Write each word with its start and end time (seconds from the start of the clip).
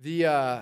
The, 0.00 0.26
uh, 0.26 0.60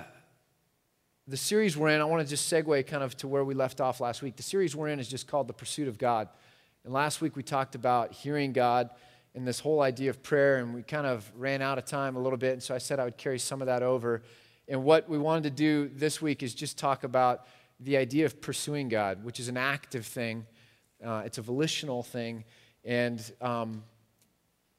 the 1.29 1.37
series 1.37 1.77
we're 1.77 1.91
in, 1.91 2.01
I 2.01 2.05
want 2.05 2.23
to 2.23 2.29
just 2.29 2.51
segue 2.51 2.87
kind 2.87 3.03
of 3.03 3.15
to 3.19 3.29
where 3.29 3.45
we 3.45 3.53
left 3.53 3.83
off 3.83 4.01
last 4.01 4.23
week. 4.23 4.35
The 4.35 4.43
series 4.43 4.75
we're 4.75 4.89
in 4.89 4.99
is 4.99 5.09
just 5.09 5.27
called 5.27 5.47
The 5.47 5.53
Pursuit 5.53 5.89
of 5.89 5.99
God. 5.99 6.31
And 6.85 6.95
last 6.95 7.21
week 7.21 7.37
we 7.37 7.43
talked 7.43 7.75
about 7.75 8.13
hearing 8.13 8.55
God 8.55 8.89
and 9.35 9.47
this 9.47 9.61
whole 9.61 9.83
idea 9.83 10.09
of 10.09 10.23
prayer, 10.23 10.57
and 10.57 10.73
we 10.73 10.83
kind 10.83 11.07
of 11.07 11.31
ran 11.37 11.61
out 11.61 11.77
of 11.77 11.85
time 11.85 12.17
a 12.17 12.19
little 12.19 12.39
bit. 12.39 12.55
And 12.55 12.63
so 12.63 12.75
I 12.75 12.79
said 12.79 12.99
I 12.99 13.05
would 13.05 13.19
carry 13.19 13.39
some 13.39 13.61
of 13.61 13.67
that 13.67 13.83
over. 13.83 14.23
And 14.69 14.85
what 14.85 15.07
we 15.07 15.19
wanted 15.19 15.43
to 15.43 15.51
do 15.51 15.91
this 15.95 16.23
week 16.23 16.43
is 16.43 16.55
just 16.55 16.79
talk 16.79 17.05
about 17.05 17.47
the 17.79 17.99
idea 17.99 18.25
of 18.25 18.41
pursuing 18.41 18.89
God, 18.89 19.23
which 19.23 19.39
is 19.39 19.49
an 19.49 19.59
active 19.59 20.07
thing, 20.07 20.47
uh, 21.05 21.25
it's 21.27 21.37
a 21.37 21.43
volitional 21.43 22.03
thing, 22.03 22.45
and, 22.87 23.21
um, 23.43 23.85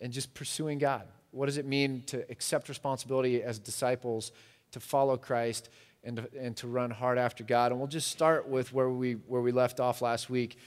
and 0.01 0.11
just 0.11 0.33
pursuing 0.33 0.79
God. 0.79 1.03
What 1.37 1.45
does 1.45 1.57
it 1.57 1.65
mean 1.65 2.01
to 2.07 2.25
accept 2.31 2.67
responsibility 2.67 3.43
as 3.43 3.59
disciples, 3.59 4.31
to 4.71 4.79
follow 4.79 5.17
Christ, 5.17 5.69
and 6.03 6.17
to, 6.17 6.29
and 6.39 6.57
to 6.57 6.67
run 6.67 6.89
hard 6.89 7.17
after 7.17 7.43
God? 7.43 7.71
And 7.71 7.79
we'll 7.79 7.87
just 7.87 8.07
start 8.07 8.47
with 8.47 8.73
where 8.73 8.89
we, 8.89 9.13
where 9.13 9.41
we 9.41 9.51
left 9.51 9.79
off 9.79 10.01
last 10.01 10.29
week. 10.29 10.57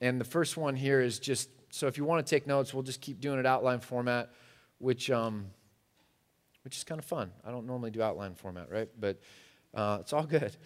And 0.00 0.20
the 0.20 0.24
first 0.24 0.56
one 0.56 0.76
here 0.76 1.00
is 1.00 1.18
just 1.18 1.50
so 1.74 1.88
if 1.88 1.98
you 1.98 2.04
want 2.04 2.24
to 2.24 2.30
take 2.30 2.46
notes, 2.46 2.72
we'll 2.72 2.84
just 2.84 3.00
keep 3.00 3.20
doing 3.20 3.40
it 3.40 3.46
outline 3.46 3.80
format, 3.80 4.30
which, 4.78 5.10
um, 5.10 5.46
which 6.62 6.76
is 6.76 6.84
kind 6.84 7.00
of 7.00 7.04
fun. 7.04 7.32
I 7.44 7.50
don't 7.50 7.66
normally 7.66 7.90
do 7.90 8.00
outline 8.00 8.36
format, 8.36 8.70
right? 8.70 8.88
But 9.00 9.20
uh, 9.74 9.98
it's 10.00 10.12
all 10.12 10.22
good. 10.22 10.56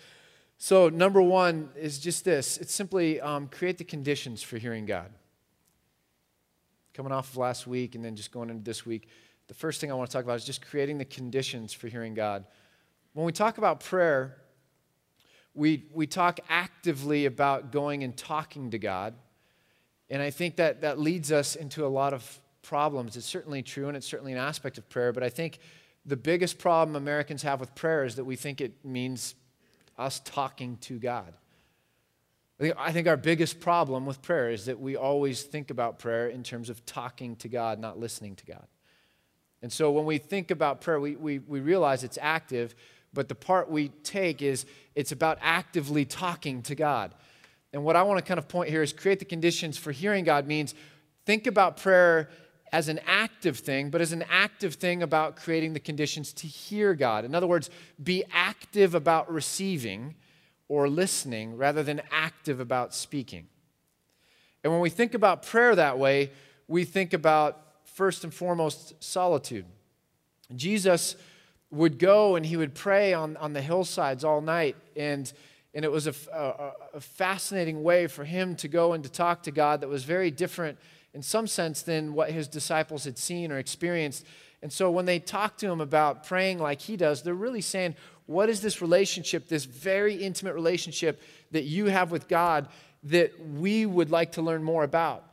So, 0.59 0.91
number 0.91 1.23
one 1.23 1.71
is 1.77 1.99
just 1.99 2.27
this 2.27 2.59
it's 2.59 2.75
simply 2.75 3.21
um, 3.23 3.49
create 3.49 3.79
the 3.79 3.85
conditions 3.85 4.43
for 4.43 4.59
hearing 4.59 4.85
God. 4.85 5.11
Coming 6.93 7.13
off 7.13 7.31
of 7.31 7.39
last 7.39 7.67
week 7.67 7.95
and 7.95 8.05
then 8.05 8.15
just 8.15 8.31
going 8.31 8.51
into 8.51 8.65
this 8.65 8.85
week, 8.85 9.09
the 9.49 9.55
first 9.55 9.81
thing 9.81 9.91
I 9.91 9.95
want 9.95 10.11
to 10.11 10.17
talk 10.17 10.25
about 10.25 10.37
is 10.37 10.45
just 10.45 10.65
creating 10.65 10.99
the 10.99 11.05
conditions 11.05 11.73
for 11.73 11.89
hearing 11.89 12.15
God. 12.15 12.45
When 13.15 13.27
we 13.27 13.33
talk 13.33 13.59
about 13.59 13.81
prayer, 13.81 14.37
we, 15.55 15.87
we 15.93 16.07
talk 16.07 16.39
actively 16.49 17.27
about 17.27 17.73
going 17.73 18.05
and 18.05 18.17
talking 18.17 18.71
to 18.71 18.79
God. 18.79 19.15
And 20.11 20.23
I 20.23 20.31
think 20.31 20.57
that 20.57 20.83
that 20.83 20.99
leads 20.99 21.33
us 21.33 21.57
into 21.57 21.85
a 21.85 21.89
lot 21.89 22.13
of 22.13 22.41
problems. 22.63 23.17
It's 23.17 23.27
certainly 23.27 23.63
true, 23.63 23.89
and 23.89 23.97
it's 23.97 24.07
certainly 24.07 24.33
an 24.33 24.39
aspect 24.39 24.79
of 24.79 24.89
prayer. 24.89 25.13
But 25.13 25.23
I 25.23 25.31
think 25.31 25.59
the 26.07 26.17
biggest 26.17 26.59
problem 26.59 26.97
Americans 26.97 27.43
have 27.43 27.61
with 27.61 27.75
prayer 27.75 28.05
is 28.05 28.17
that 28.17 28.25
we 28.25 28.37
think 28.37 28.61
it 28.61 28.85
means 28.85 29.35
us 29.99 30.21
talking 30.25 30.77
to 30.83 30.99
God. 30.99 31.35
I 32.77 32.93
think 32.93 33.07
our 33.07 33.17
biggest 33.17 33.61
problem 33.61 34.05
with 34.05 34.21
prayer 34.21 34.51
is 34.51 34.67
that 34.67 34.81
we 34.81 34.97
always 34.97 35.43
think 35.43 35.71
about 35.71 35.99
prayer 35.99 36.29
in 36.29 36.43
terms 36.43 36.71
of 36.71 36.85
talking 36.87 37.37
to 37.37 37.49
God, 37.49 37.79
not 37.79 37.99
listening 37.99 38.35
to 38.37 38.47
God. 38.47 38.67
And 39.63 39.73
so 39.73 39.91
when 39.91 40.05
we 40.05 40.19
think 40.19 40.51
about 40.51 40.81
prayer, 40.81 41.01
we, 41.01 41.17
we, 41.17 41.39
we 41.41 41.61
realize 41.61 42.05
it's 42.05 42.19
active, 42.21 42.75
but 43.13 43.29
the 43.29 43.35
part 43.35 43.71
we 43.71 43.89
take 43.89 44.43
is 44.43 44.67
it's 44.95 45.13
about 45.13 45.39
actively 45.41 46.05
talking 46.05 46.63
to 46.63 46.75
God. 46.75 47.15
And 47.73 47.85
what 47.85 47.97
I 47.97 48.03
want 48.03 48.19
to 48.19 48.25
kind 48.25 48.39
of 48.39 48.49
point 48.49 48.71
here 48.71 48.83
is 48.83 48.93
create 48.93 49.19
the 49.19 49.25
conditions 49.25 49.77
for 49.77 49.93
hearing 49.93 50.25
God 50.25 50.47
means 50.47 50.75
think 51.27 51.47
about 51.47 51.77
prayer 51.77 52.31
as 52.73 52.89
an 52.89 53.01
active 53.07 53.59
thing, 53.59 53.91
but 53.91 54.01
as 54.01 54.13
an 54.13 54.25
active 54.31 54.75
thing 54.75 55.03
about 55.03 55.37
creating 55.37 55.73
the 55.73 55.81
conditions 55.81 56.33
to 56.35 56.47
hear 56.47 56.95
God. 56.95 57.25
In 57.25 57.35
other 57.35 57.47
words, 57.47 57.71
be 58.03 58.25
active 58.33 58.95
about 58.95 59.31
receiving 59.33 60.15
or 60.69 60.89
listening 60.89 61.57
rather 61.57 61.83
than 61.83 62.03
active 62.11 62.61
about 62.61 62.95
speaking. 62.95 63.47
And 64.63 64.73
when 64.73 64.83
we 64.83 64.91
think 64.91 65.15
about 65.15 65.45
prayer 65.45 65.75
that 65.75 65.99
way, 65.99 66.31
we 66.67 66.85
think 66.85 67.15
about 67.15 67.68
first 67.99 68.23
and 68.23 68.33
foremost 68.33 68.95
solitude. 69.03 69.65
Jesus 70.55 71.17
would 71.73 71.99
go 71.99 72.37
and 72.37 72.47
he 72.47 72.57
would 72.57 72.73
pray 72.73 73.13
on, 73.13 73.37
on 73.39 73.55
the 73.55 73.61
hillsides 73.61 74.23
all 74.23 74.41
night 74.41 74.77
and 74.95 75.33
and 75.75 75.85
it 75.85 75.91
was 75.91 76.07
a, 76.07 76.15
a, 76.33 76.73
a, 76.95 77.01
fascinating 77.01 77.83
way 77.83 78.07
for 78.07 78.25
him 78.25 78.57
to 78.57 78.69
go 78.69 78.95
and 78.95 79.05
to 79.05 79.11
talk 79.11 79.43
to 79.43 79.51
God 79.51 79.83
that 79.83 79.89
was 79.89 80.03
very 80.03 80.31
different 80.31 80.79
in 81.13 81.23
some 81.23 81.47
sense 81.47 81.83
than 81.83 82.15
what 82.15 82.31
his 82.31 82.49
disciples 82.49 83.05
had 83.05 83.19
seen 83.19 83.53
or 83.53 83.59
experienced. 83.59 84.25
And 84.63 84.73
so 84.73 84.91
when 84.91 85.05
they 85.05 85.19
talk 85.19 85.59
to 85.59 85.71
him 85.71 85.81
about 85.81 86.25
praying 86.25 86.59
like 86.59 86.81
he 86.81 86.97
does, 86.97 87.23
they're 87.23 87.35
really 87.35 87.61
saying, 87.61 87.97
What 88.27 88.49
is 88.49 88.61
this 88.63 88.81
relationship, 88.81 89.49
this 89.49 89.67
very 89.67 90.15
intimate 90.15 90.55
relationship 90.55 91.21
that 91.51 91.65
you 91.65 91.87
have 91.87 92.11
with 92.11 92.29
God 92.29 92.69
that 93.05 93.39
we 93.39 93.85
would 93.85 94.11
like 94.11 94.33
to 94.33 94.43
learn 94.43 94.63
more 94.65 94.85
about? 94.85 95.28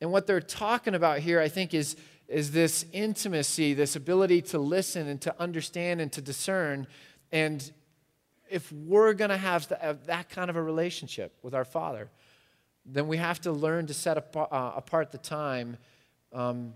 And 0.00 0.12
what 0.12 0.26
they're 0.26 0.40
talking 0.40 0.94
about 0.94 1.18
here, 1.18 1.40
I 1.40 1.48
think, 1.48 1.74
is, 1.74 1.96
is 2.28 2.52
this 2.52 2.86
intimacy, 2.92 3.74
this 3.74 3.96
ability 3.96 4.42
to 4.42 4.58
listen 4.58 5.08
and 5.08 5.20
to 5.22 5.34
understand 5.40 6.00
and 6.00 6.12
to 6.12 6.20
discern. 6.20 6.86
And 7.32 7.70
if 8.48 8.70
we're 8.72 9.12
going 9.14 9.30
to 9.30 9.36
have 9.36 9.68
that 10.06 10.28
kind 10.28 10.50
of 10.50 10.56
a 10.56 10.62
relationship 10.62 11.36
with 11.42 11.54
our 11.54 11.64
Father, 11.64 12.10
then 12.86 13.08
we 13.08 13.16
have 13.16 13.40
to 13.42 13.52
learn 13.52 13.86
to 13.86 13.94
set 13.94 14.16
apart, 14.16 14.48
uh, 14.52 14.72
apart 14.76 15.12
the 15.12 15.18
time 15.18 15.76
um, 16.32 16.74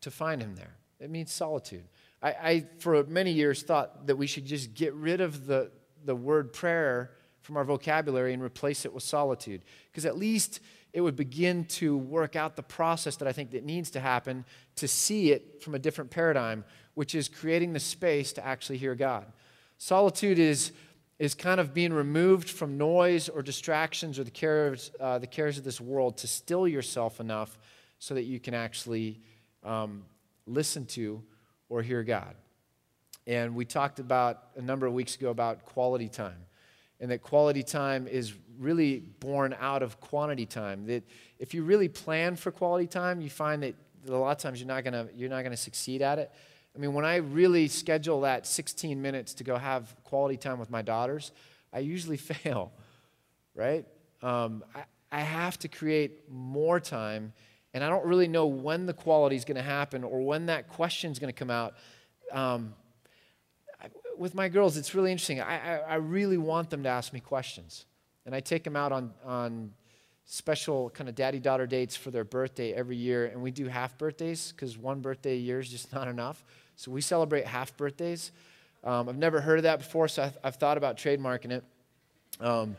to 0.00 0.10
find 0.10 0.42
Him 0.42 0.54
there. 0.54 0.76
It 0.98 1.10
means 1.10 1.32
solitude. 1.32 1.84
I, 2.22 2.28
I, 2.28 2.66
for 2.78 3.04
many 3.04 3.32
years, 3.32 3.62
thought 3.62 4.06
that 4.06 4.16
we 4.16 4.26
should 4.26 4.44
just 4.44 4.74
get 4.74 4.92
rid 4.94 5.20
of 5.22 5.46
the, 5.46 5.70
the 6.04 6.14
word 6.14 6.52
prayer 6.52 7.12
from 7.40 7.56
our 7.56 7.64
vocabulary 7.64 8.34
and 8.34 8.42
replace 8.42 8.84
it 8.84 8.92
with 8.92 9.02
solitude, 9.02 9.62
because 9.90 10.04
at 10.04 10.18
least 10.18 10.60
it 10.92 11.00
would 11.00 11.16
begin 11.16 11.64
to 11.66 11.96
work 11.96 12.36
out 12.36 12.56
the 12.56 12.62
process 12.62 13.16
that 13.16 13.28
I 13.28 13.32
think 13.32 13.52
that 13.52 13.64
needs 13.64 13.90
to 13.92 14.00
happen 14.00 14.44
to 14.76 14.88
see 14.88 15.32
it 15.32 15.62
from 15.62 15.74
a 15.74 15.78
different 15.78 16.10
paradigm, 16.10 16.64
which 16.94 17.14
is 17.14 17.28
creating 17.28 17.72
the 17.72 17.80
space 17.80 18.32
to 18.34 18.44
actually 18.44 18.78
hear 18.78 18.94
God. 18.94 19.26
Solitude 19.78 20.38
is 20.38 20.72
is 21.20 21.34
kind 21.34 21.60
of 21.60 21.74
being 21.74 21.92
removed 21.92 22.48
from 22.48 22.78
noise 22.78 23.28
or 23.28 23.42
distractions 23.42 24.18
or 24.18 24.24
the 24.24 24.30
cares, 24.30 24.90
uh, 24.98 25.18
the 25.18 25.26
cares 25.26 25.58
of 25.58 25.64
this 25.64 25.78
world 25.78 26.16
to 26.16 26.26
still 26.26 26.66
yourself 26.66 27.20
enough 27.20 27.58
so 27.98 28.14
that 28.14 28.22
you 28.22 28.40
can 28.40 28.54
actually 28.54 29.20
um, 29.62 30.02
listen 30.46 30.86
to 30.86 31.22
or 31.68 31.82
hear 31.82 32.02
God. 32.02 32.34
And 33.26 33.54
we 33.54 33.66
talked 33.66 34.00
about 34.00 34.44
a 34.56 34.62
number 34.62 34.86
of 34.86 34.94
weeks 34.94 35.14
ago 35.14 35.28
about 35.28 35.66
quality 35.66 36.08
time. 36.08 36.46
And 37.00 37.10
that 37.10 37.22
quality 37.22 37.62
time 37.62 38.06
is 38.06 38.34
really 38.58 38.98
born 38.98 39.56
out 39.58 39.82
of 39.82 40.00
quantity 40.00 40.46
time. 40.46 40.86
That 40.86 41.02
if 41.38 41.54
you 41.54 41.62
really 41.64 41.88
plan 41.88 42.36
for 42.36 42.50
quality 42.50 42.86
time, 42.86 43.20
you 43.20 43.30
find 43.30 43.62
that 43.62 43.74
a 44.06 44.12
lot 44.12 44.32
of 44.32 44.38
times 44.38 44.60
you're 44.60 44.68
not 44.68 44.84
gonna, 44.84 45.08
you're 45.14 45.30
not 45.30 45.42
gonna 45.42 45.56
succeed 45.56 46.02
at 46.02 46.18
it. 46.18 46.30
I 46.74 46.78
mean, 46.78 46.94
when 46.94 47.04
I 47.04 47.16
really 47.16 47.68
schedule 47.68 48.20
that 48.20 48.46
16 48.46 49.00
minutes 49.00 49.34
to 49.34 49.44
go 49.44 49.56
have 49.56 49.94
quality 50.04 50.36
time 50.36 50.58
with 50.58 50.70
my 50.70 50.82
daughters, 50.82 51.32
I 51.72 51.80
usually 51.80 52.16
fail, 52.18 52.72
right? 53.54 53.86
Um, 54.22 54.62
I, 54.74 54.84
I 55.12 55.20
have 55.20 55.58
to 55.60 55.68
create 55.68 56.30
more 56.30 56.78
time, 56.78 57.32
and 57.74 57.82
I 57.82 57.88
don't 57.88 58.04
really 58.04 58.28
know 58.28 58.46
when 58.46 58.86
the 58.86 58.92
quality 58.92 59.36
is 59.36 59.44
going 59.44 59.56
to 59.56 59.62
happen 59.62 60.04
or 60.04 60.20
when 60.20 60.46
that 60.46 60.68
question 60.68 61.10
is 61.10 61.18
going 61.18 61.32
to 61.32 61.38
come 61.38 61.50
out. 61.50 61.74
Um, 62.32 62.74
with 64.20 64.34
my 64.34 64.50
girls, 64.50 64.76
it's 64.76 64.94
really 64.94 65.10
interesting. 65.10 65.40
I, 65.40 65.76
I, 65.76 65.76
I 65.78 65.94
really 65.94 66.36
want 66.36 66.68
them 66.68 66.82
to 66.82 66.90
ask 66.90 67.10
me 67.10 67.20
questions, 67.20 67.86
and 68.26 68.34
I 68.34 68.40
take 68.40 68.64
them 68.64 68.76
out 68.76 68.92
on, 68.92 69.14
on 69.24 69.72
special 70.26 70.90
kind 70.90 71.08
of 71.08 71.14
daddy 71.14 71.38
daughter 71.40 71.66
dates 71.66 71.96
for 71.96 72.10
their 72.10 72.22
birthday 72.22 72.74
every 72.74 72.96
year, 72.96 73.24
and 73.24 73.40
we 73.40 73.50
do 73.50 73.66
half 73.66 73.96
birthdays 73.96 74.52
because 74.52 74.76
one 74.76 75.00
birthday 75.00 75.32
a 75.32 75.38
year 75.38 75.58
is 75.58 75.70
just 75.70 75.90
not 75.94 76.06
enough. 76.06 76.44
So 76.76 76.90
we 76.90 77.00
celebrate 77.00 77.46
half 77.46 77.74
birthdays. 77.78 78.30
Um, 78.84 79.08
I've 79.08 79.16
never 79.16 79.40
heard 79.40 79.58
of 79.58 79.62
that 79.62 79.78
before, 79.78 80.06
so 80.06 80.24
I've, 80.24 80.38
I've 80.44 80.56
thought 80.56 80.76
about 80.76 80.98
trademarking 80.98 81.52
it 81.52 81.64
um, 82.40 82.76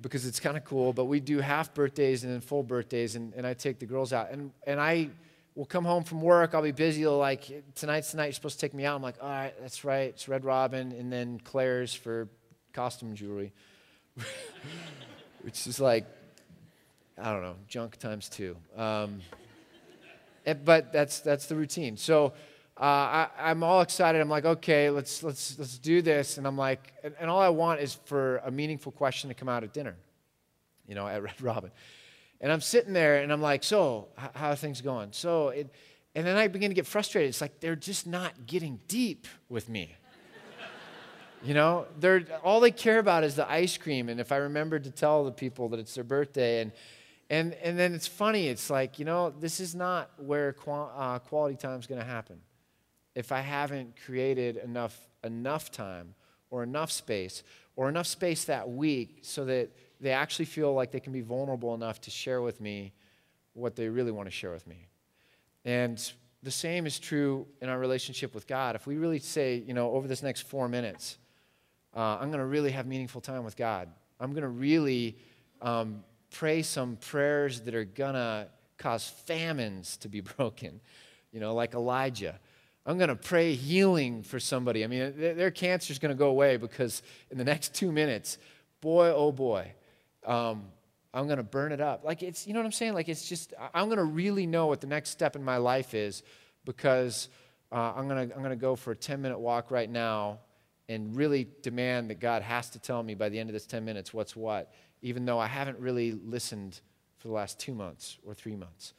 because 0.00 0.26
it's 0.26 0.40
kind 0.40 0.56
of 0.56 0.64
cool. 0.64 0.92
But 0.92 1.04
we 1.04 1.20
do 1.20 1.38
half 1.38 1.72
birthdays 1.74 2.24
and 2.24 2.32
then 2.32 2.40
full 2.40 2.64
birthdays, 2.64 3.14
and, 3.14 3.32
and 3.34 3.46
I 3.46 3.54
take 3.54 3.78
the 3.78 3.86
girls 3.86 4.12
out. 4.12 4.32
And, 4.32 4.50
and 4.66 4.80
I 4.80 5.10
will 5.60 5.66
come 5.66 5.84
home 5.84 6.04
from 6.04 6.22
work, 6.22 6.54
I'll 6.54 6.62
be 6.62 6.72
busy, 6.72 7.06
like, 7.06 7.44
tonight's 7.74 8.12
the 8.12 8.16
night 8.16 8.24
you're 8.24 8.32
supposed 8.32 8.58
to 8.58 8.66
take 8.66 8.72
me 8.72 8.86
out. 8.86 8.96
I'm 8.96 9.02
like, 9.02 9.16
all 9.20 9.28
right, 9.28 9.52
that's 9.60 9.84
right, 9.84 10.08
it's 10.08 10.26
Red 10.26 10.42
Robin, 10.42 10.90
and 10.92 11.12
then 11.12 11.38
Claire's 11.38 11.92
for 11.92 12.28
costume 12.72 13.14
jewelry, 13.14 13.52
which 15.42 15.66
is 15.66 15.78
like, 15.78 16.06
I 17.18 17.30
don't 17.30 17.42
know, 17.42 17.56
junk 17.68 17.98
times 17.98 18.30
two. 18.30 18.56
Um, 18.74 19.20
but 20.64 20.94
that's, 20.94 21.20
that's 21.20 21.44
the 21.44 21.56
routine. 21.56 21.98
So, 21.98 22.32
uh, 22.78 23.28
I, 23.36 23.50
am 23.50 23.62
all 23.62 23.82
excited. 23.82 24.18
I'm 24.18 24.30
like, 24.30 24.46
okay, 24.46 24.88
let's, 24.88 25.22
let's, 25.22 25.58
let's 25.58 25.76
do 25.76 26.00
this. 26.00 26.38
And 26.38 26.46
I'm 26.46 26.56
like, 26.56 26.94
and, 27.04 27.14
and, 27.20 27.28
all 27.28 27.42
I 27.42 27.50
want 27.50 27.80
is 27.80 27.98
for 28.06 28.38
a 28.46 28.50
meaningful 28.50 28.92
question 28.92 29.28
to 29.28 29.34
come 29.34 29.50
out 29.50 29.62
at 29.62 29.74
dinner, 29.74 29.96
you 30.88 30.94
know, 30.94 31.06
at 31.06 31.22
Red 31.22 31.42
Robin. 31.42 31.70
And 32.40 32.50
I'm 32.50 32.60
sitting 32.60 32.92
there 32.92 33.22
and 33.22 33.32
I'm 33.32 33.42
like, 33.42 33.62
so, 33.62 34.08
how 34.16 34.50
are 34.50 34.56
things 34.56 34.80
going? 34.80 35.12
So, 35.12 35.48
it, 35.48 35.72
and 36.14 36.26
then 36.26 36.36
I 36.36 36.48
begin 36.48 36.70
to 36.70 36.74
get 36.74 36.86
frustrated. 36.86 37.28
It's 37.28 37.40
like 37.40 37.60
they're 37.60 37.76
just 37.76 38.06
not 38.06 38.46
getting 38.46 38.80
deep 38.88 39.26
with 39.48 39.68
me. 39.68 39.94
you 41.44 41.54
know, 41.54 41.86
they're, 41.98 42.24
all 42.42 42.60
they 42.60 42.70
care 42.70 42.98
about 42.98 43.24
is 43.24 43.36
the 43.36 43.50
ice 43.50 43.76
cream. 43.76 44.08
And 44.08 44.20
if 44.20 44.32
I 44.32 44.36
remember 44.36 44.78
to 44.78 44.90
tell 44.90 45.24
the 45.24 45.32
people 45.32 45.68
that 45.70 45.80
it's 45.80 45.94
their 45.94 46.04
birthday 46.04 46.62
and, 46.62 46.72
and, 47.28 47.54
and 47.54 47.78
then 47.78 47.94
it's 47.94 48.08
funny, 48.08 48.48
it's 48.48 48.70
like, 48.70 48.98
you 48.98 49.04
know, 49.04 49.30
this 49.30 49.60
is 49.60 49.74
not 49.74 50.10
where 50.16 50.52
qual- 50.52 50.92
uh, 50.96 51.18
quality 51.20 51.56
time 51.56 51.78
is 51.78 51.86
going 51.86 52.00
to 52.00 52.06
happen 52.06 52.40
if 53.14 53.32
I 53.32 53.40
haven't 53.40 53.94
created 54.04 54.56
enough 54.56 54.98
enough 55.22 55.70
time 55.70 56.14
or 56.50 56.62
enough 56.62 56.90
space 56.90 57.42
or 57.76 57.88
enough 57.88 58.06
space 58.06 58.44
that 58.44 58.68
week 58.70 59.18
so 59.22 59.44
that 59.44 59.70
they 60.00 60.12
actually 60.12 60.46
feel 60.46 60.72
like 60.74 60.90
they 60.90 61.00
can 61.00 61.12
be 61.12 61.20
vulnerable 61.20 61.74
enough 61.74 62.00
to 62.02 62.10
share 62.10 62.40
with 62.42 62.60
me 62.60 62.92
what 63.52 63.76
they 63.76 63.88
really 63.88 64.12
want 64.12 64.26
to 64.26 64.30
share 64.30 64.52
with 64.52 64.66
me. 64.66 64.88
And 65.64 66.00
the 66.42 66.50
same 66.50 66.86
is 66.86 66.98
true 66.98 67.46
in 67.60 67.68
our 67.68 67.78
relationship 67.78 68.34
with 68.34 68.46
God. 68.46 68.74
If 68.76 68.86
we 68.86 68.96
really 68.96 69.18
say, 69.18 69.56
you 69.66 69.74
know, 69.74 69.90
over 69.92 70.08
this 70.08 70.22
next 70.22 70.42
four 70.42 70.68
minutes, 70.68 71.18
uh, 71.94 72.18
I'm 72.20 72.28
going 72.28 72.40
to 72.40 72.46
really 72.46 72.70
have 72.70 72.86
meaningful 72.86 73.20
time 73.20 73.44
with 73.44 73.56
God. 73.56 73.88
I'm 74.18 74.30
going 74.30 74.42
to 74.42 74.48
really 74.48 75.18
um, 75.60 76.02
pray 76.30 76.62
some 76.62 76.96
prayers 76.96 77.60
that 77.62 77.74
are 77.74 77.84
going 77.84 78.14
to 78.14 78.48
cause 78.78 79.06
famines 79.06 79.96
to 79.98 80.08
be 80.08 80.20
broken, 80.36 80.80
you 81.32 81.40
know, 81.40 81.54
like 81.54 81.74
Elijah. 81.74 82.38
I'm 82.86 82.96
going 82.96 83.08
to 83.08 83.16
pray 83.16 83.54
healing 83.54 84.22
for 84.22 84.40
somebody. 84.40 84.82
I 84.82 84.86
mean, 84.86 85.12
their 85.16 85.50
cancer 85.50 85.92
is 85.92 85.98
going 85.98 86.14
to 86.14 86.18
go 86.18 86.28
away 86.28 86.56
because 86.56 87.02
in 87.30 87.36
the 87.36 87.44
next 87.44 87.74
two 87.74 87.92
minutes, 87.92 88.38
boy, 88.80 89.12
oh 89.14 89.30
boy, 89.30 89.72
um, 90.26 90.64
I'm 91.12 91.26
going 91.26 91.38
to 91.38 91.42
burn 91.42 91.72
it 91.72 91.80
up. 91.80 92.04
Like 92.04 92.22
it's, 92.22 92.46
you 92.46 92.52
know 92.52 92.60
what 92.60 92.66
I'm 92.66 92.72
saying? 92.72 92.94
Like 92.94 93.08
it's 93.08 93.28
just, 93.28 93.52
I'm 93.74 93.86
going 93.86 93.98
to 93.98 94.04
really 94.04 94.46
know 94.46 94.66
what 94.66 94.80
the 94.80 94.86
next 94.86 95.10
step 95.10 95.36
in 95.36 95.42
my 95.42 95.56
life 95.56 95.94
is 95.94 96.22
because 96.64 97.28
uh, 97.72 97.92
I'm 97.96 98.08
going 98.08 98.28
to, 98.28 98.34
I'm 98.34 98.42
going 98.42 98.50
to 98.50 98.56
go 98.56 98.76
for 98.76 98.92
a 98.92 98.96
10 98.96 99.20
minute 99.20 99.38
walk 99.38 99.70
right 99.70 99.90
now 99.90 100.38
and 100.88 101.14
really 101.16 101.48
demand 101.62 102.10
that 102.10 102.20
God 102.20 102.42
has 102.42 102.70
to 102.70 102.78
tell 102.78 103.02
me 103.02 103.14
by 103.14 103.28
the 103.28 103.38
end 103.38 103.48
of 103.48 103.54
this 103.54 103.66
10 103.66 103.84
minutes 103.84 104.12
what's 104.12 104.36
what, 104.36 104.72
even 105.02 105.24
though 105.24 105.38
I 105.38 105.46
haven't 105.46 105.78
really 105.78 106.12
listened 106.12 106.80
for 107.18 107.28
the 107.28 107.34
last 107.34 107.58
two 107.58 107.74
months 107.74 108.18
or 108.24 108.34
three 108.34 108.56
months. 108.56 108.94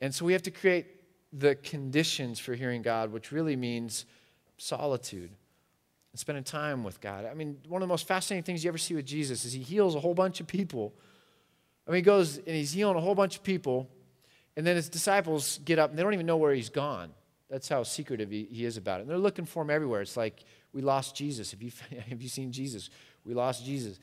And 0.00 0.14
so 0.14 0.24
we 0.24 0.32
have 0.32 0.42
to 0.42 0.50
create 0.50 0.86
the 1.32 1.54
conditions 1.56 2.38
for 2.38 2.54
hearing 2.54 2.82
God, 2.82 3.12
which 3.12 3.30
really 3.30 3.56
means 3.56 4.06
solitude 4.58 5.30
and 6.12 6.18
spending 6.18 6.44
time 6.44 6.82
with 6.82 7.00
God. 7.00 7.24
I 7.24 7.34
mean, 7.34 7.58
one 7.68 7.82
of 7.82 7.88
the 7.88 7.92
most 7.92 8.06
fascinating 8.06 8.44
things 8.44 8.64
you 8.64 8.68
ever 8.68 8.78
see 8.78 8.94
with 8.94 9.06
Jesus 9.06 9.44
is 9.44 9.52
he 9.52 9.62
heals 9.62 9.94
a 9.94 10.00
whole 10.00 10.14
bunch 10.14 10.40
of 10.40 10.46
people. 10.46 10.92
I 11.86 11.90
mean, 11.90 11.98
he 11.98 12.02
goes 12.02 12.36
and 12.38 12.48
he's 12.48 12.72
healing 12.72 12.96
a 12.96 13.00
whole 13.00 13.14
bunch 13.14 13.36
of 13.36 13.42
people, 13.42 13.88
and 14.56 14.66
then 14.66 14.76
his 14.76 14.88
disciples 14.88 15.60
get 15.64 15.78
up 15.78 15.90
and 15.90 15.98
they 15.98 16.02
don't 16.02 16.14
even 16.14 16.26
know 16.26 16.36
where 16.36 16.52
he's 16.52 16.68
gone. 16.68 17.10
That's 17.48 17.68
how 17.68 17.82
secretive 17.82 18.30
he, 18.30 18.46
he 18.50 18.64
is 18.64 18.76
about 18.76 19.00
it. 19.00 19.02
And 19.02 19.10
they're 19.10 19.18
looking 19.18 19.44
for 19.44 19.62
him 19.62 19.70
everywhere. 19.70 20.02
It's 20.02 20.16
like, 20.16 20.44
we 20.72 20.82
lost 20.82 21.16
Jesus. 21.16 21.50
Have 21.50 21.62
you, 21.62 21.72
have 22.08 22.22
you 22.22 22.28
seen 22.28 22.52
Jesus? 22.52 22.90
We 23.24 23.34
lost 23.34 23.64
Jesus. 23.64 23.98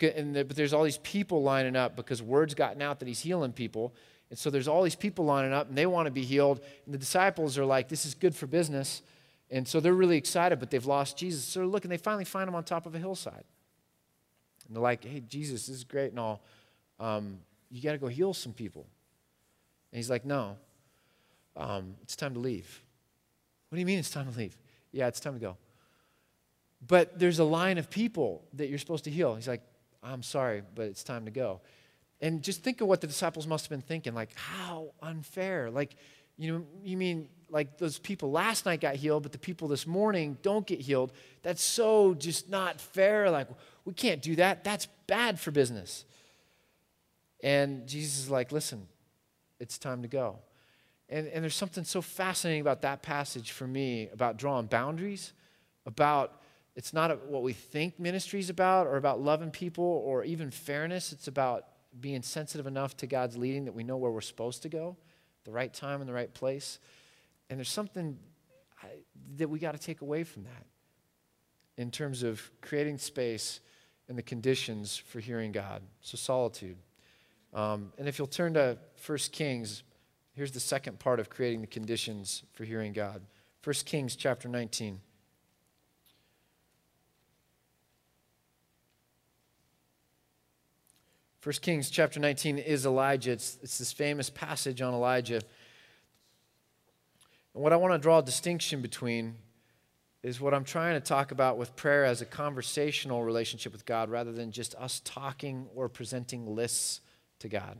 And 0.00 0.36
the, 0.36 0.44
but 0.44 0.56
there's 0.56 0.72
all 0.72 0.84
these 0.84 0.98
people 0.98 1.42
lining 1.42 1.74
up 1.74 1.96
because 1.96 2.22
word's 2.22 2.54
gotten 2.54 2.82
out 2.82 2.98
that 3.00 3.08
he's 3.08 3.20
healing 3.20 3.52
people. 3.52 3.94
And 4.30 4.38
so 4.38 4.48
there's 4.50 4.68
all 4.68 4.82
these 4.82 4.94
people 4.94 5.24
lining 5.24 5.52
up 5.52 5.68
and 5.68 5.76
they 5.76 5.86
want 5.86 6.06
to 6.06 6.12
be 6.12 6.22
healed. 6.22 6.60
And 6.84 6.94
the 6.94 6.98
disciples 6.98 7.58
are 7.58 7.64
like, 7.64 7.88
this 7.88 8.06
is 8.06 8.14
good 8.14 8.34
for 8.34 8.46
business. 8.46 9.02
And 9.52 9.68
so 9.68 9.80
they're 9.80 9.92
really 9.92 10.16
excited, 10.16 10.58
but 10.58 10.70
they've 10.70 10.86
lost 10.86 11.18
Jesus. 11.18 11.44
So 11.44 11.60
they're 11.60 11.66
looking, 11.66 11.90
they 11.90 11.98
finally 11.98 12.24
find 12.24 12.48
him 12.48 12.54
on 12.54 12.64
top 12.64 12.86
of 12.86 12.94
a 12.94 12.98
hillside. 12.98 13.44
And 14.66 14.74
they're 14.74 14.82
like, 14.82 15.04
hey, 15.04 15.20
Jesus, 15.20 15.66
this 15.66 15.76
is 15.76 15.84
great 15.84 16.10
and 16.10 16.18
all. 16.18 16.42
Um, 16.98 17.38
you 17.70 17.82
got 17.82 17.92
to 17.92 17.98
go 17.98 18.08
heal 18.08 18.32
some 18.32 18.54
people. 18.54 18.86
And 19.92 19.98
he's 19.98 20.08
like, 20.08 20.24
no, 20.24 20.56
um, 21.54 21.96
it's 22.02 22.16
time 22.16 22.32
to 22.32 22.40
leave. 22.40 22.82
What 23.68 23.76
do 23.76 23.80
you 23.80 23.86
mean 23.86 23.98
it's 23.98 24.10
time 24.10 24.32
to 24.32 24.38
leave? 24.38 24.56
Yeah, 24.90 25.06
it's 25.08 25.20
time 25.20 25.34
to 25.34 25.40
go. 25.40 25.56
But 26.86 27.18
there's 27.18 27.38
a 27.38 27.44
line 27.44 27.76
of 27.76 27.90
people 27.90 28.44
that 28.54 28.70
you're 28.70 28.78
supposed 28.78 29.04
to 29.04 29.10
heal. 29.10 29.34
He's 29.34 29.48
like, 29.48 29.62
I'm 30.02 30.22
sorry, 30.22 30.62
but 30.74 30.86
it's 30.86 31.04
time 31.04 31.26
to 31.26 31.30
go. 31.30 31.60
And 32.22 32.42
just 32.42 32.62
think 32.62 32.80
of 32.80 32.88
what 32.88 33.02
the 33.02 33.06
disciples 33.06 33.46
must 33.46 33.66
have 33.66 33.70
been 33.70 33.86
thinking 33.86 34.14
like, 34.14 34.34
how 34.34 34.92
unfair. 35.02 35.70
Like, 35.70 35.96
you 36.38 36.52
know, 36.52 36.66
you 36.82 36.96
mean 36.96 37.28
like 37.52 37.78
those 37.78 37.98
people 37.98 38.30
last 38.30 38.64
night 38.66 38.80
got 38.80 38.96
healed, 38.96 39.22
but 39.22 39.32
the 39.32 39.38
people 39.38 39.68
this 39.68 39.86
morning 39.86 40.38
don't 40.42 40.66
get 40.66 40.80
healed? 40.80 41.12
That's 41.42 41.62
so 41.62 42.14
just 42.14 42.48
not 42.48 42.80
fair. 42.80 43.30
Like, 43.30 43.48
we 43.84 43.92
can't 43.92 44.22
do 44.22 44.34
that. 44.36 44.64
That's 44.64 44.88
bad 45.06 45.38
for 45.38 45.50
business. 45.50 46.04
And 47.42 47.86
Jesus 47.86 48.20
is 48.20 48.30
like, 48.30 48.52
listen, 48.52 48.88
it's 49.60 49.76
time 49.76 50.02
to 50.02 50.08
go. 50.08 50.38
And, 51.08 51.26
and 51.28 51.42
there's 51.42 51.54
something 51.54 51.84
so 51.84 52.00
fascinating 52.00 52.62
about 52.62 52.82
that 52.82 53.02
passage 53.02 53.50
for 53.50 53.66
me 53.66 54.08
about 54.12 54.38
drawing 54.38 54.66
boundaries, 54.66 55.34
about 55.84 56.40
it's 56.74 56.94
not 56.94 57.26
what 57.26 57.42
we 57.42 57.52
think 57.52 58.00
ministry 58.00 58.40
is 58.40 58.48
about 58.48 58.86
or 58.86 58.96
about 58.96 59.20
loving 59.20 59.50
people 59.50 59.84
or 59.84 60.24
even 60.24 60.50
fairness. 60.50 61.12
It's 61.12 61.28
about 61.28 61.66
being 62.00 62.22
sensitive 62.22 62.66
enough 62.66 62.96
to 62.98 63.06
God's 63.06 63.36
leading 63.36 63.66
that 63.66 63.74
we 63.74 63.84
know 63.84 63.98
where 63.98 64.10
we're 64.10 64.22
supposed 64.22 64.62
to 64.62 64.70
go, 64.70 64.96
the 65.44 65.50
right 65.50 65.72
time 65.72 66.00
and 66.00 66.08
the 66.08 66.14
right 66.14 66.32
place. 66.32 66.78
And 67.52 67.58
there's 67.58 67.68
something 67.68 68.16
that 69.36 69.50
we 69.50 69.58
got 69.58 69.72
to 69.72 69.78
take 69.78 70.00
away 70.00 70.24
from 70.24 70.44
that 70.44 70.64
in 71.76 71.90
terms 71.90 72.22
of 72.22 72.50
creating 72.62 72.96
space 72.96 73.60
and 74.08 74.16
the 74.16 74.22
conditions 74.22 74.96
for 74.96 75.20
hearing 75.20 75.52
God. 75.52 75.82
So, 76.00 76.16
solitude. 76.16 76.78
Um, 77.52 77.92
and 77.98 78.08
if 78.08 78.18
you'll 78.18 78.26
turn 78.26 78.54
to 78.54 78.78
1 79.06 79.18
Kings, 79.32 79.82
here's 80.32 80.52
the 80.52 80.60
second 80.60 80.98
part 80.98 81.20
of 81.20 81.28
creating 81.28 81.60
the 81.60 81.66
conditions 81.66 82.42
for 82.54 82.64
hearing 82.64 82.94
God. 82.94 83.20
1 83.62 83.74
Kings 83.84 84.16
chapter 84.16 84.48
19. 84.48 84.98
1 91.44 91.52
Kings 91.60 91.90
chapter 91.90 92.18
19 92.18 92.56
is 92.56 92.86
Elijah. 92.86 93.32
It's, 93.32 93.58
it's 93.62 93.76
this 93.76 93.92
famous 93.92 94.30
passage 94.30 94.80
on 94.80 94.94
Elijah. 94.94 95.42
And 97.54 97.62
what 97.62 97.72
I 97.72 97.76
want 97.76 97.92
to 97.94 97.98
draw 97.98 98.18
a 98.18 98.22
distinction 98.22 98.80
between 98.80 99.36
is 100.22 100.40
what 100.40 100.54
I'm 100.54 100.64
trying 100.64 100.94
to 100.94 101.00
talk 101.00 101.32
about 101.32 101.58
with 101.58 101.74
prayer 101.76 102.04
as 102.04 102.22
a 102.22 102.26
conversational 102.26 103.24
relationship 103.24 103.72
with 103.72 103.84
God 103.84 104.10
rather 104.10 104.32
than 104.32 104.52
just 104.52 104.74
us 104.76 105.00
talking 105.04 105.66
or 105.74 105.88
presenting 105.88 106.54
lists 106.54 107.00
to 107.40 107.48
God. 107.48 107.78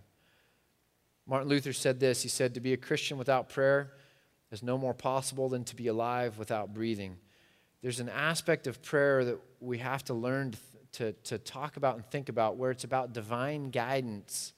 Martin 1.27 1.49
Luther 1.49 1.73
said 1.73 2.01
this 2.01 2.23
He 2.23 2.29
said, 2.29 2.55
To 2.55 2.61
be 2.61 2.73
a 2.73 2.77
Christian 2.77 3.17
without 3.17 3.49
prayer 3.49 3.93
is 4.51 4.63
no 4.63 4.77
more 4.77 4.95
possible 4.95 5.49
than 5.49 5.65
to 5.65 5.77
be 5.77 5.87
alive 5.87 6.39
without 6.39 6.75
breathing. 6.75 7.17
There's 7.81 8.01
an 8.01 8.09
aspect 8.09 8.67
of 8.67 8.83
prayer 8.83 9.25
that 9.25 9.39
we 9.61 9.79
have 9.79 10.05
to 10.05 10.15
learn 10.15 10.53
to 10.53 10.59
to, 10.93 11.13
to 11.25 11.39
talk 11.39 11.77
about 11.77 11.97
and 11.97 12.07
think 12.07 12.29
about, 12.29 12.57
where 12.57 12.71
it's 12.71 12.85
about 12.85 13.13
divine 13.13 13.71
guidance. 13.71 14.53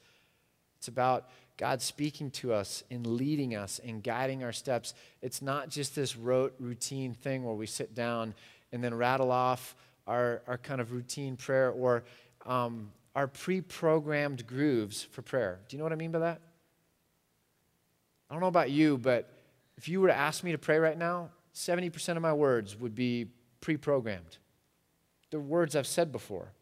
It's 0.78 0.88
about 0.88 1.30
God 1.56 1.80
speaking 1.80 2.30
to 2.32 2.52
us 2.52 2.82
and 2.90 3.06
leading 3.06 3.54
us 3.54 3.80
and 3.84 4.02
guiding 4.02 4.42
our 4.42 4.52
steps. 4.52 4.94
It's 5.22 5.40
not 5.40 5.68
just 5.68 5.94
this 5.94 6.16
rote, 6.16 6.54
routine 6.58 7.14
thing 7.14 7.44
where 7.44 7.54
we 7.54 7.66
sit 7.66 7.94
down 7.94 8.34
and 8.72 8.82
then 8.82 8.94
rattle 8.94 9.30
off 9.30 9.76
our, 10.06 10.42
our 10.46 10.58
kind 10.58 10.80
of 10.80 10.92
routine 10.92 11.36
prayer 11.36 11.70
or 11.70 12.04
um, 12.44 12.90
our 13.14 13.28
pre 13.28 13.60
programmed 13.60 14.46
grooves 14.46 15.02
for 15.02 15.22
prayer. 15.22 15.60
Do 15.68 15.76
you 15.76 15.78
know 15.78 15.84
what 15.84 15.92
I 15.92 15.96
mean 15.96 16.10
by 16.10 16.18
that? 16.20 16.40
I 18.28 18.34
don't 18.34 18.40
know 18.40 18.48
about 18.48 18.70
you, 18.70 18.98
but 18.98 19.30
if 19.76 19.88
you 19.88 20.00
were 20.00 20.08
to 20.08 20.16
ask 20.16 20.42
me 20.42 20.52
to 20.52 20.58
pray 20.58 20.78
right 20.78 20.98
now, 20.98 21.30
70% 21.54 22.16
of 22.16 22.22
my 22.22 22.32
words 22.32 22.76
would 22.76 22.94
be 22.94 23.28
pre 23.60 23.76
programmed 23.76 24.38
the 25.34 25.40
words 25.40 25.74
I've 25.74 25.86
said 25.86 26.12
before. 26.12 26.52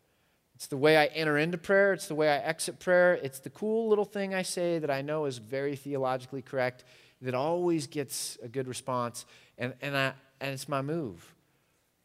It's 0.62 0.68
the 0.68 0.76
way 0.76 0.96
I 0.96 1.06
enter 1.06 1.38
into 1.38 1.58
prayer, 1.58 1.92
it's 1.92 2.06
the 2.06 2.14
way 2.14 2.28
I 2.28 2.36
exit 2.36 2.78
prayer, 2.78 3.14
it's 3.14 3.40
the 3.40 3.50
cool 3.50 3.88
little 3.88 4.04
thing 4.04 4.32
I 4.32 4.42
say 4.42 4.78
that 4.78 4.92
I 4.92 5.02
know 5.02 5.24
is 5.24 5.38
very 5.38 5.74
theologically 5.74 6.40
correct 6.40 6.84
that 7.20 7.34
always 7.34 7.88
gets 7.88 8.38
a 8.44 8.46
good 8.46 8.68
response, 8.68 9.26
and, 9.58 9.74
and, 9.82 9.96
I, 9.96 10.12
and 10.40 10.52
it's 10.52 10.68
my 10.68 10.80
move. 10.80 11.34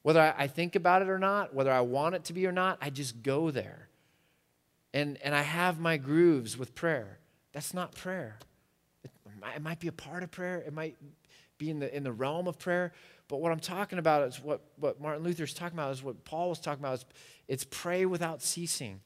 Whether 0.01 0.21
I, 0.21 0.33
I 0.35 0.47
think 0.47 0.75
about 0.75 1.03
it 1.03 1.07
or 1.07 1.19
not, 1.19 1.53
whether 1.53 1.71
I 1.71 1.81
want 1.81 2.15
it 2.15 2.23
to 2.23 2.33
be 2.33 2.47
or 2.47 2.51
not, 2.51 2.79
I 2.81 2.89
just 2.89 3.21
go 3.21 3.51
there. 3.51 3.89
And, 4.91 5.19
and 5.23 5.35
I 5.35 5.43
have 5.43 5.79
my 5.79 5.97
grooves 5.97 6.57
with 6.57 6.73
prayer. 6.73 7.19
That's 7.53 7.75
not 7.75 7.93
prayer. 7.93 8.39
It, 9.03 9.11
it 9.55 9.61
might 9.61 9.79
be 9.79 9.87
a 9.87 9.91
part 9.91 10.23
of 10.23 10.31
prayer, 10.31 10.63
it 10.65 10.73
might 10.73 10.95
be 11.59 11.69
in 11.69 11.77
the, 11.77 11.95
in 11.95 12.01
the 12.01 12.11
realm 12.11 12.47
of 12.47 12.57
prayer, 12.57 12.91
but 13.27 13.37
what 13.37 13.51
I'm 13.51 13.59
talking 13.59 13.99
about 13.99 14.27
is 14.27 14.41
what, 14.41 14.61
what 14.77 15.01
Martin 15.01 15.23
Luther's 15.23 15.53
talking 15.53 15.77
about, 15.77 15.91
is 15.91 16.01
what 16.01 16.23
Paul 16.23 16.49
was 16.49 16.59
talking 16.59 16.81
about, 16.81 16.95
is 16.95 17.05
it's 17.47 17.65
pray 17.69 18.05
without 18.05 18.41
ceasing. 18.41 19.01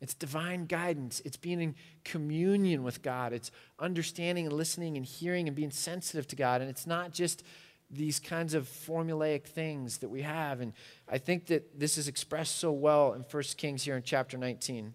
It's 0.00 0.14
divine 0.14 0.64
guidance. 0.64 1.20
It's 1.24 1.36
being 1.36 1.60
in 1.60 1.74
communion 2.04 2.82
with 2.82 3.02
God. 3.02 3.32
It's 3.32 3.50
understanding 3.78 4.46
and 4.46 4.54
listening 4.54 4.96
and 4.96 5.04
hearing 5.04 5.46
and 5.46 5.54
being 5.54 5.70
sensitive 5.70 6.26
to 6.28 6.36
God. 6.36 6.62
And 6.62 6.70
it's 6.70 6.86
not 6.86 7.12
just 7.12 7.42
these 7.90 8.18
kinds 8.18 8.54
of 8.54 8.66
formulaic 8.66 9.44
things 9.44 9.98
that 9.98 10.08
we 10.08 10.22
have. 10.22 10.60
And 10.60 10.72
I 11.08 11.18
think 11.18 11.46
that 11.46 11.78
this 11.78 11.98
is 11.98 12.08
expressed 12.08 12.56
so 12.56 12.72
well 12.72 13.12
in 13.12 13.22
1 13.22 13.42
Kings 13.56 13.82
here 13.82 13.96
in 13.96 14.02
chapter 14.02 14.38
19. 14.38 14.94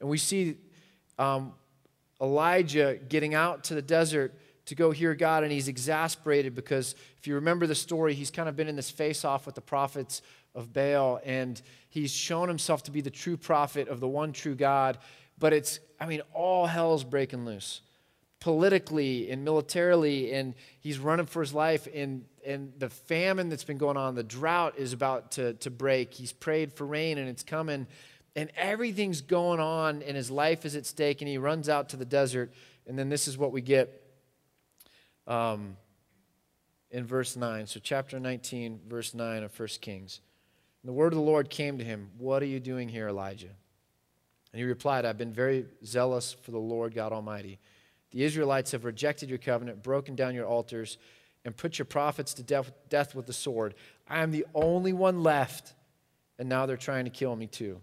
And 0.00 0.08
we 0.08 0.18
see 0.18 0.56
um, 1.18 1.52
Elijah 2.20 2.98
getting 3.08 3.34
out 3.34 3.64
to 3.64 3.74
the 3.74 3.82
desert 3.82 4.34
to 4.66 4.74
go 4.74 4.92
hear 4.92 5.14
God, 5.14 5.42
and 5.42 5.52
he's 5.52 5.68
exasperated 5.68 6.54
because 6.54 6.94
if 7.18 7.26
you 7.26 7.34
remember 7.34 7.66
the 7.66 7.74
story, 7.74 8.14
he's 8.14 8.30
kind 8.30 8.48
of 8.48 8.56
been 8.56 8.68
in 8.68 8.76
this 8.76 8.90
face 8.90 9.24
off 9.24 9.44
with 9.44 9.54
the 9.54 9.60
prophets 9.60 10.22
of 10.54 10.72
Baal, 10.72 11.20
and 11.24 11.60
he's 11.88 12.12
shown 12.12 12.48
himself 12.48 12.82
to 12.84 12.90
be 12.90 13.00
the 13.00 13.10
true 13.10 13.36
prophet 13.36 13.88
of 13.88 14.00
the 14.00 14.08
one 14.08 14.32
true 14.32 14.54
God. 14.54 14.98
But 15.38 15.52
it's, 15.52 15.80
I 16.00 16.06
mean, 16.06 16.22
all 16.32 16.66
hell's 16.66 17.04
breaking 17.04 17.44
loose 17.44 17.80
politically 18.44 19.30
and 19.30 19.42
militarily, 19.42 20.34
and 20.34 20.54
he's 20.78 20.98
running 20.98 21.24
for 21.24 21.40
his 21.40 21.54
life. 21.54 21.88
And, 21.94 22.26
and 22.44 22.74
the 22.78 22.90
famine 22.90 23.48
that's 23.48 23.64
been 23.64 23.78
going 23.78 23.96
on, 23.96 24.14
the 24.14 24.22
drought 24.22 24.74
is 24.76 24.92
about 24.92 25.30
to, 25.32 25.54
to 25.54 25.70
break. 25.70 26.12
He's 26.12 26.30
prayed 26.30 26.70
for 26.74 26.84
rain 26.84 27.16
and 27.16 27.26
it's 27.26 27.42
coming. 27.42 27.86
And 28.36 28.50
everything's 28.54 29.22
going 29.22 29.60
on, 29.60 30.02
and 30.02 30.14
his 30.14 30.30
life 30.30 30.66
is 30.66 30.76
at 30.76 30.84
stake, 30.84 31.22
and 31.22 31.28
he 31.28 31.38
runs 31.38 31.70
out 31.70 31.88
to 31.90 31.96
the 31.96 32.04
desert. 32.04 32.52
And 32.86 32.98
then 32.98 33.08
this 33.08 33.28
is 33.28 33.38
what 33.38 33.50
we 33.50 33.62
get 33.62 34.02
um, 35.26 35.78
in 36.90 37.06
verse 37.06 37.36
9. 37.36 37.66
So, 37.66 37.80
chapter 37.82 38.20
19, 38.20 38.80
verse 38.86 39.14
9 39.14 39.44
of 39.44 39.58
1 39.58 39.68
Kings. 39.80 40.20
And 40.84 40.90
the 40.90 40.92
word 40.92 41.14
of 41.14 41.16
the 41.16 41.24
Lord 41.24 41.48
came 41.48 41.78
to 41.78 41.84
him 41.84 42.10
What 42.18 42.42
are 42.42 42.46
you 42.46 42.60
doing 42.60 42.90
here, 42.90 43.08
Elijah? 43.08 43.48
And 44.52 44.60
he 44.60 44.64
replied, 44.64 45.06
I've 45.06 45.16
been 45.16 45.32
very 45.32 45.64
zealous 45.82 46.36
for 46.42 46.50
the 46.50 46.58
Lord 46.58 46.94
God 46.94 47.10
Almighty. 47.10 47.58
The 48.10 48.22
Israelites 48.22 48.72
have 48.72 48.84
rejected 48.84 49.30
your 49.30 49.38
covenant, 49.38 49.82
broken 49.82 50.14
down 50.14 50.34
your 50.34 50.46
altars, 50.46 50.98
and 51.44 51.56
put 51.56 51.78
your 51.78 51.86
prophets 51.86 52.34
to 52.34 52.42
death, 52.42 52.70
death 52.90 53.14
with 53.14 53.26
the 53.26 53.32
sword. 53.32 53.74
I 54.06 54.22
am 54.22 54.30
the 54.30 54.44
only 54.54 54.92
one 54.92 55.22
left, 55.22 55.72
and 56.38 56.50
now 56.50 56.66
they're 56.66 56.76
trying 56.76 57.06
to 57.06 57.10
kill 57.10 57.34
me 57.34 57.46
too. 57.46 57.80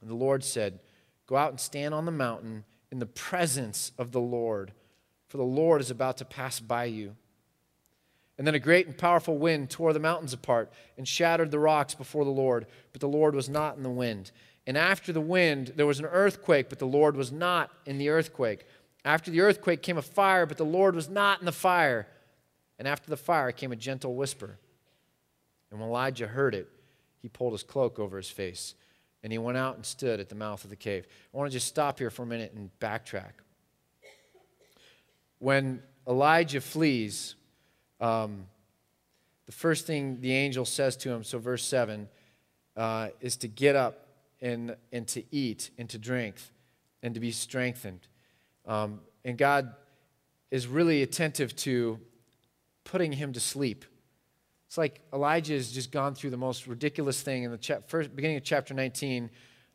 And 0.00 0.08
the 0.08 0.14
Lord 0.14 0.44
said, 0.44 0.78
Go 1.26 1.34
out 1.34 1.50
and 1.50 1.60
stand 1.60 1.92
on 1.92 2.04
the 2.04 2.12
mountain 2.12 2.64
in 2.92 3.00
the 3.00 3.06
presence 3.06 3.90
of 3.98 4.12
the 4.12 4.20
Lord, 4.20 4.72
for 5.26 5.38
the 5.38 5.42
Lord 5.42 5.80
is 5.80 5.90
about 5.90 6.18
to 6.18 6.24
pass 6.24 6.60
by 6.60 6.84
you. 6.84 7.16
And 8.38 8.46
then 8.46 8.54
a 8.54 8.60
great 8.60 8.86
and 8.86 8.96
powerful 8.96 9.38
wind 9.38 9.70
tore 9.70 9.92
the 9.92 10.00
mountains 10.00 10.32
apart 10.32 10.70
and 10.98 11.08
shattered 11.08 11.50
the 11.50 11.58
rocks 11.58 11.94
before 11.94 12.24
the 12.24 12.30
Lord, 12.30 12.66
but 12.92 13.00
the 13.00 13.08
Lord 13.08 13.34
was 13.34 13.48
not 13.48 13.76
in 13.76 13.82
the 13.82 13.90
wind. 13.90 14.30
And 14.66 14.76
after 14.76 15.12
the 15.12 15.20
wind, 15.20 15.72
there 15.76 15.86
was 15.86 16.00
an 16.00 16.06
earthquake, 16.06 16.68
but 16.68 16.78
the 16.78 16.86
Lord 16.86 17.16
was 17.16 17.32
not 17.32 17.70
in 17.86 17.98
the 17.98 18.10
earthquake. 18.10 18.66
After 19.04 19.30
the 19.30 19.40
earthquake 19.40 19.82
came 19.82 19.96
a 19.96 20.02
fire, 20.02 20.44
but 20.44 20.58
the 20.58 20.64
Lord 20.64 20.94
was 20.94 21.08
not 21.08 21.40
in 21.40 21.46
the 21.46 21.52
fire. 21.52 22.08
And 22.78 22.86
after 22.86 23.08
the 23.08 23.16
fire 23.16 23.52
came 23.52 23.72
a 23.72 23.76
gentle 23.76 24.14
whisper. 24.14 24.58
And 25.70 25.80
when 25.80 25.88
Elijah 25.88 26.26
heard 26.26 26.54
it, 26.54 26.68
he 27.22 27.28
pulled 27.28 27.52
his 27.52 27.62
cloak 27.62 27.98
over 27.98 28.16
his 28.16 28.28
face 28.28 28.74
and 29.22 29.32
he 29.32 29.38
went 29.38 29.58
out 29.58 29.74
and 29.74 29.84
stood 29.84 30.20
at 30.20 30.28
the 30.28 30.36
mouth 30.36 30.62
of 30.62 30.70
the 30.70 30.76
cave. 30.76 31.04
I 31.34 31.36
want 31.36 31.50
to 31.50 31.56
just 31.56 31.66
stop 31.66 31.98
here 31.98 32.10
for 32.10 32.22
a 32.22 32.26
minute 32.26 32.52
and 32.54 32.70
backtrack. 32.78 33.32
When 35.40 35.82
Elijah 36.06 36.60
flees, 36.60 37.34
um, 38.00 38.46
the 39.46 39.52
first 39.52 39.86
thing 39.86 40.20
the 40.20 40.32
angel 40.32 40.64
says 40.64 40.96
to 40.98 41.10
him, 41.10 41.22
so 41.22 41.38
verse 41.38 41.64
7, 41.64 42.08
uh, 42.76 43.08
is 43.20 43.36
to 43.38 43.48
get 43.48 43.76
up 43.76 44.06
and, 44.40 44.76
and 44.92 45.06
to 45.08 45.22
eat 45.30 45.70
and 45.78 45.88
to 45.90 45.98
drink 45.98 46.36
and 47.02 47.14
to 47.14 47.20
be 47.20 47.30
strengthened. 47.30 48.06
Um, 48.66 49.00
and 49.24 49.38
God 49.38 49.74
is 50.50 50.66
really 50.66 51.02
attentive 51.02 51.54
to 51.56 51.98
putting 52.84 53.12
him 53.12 53.32
to 53.32 53.40
sleep. 53.40 53.84
It's 54.66 54.78
like 54.78 55.00
Elijah 55.12 55.54
has 55.54 55.70
just 55.70 55.92
gone 55.92 56.14
through 56.14 56.30
the 56.30 56.36
most 56.36 56.66
ridiculous 56.66 57.22
thing 57.22 57.44
in 57.44 57.50
the 57.50 57.58
cha- 57.58 57.80
first, 57.86 58.14
beginning 58.14 58.36
of 58.36 58.44
chapter 58.44 58.74
19. 58.74 59.30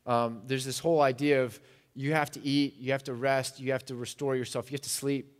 Um, 0.06 0.42
there's 0.46 0.64
this 0.64 0.78
whole 0.78 1.00
idea 1.00 1.42
of 1.42 1.58
you 1.94 2.12
have 2.12 2.30
to 2.32 2.44
eat, 2.44 2.76
you 2.78 2.92
have 2.92 3.04
to 3.04 3.14
rest, 3.14 3.60
you 3.60 3.72
have 3.72 3.84
to 3.86 3.94
restore 3.94 4.36
yourself, 4.36 4.70
you 4.70 4.74
have 4.74 4.82
to 4.82 4.90
sleep. 4.90 5.32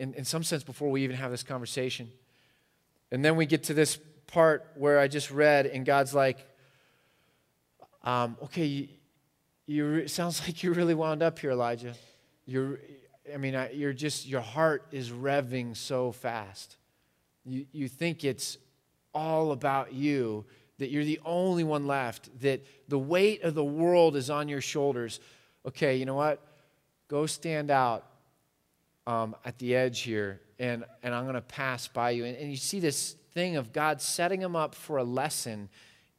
In, 0.00 0.14
in 0.14 0.24
some 0.24 0.42
sense, 0.42 0.64
before 0.64 0.90
we 0.90 1.04
even 1.04 1.14
have 1.16 1.30
this 1.30 1.42
conversation. 1.42 2.10
And 3.12 3.22
then 3.22 3.36
we 3.36 3.44
get 3.44 3.64
to 3.64 3.74
this 3.74 3.98
part 4.26 4.72
where 4.74 4.98
I 4.98 5.08
just 5.08 5.30
read, 5.30 5.66
and 5.66 5.84
God's 5.84 6.14
like, 6.14 6.38
um, 8.02 8.38
okay, 8.44 8.64
you, 8.64 8.88
you, 9.66 9.94
it 9.96 10.10
sounds 10.10 10.40
like 10.46 10.62
you're 10.62 10.72
really 10.72 10.94
wound 10.94 11.22
up 11.22 11.38
here, 11.38 11.50
Elijah. 11.50 11.92
You're, 12.46 12.80
I 13.32 13.36
mean, 13.36 13.54
you're 13.74 13.92
just, 13.92 14.26
your 14.26 14.40
heart 14.40 14.86
is 14.90 15.10
revving 15.10 15.76
so 15.76 16.12
fast. 16.12 16.78
You, 17.44 17.66
you 17.70 17.86
think 17.86 18.24
it's 18.24 18.56
all 19.12 19.52
about 19.52 19.92
you, 19.92 20.46
that 20.78 20.88
you're 20.88 21.04
the 21.04 21.20
only 21.26 21.62
one 21.62 21.86
left, 21.86 22.40
that 22.40 22.64
the 22.88 22.98
weight 22.98 23.42
of 23.42 23.54
the 23.54 23.62
world 23.62 24.16
is 24.16 24.30
on 24.30 24.48
your 24.48 24.62
shoulders. 24.62 25.20
Okay, 25.66 25.96
you 25.96 26.06
know 26.06 26.14
what? 26.14 26.42
Go 27.08 27.26
stand 27.26 27.70
out 27.70 28.06
um, 29.06 29.34
at 29.44 29.58
the 29.58 29.74
edge 29.74 30.00
here, 30.00 30.40
and, 30.58 30.84
and 31.02 31.14
I'm 31.14 31.24
going 31.24 31.34
to 31.34 31.40
pass 31.40 31.88
by 31.88 32.10
you. 32.10 32.24
And, 32.24 32.36
and 32.36 32.50
you 32.50 32.56
see 32.56 32.80
this 32.80 33.16
thing 33.32 33.56
of 33.56 33.72
God 33.72 34.00
setting 34.00 34.40
him 34.40 34.56
up 34.56 34.74
for 34.74 34.98
a 34.98 35.04
lesson. 35.04 35.68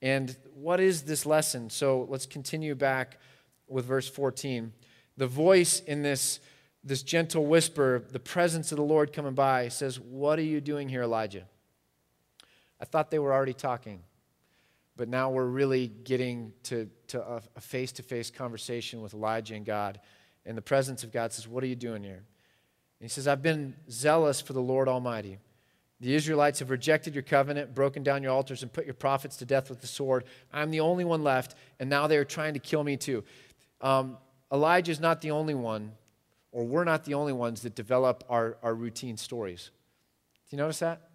And 0.02 0.36
what 0.54 0.80
is 0.80 1.04
this 1.04 1.26
lesson? 1.26 1.70
So 1.70 2.06
let's 2.10 2.26
continue 2.26 2.76
back 2.76 3.20
with 3.68 3.86
verse 3.86 4.10
14. 4.10 4.74
The 5.18 5.28
voice 5.28 5.80
in 5.82 6.02
this 6.02 6.40
this 6.84 7.04
gentle 7.04 7.46
whisper, 7.46 8.04
the 8.12 8.20
presence 8.20 8.72
of 8.72 8.78
the 8.78 8.84
Lord 8.84 9.14
coming 9.14 9.34
by, 9.34 9.68
says, 9.68 10.00
What 10.00 10.40
are 10.40 10.44
you 10.44 10.62
doing 10.62 10.90
here, 10.90 11.04
Elijah? 11.04 11.46
I 12.80 12.86
thought 12.86 13.12
they 13.12 13.20
were 13.20 13.34
already 13.34 13.54
talking, 13.54 14.02
but 14.98 15.08
now 15.08 15.30
we're 15.30 15.46
really 15.46 15.88
getting 15.88 16.54
to, 16.64 16.90
to 17.10 17.42
a 17.56 17.62
face 17.62 17.92
to 17.94 18.04
face 18.04 18.32
conversation 18.32 19.02
with 19.02 19.14
Elijah 19.14 19.54
and 19.54 19.66
God. 19.66 20.00
And 20.46 20.58
the 20.58 20.64
presence 20.64 21.04
of 21.04 21.12
God 21.12 21.32
says, 21.32 21.48
What 21.48 21.64
are 21.64 21.68
you 21.68 21.76
doing 21.76 22.04
here? 22.04 22.24
He 23.01 23.08
says, 23.08 23.27
I've 23.27 23.41
been 23.41 23.75
zealous 23.89 24.41
for 24.41 24.53
the 24.53 24.62
Lord 24.62 24.88
Almighty. 24.88 25.39
The 26.00 26.13
Israelites 26.15 26.60
have 26.60 26.70
rejected 26.70 27.13
your 27.13 27.24
covenant, 27.24 27.74
broken 27.75 28.03
down 28.03 28.24
your 28.24 28.31
altars, 28.31 28.63
and 28.63 28.72
put 28.72 28.86
your 28.86 28.93
prophets 28.93 29.38
to 29.38 29.46
death 29.46 29.70
with 29.70 29.81
the 29.81 29.88
sword. 29.88 30.24
I'm 30.51 30.72
the 30.72 30.79
only 30.79 31.05
one 31.05 31.24
left, 31.24 31.55
and 31.79 31.89
now 31.89 32.08
they 32.08 32.17
are 32.17 32.25
trying 32.25 32.53
to 32.53 32.60
kill 32.60 32.84
me 32.84 32.98
too. 32.98 33.24
Um, 33.81 34.17
Elijah 34.51 34.91
is 34.91 35.00
not 35.00 35.22
the 35.22 35.31
only 35.31 35.53
one 35.53 35.93
or 36.51 36.65
we're 36.65 36.84
not 36.84 37.05
the 37.05 37.13
only 37.13 37.34
ones 37.34 37.62
that 37.62 37.75
develop 37.75 38.24
our, 38.29 38.58
our 38.62 38.75
routine 38.75 39.17
stories. 39.17 39.72
Do 40.50 40.55
you 40.55 40.62
notice 40.62 40.79
that? 40.79 41.10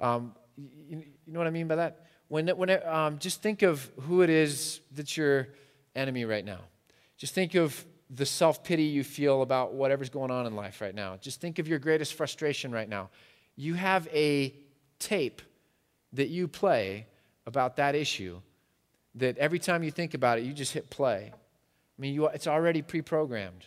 Um, 0.00 0.34
you, 0.56 1.04
you, 1.26 1.32
know 1.32 1.38
what 1.38 1.46
I 1.46 1.50
mean 1.50 1.68
by 1.68 1.76
that? 1.76 2.06
When, 2.28 2.48
when 2.48 2.70
um, 2.86 3.18
just 3.18 3.42
think 3.42 3.62
of 3.62 3.90
who 4.02 4.22
it 4.22 4.30
is 4.30 4.80
that's 4.92 5.16
your 5.16 5.48
enemy 5.94 6.24
right 6.24 6.44
now. 6.44 6.60
Just 7.18 7.34
think 7.34 7.54
of 7.54 7.84
the 8.10 8.26
self 8.26 8.62
pity 8.62 8.84
you 8.84 9.02
feel 9.04 9.42
about 9.42 9.74
whatever's 9.74 10.10
going 10.10 10.30
on 10.30 10.46
in 10.46 10.54
life 10.54 10.80
right 10.80 10.94
now. 10.94 11.16
Just 11.20 11.40
think 11.40 11.58
of 11.58 11.66
your 11.66 11.78
greatest 11.78 12.14
frustration 12.14 12.72
right 12.72 12.88
now. 12.88 13.10
You 13.56 13.74
have 13.74 14.06
a 14.12 14.54
tape 14.98 15.42
that 16.12 16.28
you 16.28 16.48
play 16.48 17.06
about 17.46 17.76
that 17.76 17.94
issue 17.94 18.40
that 19.14 19.38
every 19.38 19.58
time 19.58 19.82
you 19.82 19.90
think 19.90 20.14
about 20.14 20.38
it, 20.38 20.44
you 20.44 20.52
just 20.52 20.72
hit 20.72 20.90
play 20.90 21.32
I 21.96 22.02
mean, 22.02 22.14
you, 22.14 22.26
it's 22.28 22.46
already 22.46 22.82
pre 22.82 23.02
programmed. 23.02 23.64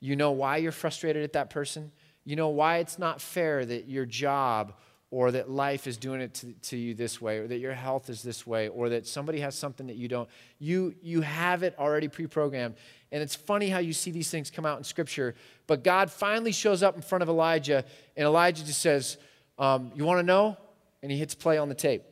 You 0.00 0.16
know 0.16 0.30
why 0.30 0.56
you're 0.56 0.72
frustrated 0.72 1.22
at 1.24 1.34
that 1.34 1.50
person. 1.50 1.92
You 2.24 2.36
know 2.36 2.48
why 2.48 2.78
it's 2.78 2.98
not 2.98 3.20
fair 3.20 3.64
that 3.64 3.88
your 3.88 4.06
job 4.06 4.74
or 5.10 5.32
that 5.32 5.50
life 5.50 5.86
is 5.86 5.96
doing 5.96 6.20
it 6.20 6.34
to, 6.34 6.52
to 6.62 6.76
you 6.76 6.94
this 6.94 7.20
way 7.20 7.38
or 7.38 7.48
that 7.48 7.58
your 7.58 7.74
health 7.74 8.08
is 8.08 8.22
this 8.22 8.46
way 8.46 8.68
or 8.68 8.90
that 8.90 9.06
somebody 9.06 9.40
has 9.40 9.54
something 9.54 9.88
that 9.88 9.96
you 9.96 10.08
don't. 10.08 10.28
You, 10.58 10.94
you 11.02 11.20
have 11.20 11.62
it 11.62 11.74
already 11.78 12.08
pre 12.08 12.26
programmed. 12.26 12.76
And 13.12 13.22
it's 13.22 13.34
funny 13.34 13.68
how 13.68 13.78
you 13.78 13.92
see 13.92 14.10
these 14.10 14.30
things 14.30 14.50
come 14.50 14.64
out 14.64 14.78
in 14.78 14.84
Scripture. 14.84 15.34
But 15.66 15.82
God 15.82 16.10
finally 16.10 16.52
shows 16.52 16.82
up 16.82 16.96
in 16.96 17.02
front 17.02 17.22
of 17.22 17.28
Elijah, 17.28 17.84
and 18.16 18.26
Elijah 18.26 18.64
just 18.64 18.80
says, 18.80 19.16
um, 19.58 19.92
You 19.94 20.04
want 20.04 20.18
to 20.18 20.22
know? 20.22 20.56
And 21.02 21.10
he 21.10 21.18
hits 21.18 21.34
play 21.34 21.58
on 21.58 21.68
the 21.68 21.74
tape. 21.74 22.02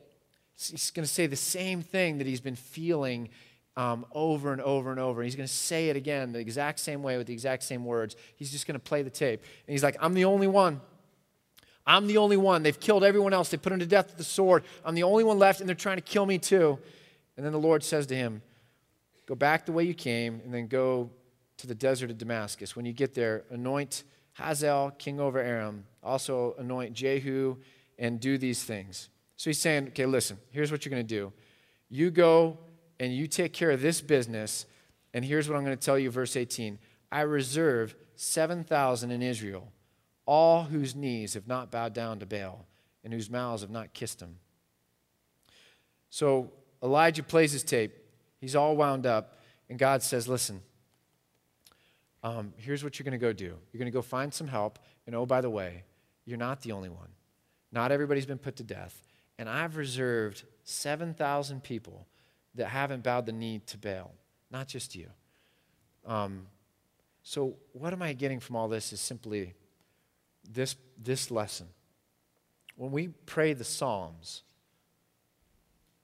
He's 0.57 0.91
going 0.91 1.05
to 1.05 1.11
say 1.11 1.25
the 1.27 1.35
same 1.35 1.81
thing 1.81 2.17
that 2.17 2.27
he's 2.27 2.41
been 2.41 2.55
feeling 2.55 3.29
um, 3.77 4.05
over 4.11 4.51
and 4.51 4.61
over 4.61 4.91
and 4.91 4.99
over. 4.99 5.21
And 5.21 5.25
he's 5.25 5.37
going 5.37 5.47
to 5.47 5.53
say 5.53 5.89
it 5.89 5.95
again 5.95 6.33
the 6.33 6.39
exact 6.39 6.79
same 6.79 7.01
way 7.01 7.17
with 7.17 7.27
the 7.27 7.33
exact 7.33 7.63
same 7.63 7.85
words. 7.85 8.17
He's 8.35 8.51
just 8.51 8.67
going 8.67 8.73
to 8.73 8.83
play 8.83 9.03
the 9.03 9.09
tape. 9.09 9.41
And 9.67 9.71
he's 9.71 9.83
like, 9.83 9.95
I'm 10.01 10.13
the 10.13 10.25
only 10.25 10.47
one. 10.47 10.81
I'm 11.85 12.07
the 12.07 12.17
only 12.17 12.35
one. 12.35 12.61
They've 12.61 12.79
killed 12.79 13.05
everyone 13.05 13.31
else. 13.31 13.49
They 13.49 13.57
put 13.57 13.71
him 13.71 13.79
to 13.79 13.85
death 13.85 14.07
with 14.07 14.17
the 14.17 14.23
sword. 14.23 14.63
I'm 14.83 14.95
the 14.95 15.03
only 15.03 15.23
one 15.23 15.39
left, 15.39 15.61
and 15.61 15.69
they're 15.69 15.75
trying 15.75 15.97
to 15.97 16.01
kill 16.01 16.25
me 16.25 16.37
too. 16.37 16.77
And 17.37 17.45
then 17.45 17.53
the 17.53 17.59
Lord 17.59 17.83
says 17.83 18.05
to 18.07 18.15
him, 18.15 18.41
Go 19.29 19.35
back 19.35 19.67
the 19.67 19.71
way 19.71 19.83
you 19.83 19.93
came, 19.93 20.41
and 20.43 20.51
then 20.51 20.65
go 20.65 21.11
to 21.57 21.67
the 21.67 21.75
desert 21.75 22.09
of 22.09 22.17
Damascus. 22.17 22.75
When 22.75 22.83
you 22.83 22.93
get 22.93 23.13
there, 23.13 23.43
anoint 23.51 24.03
Hazael, 24.33 24.89
king 24.97 25.19
over 25.19 25.37
Aram. 25.37 25.85
Also 26.01 26.55
anoint 26.57 26.93
Jehu, 26.93 27.57
and 27.99 28.19
do 28.19 28.39
these 28.39 28.63
things. 28.63 29.09
So 29.37 29.51
he's 29.51 29.59
saying, 29.59 29.89
Okay, 29.89 30.07
listen, 30.07 30.39
here's 30.49 30.71
what 30.71 30.83
you're 30.83 30.89
going 30.89 31.05
to 31.05 31.15
do. 31.15 31.31
You 31.89 32.09
go 32.09 32.57
and 32.99 33.13
you 33.15 33.27
take 33.27 33.53
care 33.53 33.69
of 33.69 33.83
this 33.83 34.01
business. 34.01 34.65
And 35.13 35.23
here's 35.23 35.47
what 35.47 35.57
I'm 35.57 35.63
going 35.63 35.77
to 35.77 35.85
tell 35.85 35.99
you, 35.99 36.09
verse 36.09 36.35
18 36.35 36.79
I 37.11 37.21
reserve 37.21 37.95
7,000 38.15 39.11
in 39.11 39.21
Israel, 39.21 39.71
all 40.25 40.63
whose 40.63 40.95
knees 40.95 41.35
have 41.35 41.45
not 41.47 41.69
bowed 41.69 41.93
down 41.93 42.17
to 42.17 42.25
Baal 42.25 42.65
and 43.03 43.13
whose 43.13 43.29
mouths 43.29 43.61
have 43.61 43.69
not 43.69 43.93
kissed 43.93 44.19
him. 44.19 44.37
So 46.09 46.51
Elijah 46.81 47.21
plays 47.21 47.51
his 47.51 47.61
tape. 47.61 47.93
He's 48.39 48.55
all 48.55 48.75
wound 48.75 49.05
up. 49.05 49.37
And 49.69 49.77
God 49.77 50.01
says, 50.01 50.27
Listen, 50.27 50.61
um, 52.23 52.53
here's 52.57 52.83
what 52.83 52.97
you're 52.97 53.05
going 53.05 53.11
to 53.11 53.17
go 53.17 53.33
do. 53.33 53.45
You're 53.71 53.79
going 53.79 53.85
to 53.85 53.91
go 53.91 54.01
find 54.01 54.33
some 54.33 54.47
help. 54.47 54.79
And 55.05 55.15
oh, 55.15 55.25
by 55.25 55.41
the 55.41 55.49
way, 55.49 55.83
you're 56.25 56.37
not 56.37 56.61
the 56.61 56.71
only 56.71 56.89
one. 56.89 57.09
Not 57.71 57.91
everybody's 57.91 58.25
been 58.25 58.37
put 58.37 58.55
to 58.57 58.63
death. 58.63 59.01
And 59.37 59.47
I've 59.47 59.77
reserved 59.77 60.43
7,000 60.63 61.63
people 61.63 62.07
that 62.55 62.67
haven't 62.67 63.03
bowed 63.03 63.25
the 63.25 63.31
knee 63.31 63.61
to 63.67 63.77
Baal, 63.77 64.11
not 64.51 64.67
just 64.67 64.95
you. 64.95 65.07
Um, 66.05 66.47
so, 67.23 67.55
what 67.73 67.93
am 67.93 68.01
I 68.01 68.13
getting 68.13 68.39
from 68.39 68.55
all 68.55 68.67
this 68.67 68.91
is 68.91 68.99
simply 68.99 69.53
this, 70.51 70.75
this 71.01 71.31
lesson. 71.31 71.67
When 72.75 72.91
we 72.91 73.09
pray 73.25 73.53
the 73.53 73.63
Psalms, 73.63 74.43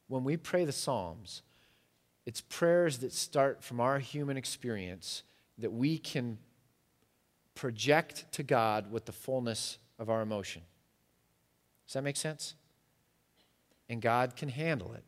when 0.07 0.23
we 0.23 0.37
pray 0.37 0.65
the 0.65 0.71
Psalms, 0.71 1.41
it's 2.25 2.41
prayers 2.41 2.99
that 2.99 3.13
start 3.13 3.63
from 3.63 3.79
our 3.79 3.99
human 3.99 4.37
experience 4.37 5.23
that 5.57 5.71
we 5.71 5.97
can 5.97 6.37
project 7.53 8.25
to 8.33 8.43
God 8.43 8.91
with 8.91 9.05
the 9.05 9.11
fullness 9.11 9.77
of 9.99 10.09
our 10.09 10.21
emotion. 10.21 10.61
Does 11.87 11.93
that 11.93 12.03
make 12.03 12.17
sense? 12.17 12.55
And 13.87 14.01
God 14.01 14.35
can 14.35 14.49
handle 14.49 14.93
it. 14.93 15.03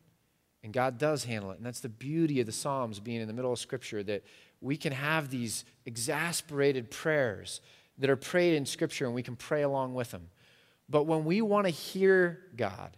And 0.62 0.72
God 0.72 0.98
does 0.98 1.24
handle 1.24 1.50
it. 1.50 1.58
And 1.58 1.66
that's 1.66 1.80
the 1.80 1.88
beauty 1.88 2.40
of 2.40 2.46
the 2.46 2.52
Psalms 2.52 3.00
being 3.00 3.20
in 3.20 3.28
the 3.28 3.34
middle 3.34 3.52
of 3.52 3.58
Scripture 3.58 4.02
that 4.04 4.24
we 4.60 4.76
can 4.76 4.92
have 4.92 5.30
these 5.30 5.64
exasperated 5.86 6.90
prayers 6.90 7.60
that 7.98 8.10
are 8.10 8.16
prayed 8.16 8.56
in 8.56 8.66
Scripture 8.66 9.06
and 9.06 9.14
we 9.14 9.22
can 9.22 9.36
pray 9.36 9.62
along 9.62 9.94
with 9.94 10.10
them. 10.10 10.28
But 10.88 11.04
when 11.04 11.24
we 11.24 11.42
want 11.42 11.66
to 11.66 11.72
hear 11.72 12.40
God 12.56 12.96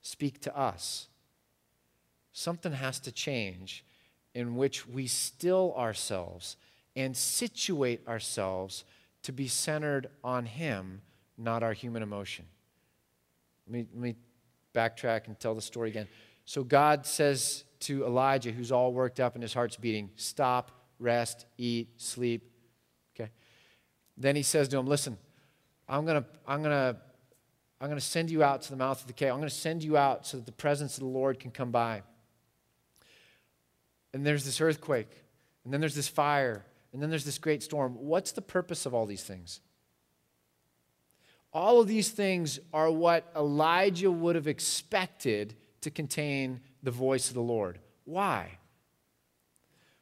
speak 0.00 0.40
to 0.42 0.56
us, 0.56 1.08
something 2.38 2.72
has 2.72 3.00
to 3.00 3.10
change 3.10 3.84
in 4.32 4.54
which 4.54 4.86
we 4.86 5.08
still 5.08 5.74
ourselves 5.76 6.56
and 6.94 7.16
situate 7.16 8.06
ourselves 8.06 8.84
to 9.24 9.32
be 9.32 9.48
centered 9.48 10.08
on 10.22 10.46
Him, 10.46 11.02
not 11.36 11.64
our 11.64 11.72
human 11.72 12.02
emotion. 12.02 12.44
Let 13.66 13.72
me, 13.72 13.86
let 13.92 14.00
me 14.00 14.16
backtrack 14.72 15.26
and 15.26 15.38
tell 15.38 15.54
the 15.54 15.60
story 15.60 15.90
again. 15.90 16.06
So 16.44 16.62
God 16.62 17.04
says 17.06 17.64
to 17.80 18.06
Elijah, 18.06 18.52
who's 18.52 18.70
all 18.70 18.92
worked 18.92 19.18
up 19.18 19.34
and 19.34 19.42
his 19.42 19.52
heart's 19.52 19.76
beating, 19.76 20.10
stop, 20.14 20.70
rest, 21.00 21.46
eat, 21.58 21.88
sleep. 22.00 22.50
Okay. 23.14 23.30
Then 24.16 24.36
he 24.36 24.42
says 24.42 24.68
to 24.68 24.78
him, 24.78 24.86
listen, 24.86 25.18
I'm 25.88 26.06
going 26.06 26.22
to, 26.22 26.28
I'm 26.46 26.62
to, 26.62 26.96
I'm 27.80 27.90
to 27.90 28.00
send 28.00 28.30
you 28.30 28.44
out 28.44 28.62
to 28.62 28.70
the 28.70 28.76
mouth 28.76 29.00
of 29.00 29.08
the 29.08 29.12
cave. 29.12 29.32
I'm 29.32 29.38
going 29.38 29.48
to 29.48 29.54
send 29.54 29.82
you 29.82 29.96
out 29.96 30.26
so 30.26 30.36
that 30.36 30.46
the 30.46 30.52
presence 30.52 30.94
of 30.96 31.00
the 31.00 31.08
Lord 31.08 31.40
can 31.40 31.50
come 31.50 31.70
by. 31.70 32.02
And 34.14 34.24
there's 34.24 34.44
this 34.44 34.60
earthquake, 34.60 35.24
and 35.64 35.72
then 35.72 35.80
there's 35.80 35.94
this 35.94 36.08
fire, 36.08 36.64
and 36.92 37.02
then 37.02 37.10
there's 37.10 37.24
this 37.24 37.38
great 37.38 37.62
storm. 37.62 37.94
What's 37.94 38.32
the 38.32 38.42
purpose 38.42 38.86
of 38.86 38.94
all 38.94 39.06
these 39.06 39.22
things? 39.22 39.60
All 41.52 41.80
of 41.80 41.88
these 41.88 42.10
things 42.10 42.58
are 42.72 42.90
what 42.90 43.30
Elijah 43.36 44.10
would 44.10 44.34
have 44.34 44.46
expected 44.46 45.54
to 45.80 45.90
contain 45.90 46.60
the 46.82 46.90
voice 46.90 47.28
of 47.28 47.34
the 47.34 47.40
Lord. 47.40 47.78
Why? 48.04 48.58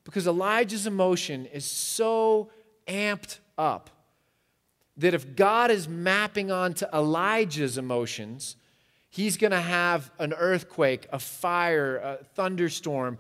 Because 0.05 0.27
Elijah's 0.27 0.87
emotion 0.87 1.47
is 1.47 1.65
so 1.65 2.51
amped 2.87 3.39
up 3.59 3.91
that 4.97 5.15
if 5.15 5.37
God 5.37 5.71
is 5.71 5.89
mapping 5.89 6.51
onto 6.51 6.87
Elijah's 6.93 7.77
emotions, 7.77 8.57
he's 9.11 9.37
going 9.37 9.51
to 9.51 9.61
have 9.61 10.11
an 10.19 10.33
earthquake, 10.33 11.07
a 11.13 11.19
fire, 11.19 11.97
a 11.97 12.25
thunderstorm. 12.35 13.19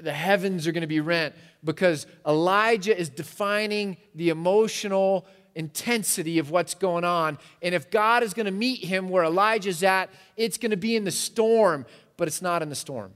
The 0.00 0.12
heavens 0.12 0.66
are 0.66 0.72
going 0.72 0.82
to 0.82 0.86
be 0.86 1.00
rent 1.00 1.34
because 1.62 2.06
Elijah 2.26 2.98
is 2.98 3.08
defining 3.08 3.98
the 4.14 4.30
emotional 4.30 5.26
intensity 5.54 6.38
of 6.38 6.50
what's 6.50 6.74
going 6.74 7.04
on. 7.04 7.38
And 7.60 7.74
if 7.74 7.90
God 7.90 8.22
is 8.22 8.34
going 8.34 8.46
to 8.46 8.52
meet 8.52 8.84
him 8.84 9.08
where 9.08 9.24
Elijah's 9.24 9.82
at, 9.82 10.10
it's 10.36 10.56
going 10.56 10.70
to 10.70 10.76
be 10.76 10.96
in 10.96 11.04
the 11.04 11.10
storm, 11.10 11.86
but 12.16 12.28
it's 12.28 12.42
not 12.42 12.62
in 12.62 12.68
the 12.68 12.74
storm. 12.74 13.12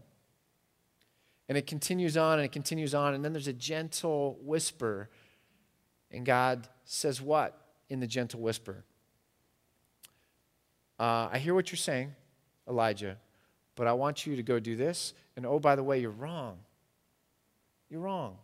And 1.49 1.57
it 1.57 1.67
continues 1.67 2.17
on 2.17 2.39
and 2.39 2.45
it 2.45 2.53
continues 2.53 2.95
on. 2.95 3.15
And 3.15 3.25
then 3.25 3.33
there's 3.33 3.49
a 3.49 3.53
gentle 3.53 4.39
whisper. 4.43 5.09
And 6.11 6.27
God 6.27 6.69
says, 6.85 7.21
What 7.21 7.59
in 7.89 8.01
the 8.01 8.07
gentle 8.07 8.41
whisper? 8.41 8.85
Uh, 10.99 11.29
I 11.31 11.39
hear 11.39 11.55
what 11.55 11.71
you're 11.71 11.77
saying, 11.77 12.15
Elijah, 12.69 13.19
but 13.75 13.87
I 13.87 13.93
want 13.93 14.27
you 14.27 14.35
to 14.37 14.43
go 14.43 14.59
do 14.59 14.77
this. 14.77 15.13
And 15.37 15.45
oh, 15.45 15.61
by 15.61 15.77
the 15.77 15.83
way, 15.83 16.01
you're 16.01 16.11
wrong. 16.11 16.59
You're 17.91 18.01
wrong. 18.01 18.37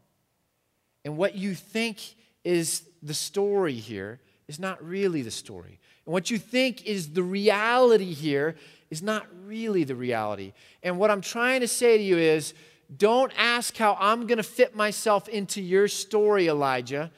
And 1.05 1.16
what 1.16 1.35
you 1.35 1.55
think 1.55 2.00
is 2.44 2.83
the 3.02 3.14
story 3.14 3.74
here 3.74 4.20
is 4.48 4.59
not 4.59 4.85
really 4.85 5.22
the 5.22 5.31
story. 5.31 5.78
And 6.07 6.12
what 6.12 6.31
you 6.31 6.38
think 6.38 6.87
is 6.87 7.11
the 7.11 7.22
reality 7.22 8.12
here 8.12 8.57
is 8.90 9.02
not 9.02 9.26
really 9.44 9.85
the 9.85 9.94
reality. 9.94 10.52
And 10.83 10.98
what 10.98 11.11
I'm 11.11 11.20
trying 11.20 11.61
to 11.61 11.68
say 11.68 11.96
to 11.96 12.02
you 12.02 12.18
is 12.18 12.55
don't 12.94 13.33
ask 13.37 13.76
how 13.76 13.96
I'm 13.98 14.26
going 14.26 14.38
to 14.38 14.42
fit 14.42 14.76
myself 14.76 15.28
into 15.28 15.62
your 15.62 15.88
story, 15.88 16.48
Elijah. 16.48 17.11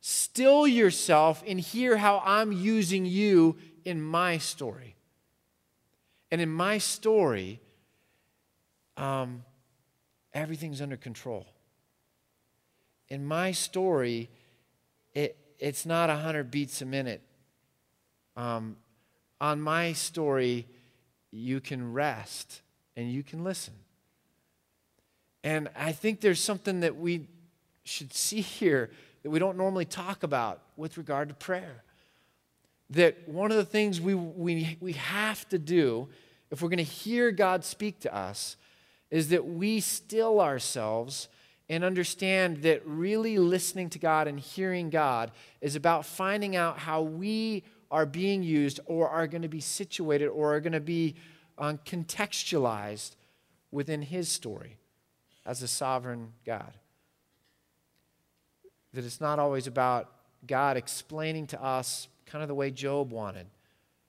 Still 0.00 0.66
yourself 0.66 1.42
and 1.46 1.60
hear 1.60 1.96
how 1.96 2.22
I'm 2.24 2.52
using 2.52 3.06
you 3.06 3.56
in 3.84 4.02
my 4.02 4.38
story. 4.38 4.96
And 6.30 6.40
in 6.40 6.48
my 6.48 6.78
story, 6.78 7.60
um, 8.96 9.44
everything's 10.32 10.80
under 10.80 10.96
control. 10.96 11.46
In 13.10 13.26
my 13.26 13.52
story, 13.52 14.30
it, 15.14 15.36
it's 15.58 15.84
not 15.84 16.08
100 16.08 16.50
beats 16.50 16.80
a 16.80 16.86
minute. 16.86 17.22
Um, 18.36 18.76
on 19.40 19.60
my 19.60 19.92
story, 19.92 20.66
you 21.30 21.60
can 21.60 21.92
rest 21.92 22.62
and 22.96 23.10
you 23.10 23.22
can 23.22 23.44
listen. 23.44 23.74
And 25.42 25.68
I 25.74 25.92
think 25.92 26.20
there's 26.20 26.42
something 26.42 26.80
that 26.80 26.96
we 26.96 27.26
should 27.84 28.12
see 28.12 28.40
here 28.40 28.90
that 29.22 29.30
we 29.30 29.38
don't 29.38 29.56
normally 29.56 29.84
talk 29.84 30.22
about 30.22 30.62
with 30.76 30.98
regard 30.98 31.28
to 31.28 31.34
prayer. 31.34 31.82
That 32.90 33.28
one 33.28 33.50
of 33.50 33.56
the 33.56 33.64
things 33.64 34.00
we, 34.00 34.14
we, 34.14 34.76
we 34.80 34.92
have 34.92 35.48
to 35.50 35.58
do 35.58 36.08
if 36.50 36.62
we're 36.62 36.68
going 36.68 36.78
to 36.78 36.82
hear 36.84 37.30
God 37.30 37.64
speak 37.64 38.00
to 38.00 38.14
us 38.14 38.56
is 39.10 39.28
that 39.28 39.46
we 39.46 39.80
still 39.80 40.40
ourselves 40.40 41.28
and 41.70 41.84
understand 41.84 42.62
that 42.62 42.84
really 42.84 43.38
listening 43.38 43.88
to 43.88 43.98
God 44.00 44.26
and 44.26 44.40
hearing 44.40 44.90
God 44.90 45.30
is 45.60 45.76
about 45.76 46.04
finding 46.04 46.56
out 46.56 46.80
how 46.80 47.00
we 47.00 47.62
are 47.92 48.04
being 48.04 48.42
used 48.42 48.80
or 48.86 49.08
are 49.08 49.28
going 49.28 49.42
to 49.42 49.48
be 49.48 49.60
situated 49.60 50.26
or 50.26 50.56
are 50.56 50.60
going 50.60 50.72
to 50.72 50.80
be 50.80 51.14
um, 51.58 51.78
contextualized 51.86 53.12
within 53.70 54.02
His 54.02 54.28
story 54.28 54.78
as 55.46 55.62
a 55.62 55.68
sovereign 55.68 56.32
God. 56.44 56.72
That 58.92 59.04
it's 59.04 59.20
not 59.20 59.38
always 59.38 59.68
about 59.68 60.10
God 60.48 60.76
explaining 60.76 61.46
to 61.48 61.62
us, 61.62 62.08
kind 62.26 62.42
of 62.42 62.48
the 62.48 62.54
way 62.54 62.72
Job 62.72 63.12
wanted, 63.12 63.46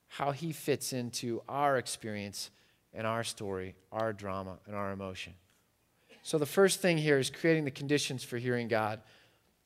how 0.07 0.31
He 0.31 0.51
fits 0.51 0.93
into 0.93 1.43
our 1.47 1.77
experience 1.77 2.49
and 2.91 3.05
our 3.05 3.23
story, 3.23 3.75
our 3.91 4.13
drama, 4.13 4.57
and 4.65 4.75
our 4.75 4.91
emotion. 4.91 5.33
So, 6.23 6.37
the 6.37 6.45
first 6.45 6.81
thing 6.81 6.97
here 6.97 7.17
is 7.17 7.29
creating 7.29 7.65
the 7.65 7.71
conditions 7.71 8.23
for 8.23 8.37
hearing 8.37 8.67
God. 8.67 9.01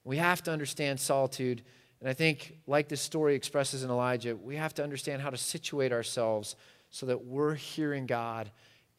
We 0.04 0.18
have 0.18 0.42
to 0.44 0.52
understand 0.52 1.00
solitude. 1.00 1.64
And 2.00 2.10
I 2.10 2.14
think, 2.14 2.58
like 2.68 2.88
this 2.88 3.02
story 3.02 3.36
expresses 3.36 3.84
in 3.84 3.90
Elijah, 3.90 4.36
we 4.36 4.56
have 4.56 4.74
to 4.76 4.84
understand 4.84 5.22
how 5.22 5.30
to 5.30 5.38
situate 5.38 5.92
ourselves 5.92 6.56
so 6.92 7.06
that 7.08 7.26
we're 7.26 7.56
hearing 7.56 8.06
God 8.06 8.52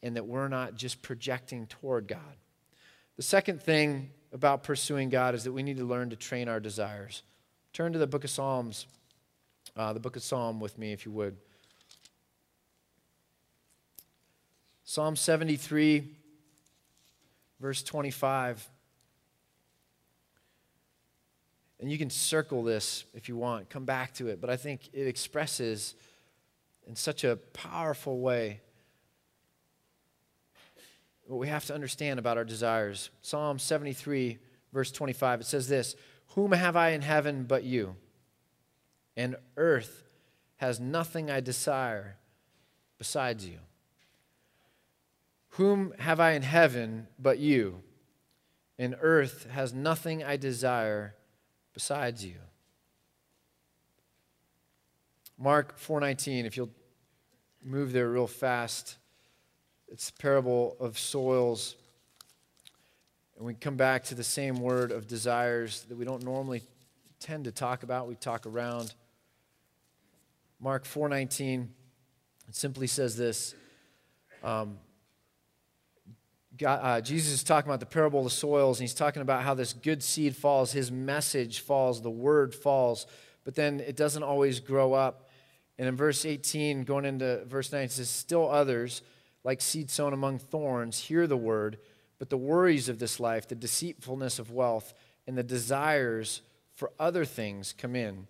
and 0.03 0.15
that 0.15 0.25
we're 0.25 0.47
not 0.47 0.75
just 0.75 1.01
projecting 1.01 1.67
toward 1.67 2.07
God. 2.07 2.19
The 3.15 3.23
second 3.23 3.61
thing 3.61 4.11
about 4.31 4.63
pursuing 4.63 5.09
God 5.09 5.33
is 5.33 5.43
that 5.45 5.51
we 5.51 5.63
need 5.63 5.77
to 5.77 5.85
learn 5.85 6.09
to 6.11 6.15
train 6.15 6.47
our 6.47 6.59
desires. 6.59 7.23
Turn 7.73 7.93
to 7.93 7.99
the 7.99 8.07
book 8.07 8.23
of 8.23 8.29
Psalms, 8.29 8.85
uh, 9.75 9.93
the 9.93 9.99
book 9.99 10.15
of 10.15 10.23
Psalm 10.23 10.59
with 10.59 10.77
me, 10.77 10.91
if 10.93 11.05
you 11.05 11.11
would. 11.11 11.37
Psalm 14.83 15.15
73 15.15 16.16
verse 17.59 17.83
25. 17.83 18.67
And 21.79 21.91
you 21.91 21.97
can 21.97 22.09
circle 22.09 22.63
this 22.63 23.05
if 23.13 23.29
you 23.29 23.37
want, 23.37 23.69
come 23.69 23.85
back 23.85 24.13
to 24.15 24.27
it, 24.27 24.41
but 24.41 24.49
I 24.49 24.57
think 24.57 24.89
it 24.93 25.07
expresses 25.07 25.95
in 26.87 26.95
such 26.95 27.23
a 27.23 27.35
powerful 27.35 28.19
way 28.19 28.61
what 31.25 31.37
we 31.37 31.47
have 31.47 31.65
to 31.65 31.75
understand 31.75 32.19
about 32.19 32.37
our 32.37 32.45
desires. 32.45 33.09
Psalm 33.21 33.59
73, 33.59 34.37
verse 34.73 34.91
25, 34.91 35.41
it 35.41 35.45
says 35.45 35.67
this 35.67 35.95
Whom 36.29 36.53
have 36.53 36.75
I 36.75 36.89
in 36.91 37.01
heaven 37.01 37.43
but 37.43 37.63
you? 37.63 37.95
And 39.15 39.35
earth 39.55 40.03
has 40.57 40.79
nothing 40.79 41.29
I 41.29 41.39
desire 41.41 42.15
besides 42.97 43.45
you. 43.45 43.59
Whom 45.57 45.95
have 45.97 46.19
I 46.19 46.33
in 46.33 46.43
heaven 46.43 47.07
but 47.17 47.39
you? 47.39 47.81
And 48.77 48.95
earth 49.01 49.47
has 49.49 49.73
nothing 49.73 50.23
I 50.23 50.37
desire 50.37 51.15
besides 51.73 52.23
you. 52.23 52.35
Mark 55.35 55.79
4:19 55.79 56.45
if 56.45 56.57
you'll 56.57 56.69
move 57.63 57.91
there 57.91 58.07
real 58.07 58.27
fast. 58.27 58.97
It's 59.87 60.11
the 60.11 60.21
parable 60.21 60.77
of 60.79 60.99
soils. 60.99 61.75
And 63.35 63.43
we 63.43 63.55
come 63.55 63.77
back 63.77 64.03
to 64.05 64.15
the 64.15 64.23
same 64.23 64.59
word 64.59 64.91
of 64.91 65.07
desires 65.07 65.85
that 65.85 65.97
we 65.97 66.05
don't 66.05 66.23
normally 66.23 66.61
tend 67.19 67.45
to 67.45 67.51
talk 67.51 67.81
about, 67.81 68.07
we 68.07 68.13
talk 68.13 68.45
around. 68.45 68.93
Mark 70.59 70.85
4:19, 70.85 71.73
it 72.47 72.55
simply 72.55 72.85
says 72.85 73.17
this. 73.17 73.55
Um, 74.43 74.77
God, 76.57 76.79
uh, 76.81 77.01
Jesus 77.01 77.33
is 77.33 77.43
talking 77.43 77.69
about 77.69 77.79
the 77.79 77.85
parable 77.85 78.19
of 78.19 78.25
the 78.25 78.31
soils, 78.31 78.79
and 78.79 78.83
he's 78.83 78.93
talking 78.93 79.21
about 79.21 79.43
how 79.43 79.53
this 79.53 79.73
good 79.73 80.01
seed 80.01 80.35
falls, 80.35 80.71
his 80.71 80.91
message 80.91 81.59
falls, 81.59 82.01
the 82.01 82.09
word 82.09 82.55
falls, 82.55 83.05
but 83.43 83.55
then 83.55 83.79
it 83.79 83.95
doesn't 83.95 84.23
always 84.23 84.59
grow 84.59 84.93
up. 84.93 85.29
And 85.77 85.87
in 85.87 85.95
verse 85.95 86.25
18, 86.25 86.83
going 86.83 87.05
into 87.05 87.45
verse 87.45 87.71
9, 87.71 87.83
it 87.83 87.91
says, 87.91 88.09
Still 88.09 88.49
others, 88.49 89.01
like 89.43 89.61
seed 89.61 89.89
sown 89.89 90.13
among 90.13 90.39
thorns, 90.39 90.99
hear 90.99 91.27
the 91.27 91.37
word, 91.37 91.77
but 92.19 92.29
the 92.29 92.37
worries 92.37 92.89
of 92.89 92.99
this 92.99 93.19
life, 93.19 93.47
the 93.47 93.55
deceitfulness 93.55 94.39
of 94.39 94.51
wealth, 94.51 94.93
and 95.27 95.37
the 95.37 95.43
desires 95.43 96.41
for 96.73 96.91
other 96.99 97.25
things 97.25 97.73
come 97.77 97.95
in 97.95 98.27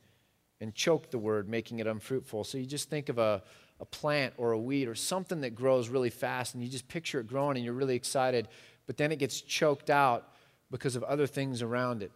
and 0.60 0.76
choke 0.76 1.12
the 1.12 1.20
word, 1.20 1.48
making 1.48 1.80
it 1.80 1.88
unfruitful. 1.88 2.44
So 2.44 2.58
you 2.58 2.66
just 2.66 2.90
think 2.90 3.10
of 3.10 3.18
a, 3.18 3.44
a 3.80 3.86
plant 3.86 4.34
or 4.38 4.52
a 4.52 4.60
weed 4.60 4.88
or 4.88 4.96
something 4.96 5.42
that 5.42 5.56
grows 5.56 5.90
really 5.90 6.10
fast, 6.10 6.54
and 6.54 6.63
you 6.63 6.70
just 6.70 6.88
picture 6.88 7.20
it 7.20 7.28
growing 7.28 7.58
and 7.58 7.66
you're 7.66 7.74
really 7.74 7.96
excited, 7.96 8.48
but 8.86 8.98
then 8.98 9.12
it 9.12 9.20
gets 9.20 9.42
choked 9.42 9.90
out 9.90 10.32
because 10.72 10.96
of 10.96 11.04
other 11.04 11.28
things 11.28 11.62
around 11.62 12.02
it. 12.02 12.12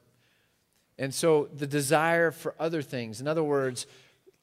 And 0.98 1.14
so 1.14 1.50
the 1.54 1.68
desire 1.68 2.32
for 2.32 2.56
other 2.60 2.82
things, 2.82 3.22
in 3.22 3.28
other 3.28 3.44
words, 3.44 3.88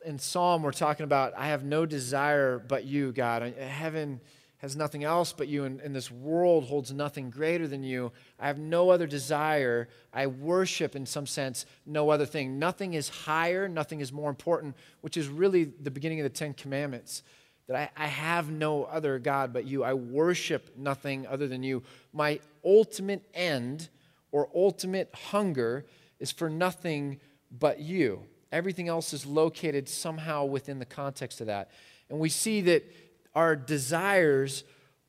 in 0.05 0.19
Psalm, 0.19 0.63
we're 0.63 0.73
talking 0.73 1.05
about, 1.05 1.35
I 1.37 1.49
have 1.49 1.65
no 1.65 1.85
desire 1.85 2.59
but 2.59 2.85
you, 2.85 3.13
God. 3.13 3.43
Heaven 3.55 4.21
has 4.59 4.75
nothing 4.75 5.05
else 5.05 5.33
but 5.33 5.47
you, 5.47 5.65
and, 5.65 5.81
and, 5.81 5.95
this 5.95 6.11
world 6.11 6.65
holds 6.65 6.93
nothing 6.93 7.31
greater 7.31 7.69
than 7.69 7.85
you. 7.85 8.11
I 8.41 8.49
have 8.49 8.59
no 8.59 8.91
other 8.91 9.07
desire. 9.07 9.89
I 10.13 10.27
worship, 10.27 10.97
in 10.97 11.07
some 11.07 11.27
sense, 11.27 11.65
no 11.87 12.11
other 12.11 12.27
thing. 12.27 12.59
Nothing 12.59 12.95
is 12.95 13.09
higher, 13.09 13.69
nothing 13.69 14.01
is 14.01 14.13
more 14.13 14.29
important, 14.29 14.77
which 15.01 15.17
is 15.17 15.29
really 15.29 15.65
the 15.65 15.93
beginning 15.93 16.19
of 16.21 16.25
the 16.25 16.37
Ten 16.37 16.55
Commandments. 16.55 17.23
That 17.69 17.91
I, 17.97 18.05
I 18.05 18.07
have 18.07 18.51
no 18.51 18.85
other 18.85 19.19
God 19.21 19.53
but 19.53 19.65
you. 19.65 19.85
I 19.85 19.95
worship 19.95 20.71
nothing 20.77 21.27
other 21.27 21.47
than 21.47 21.63
you. 21.63 21.85
My 22.13 22.41
ultimate 22.65 23.23
end 23.35 23.89
or 24.33 24.49
ultimate 24.55 25.15
hunger 25.31 25.87
is 26.19 26.33
for 26.33 26.51
nothing 26.51 27.21
but 27.57 27.79
you. 27.79 28.25
Everything 28.51 28.89
else 28.89 29.13
is 29.13 29.25
located 29.25 29.89
somehow 29.89 30.47
within 30.47 30.79
the 30.79 30.85
context 30.85 31.41
of 31.41 31.47
that. 31.47 31.71
And 32.11 32.19
we 32.19 32.29
see 32.29 32.63
that 32.63 32.85
our 33.35 33.57
desires 33.57 34.65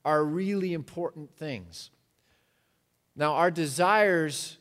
are 0.06 0.24
really 0.24 0.74
important 0.74 1.36
things. 1.38 1.92
Now, 3.16 3.34
our 3.34 3.52
desires 3.52 4.58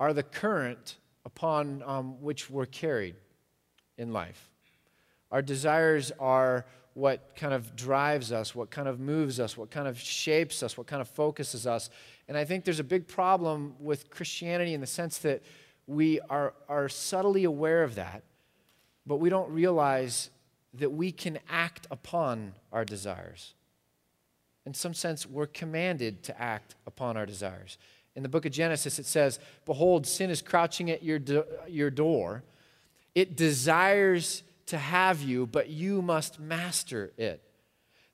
are 0.00 0.12
the 0.12 0.22
current 0.22 0.96
upon 1.24 1.82
um, 1.86 2.20
which 2.20 2.50
we're 2.50 2.66
carried 2.66 3.14
in 3.96 4.12
life. 4.12 4.50
Our 5.30 5.42
desires 5.42 6.12
are 6.18 6.66
what 6.94 7.34
kind 7.34 7.52
of 7.52 7.74
drives 7.74 8.32
us, 8.32 8.54
what 8.54 8.70
kind 8.70 8.88
of 8.88 9.00
moves 9.00 9.40
us, 9.40 9.56
what 9.56 9.70
kind 9.70 9.88
of 9.88 9.98
shapes 9.98 10.62
us, 10.62 10.78
what 10.78 10.86
kind 10.86 11.02
of 11.02 11.08
focuses 11.08 11.66
us. 11.66 11.90
And 12.28 12.36
I 12.36 12.44
think 12.44 12.64
there's 12.64 12.80
a 12.80 12.84
big 12.84 13.08
problem 13.08 13.74
with 13.80 14.10
Christianity 14.10 14.74
in 14.74 14.80
the 14.80 14.86
sense 14.86 15.18
that 15.18 15.42
we 15.86 16.20
are, 16.30 16.54
are 16.68 16.88
subtly 16.88 17.44
aware 17.44 17.82
of 17.82 17.96
that, 17.96 18.22
but 19.06 19.16
we 19.16 19.28
don't 19.28 19.50
realize 19.50 20.30
that 20.78 20.92
we 20.92 21.12
can 21.12 21.38
act 21.48 21.86
upon 21.90 22.54
our 22.72 22.84
desires. 22.84 23.54
In 24.66 24.74
some 24.74 24.94
sense, 24.94 25.26
we're 25.26 25.46
commanded 25.46 26.22
to 26.24 26.40
act 26.40 26.74
upon 26.86 27.16
our 27.16 27.26
desires. 27.26 27.78
In 28.16 28.22
the 28.22 28.28
book 28.28 28.46
of 28.46 28.52
Genesis, 28.52 28.98
it 28.98 29.06
says, 29.06 29.38
Behold, 29.66 30.06
sin 30.06 30.30
is 30.30 30.40
crouching 30.40 30.90
at 30.90 31.02
your, 31.02 31.18
do- 31.18 31.44
your 31.68 31.90
door. 31.90 32.42
It 33.14 33.36
desires 33.36 34.42
to 34.66 34.78
have 34.78 35.22
you, 35.22 35.46
but 35.46 35.68
you 35.68 36.00
must 36.00 36.40
master 36.40 37.12
it. 37.16 37.42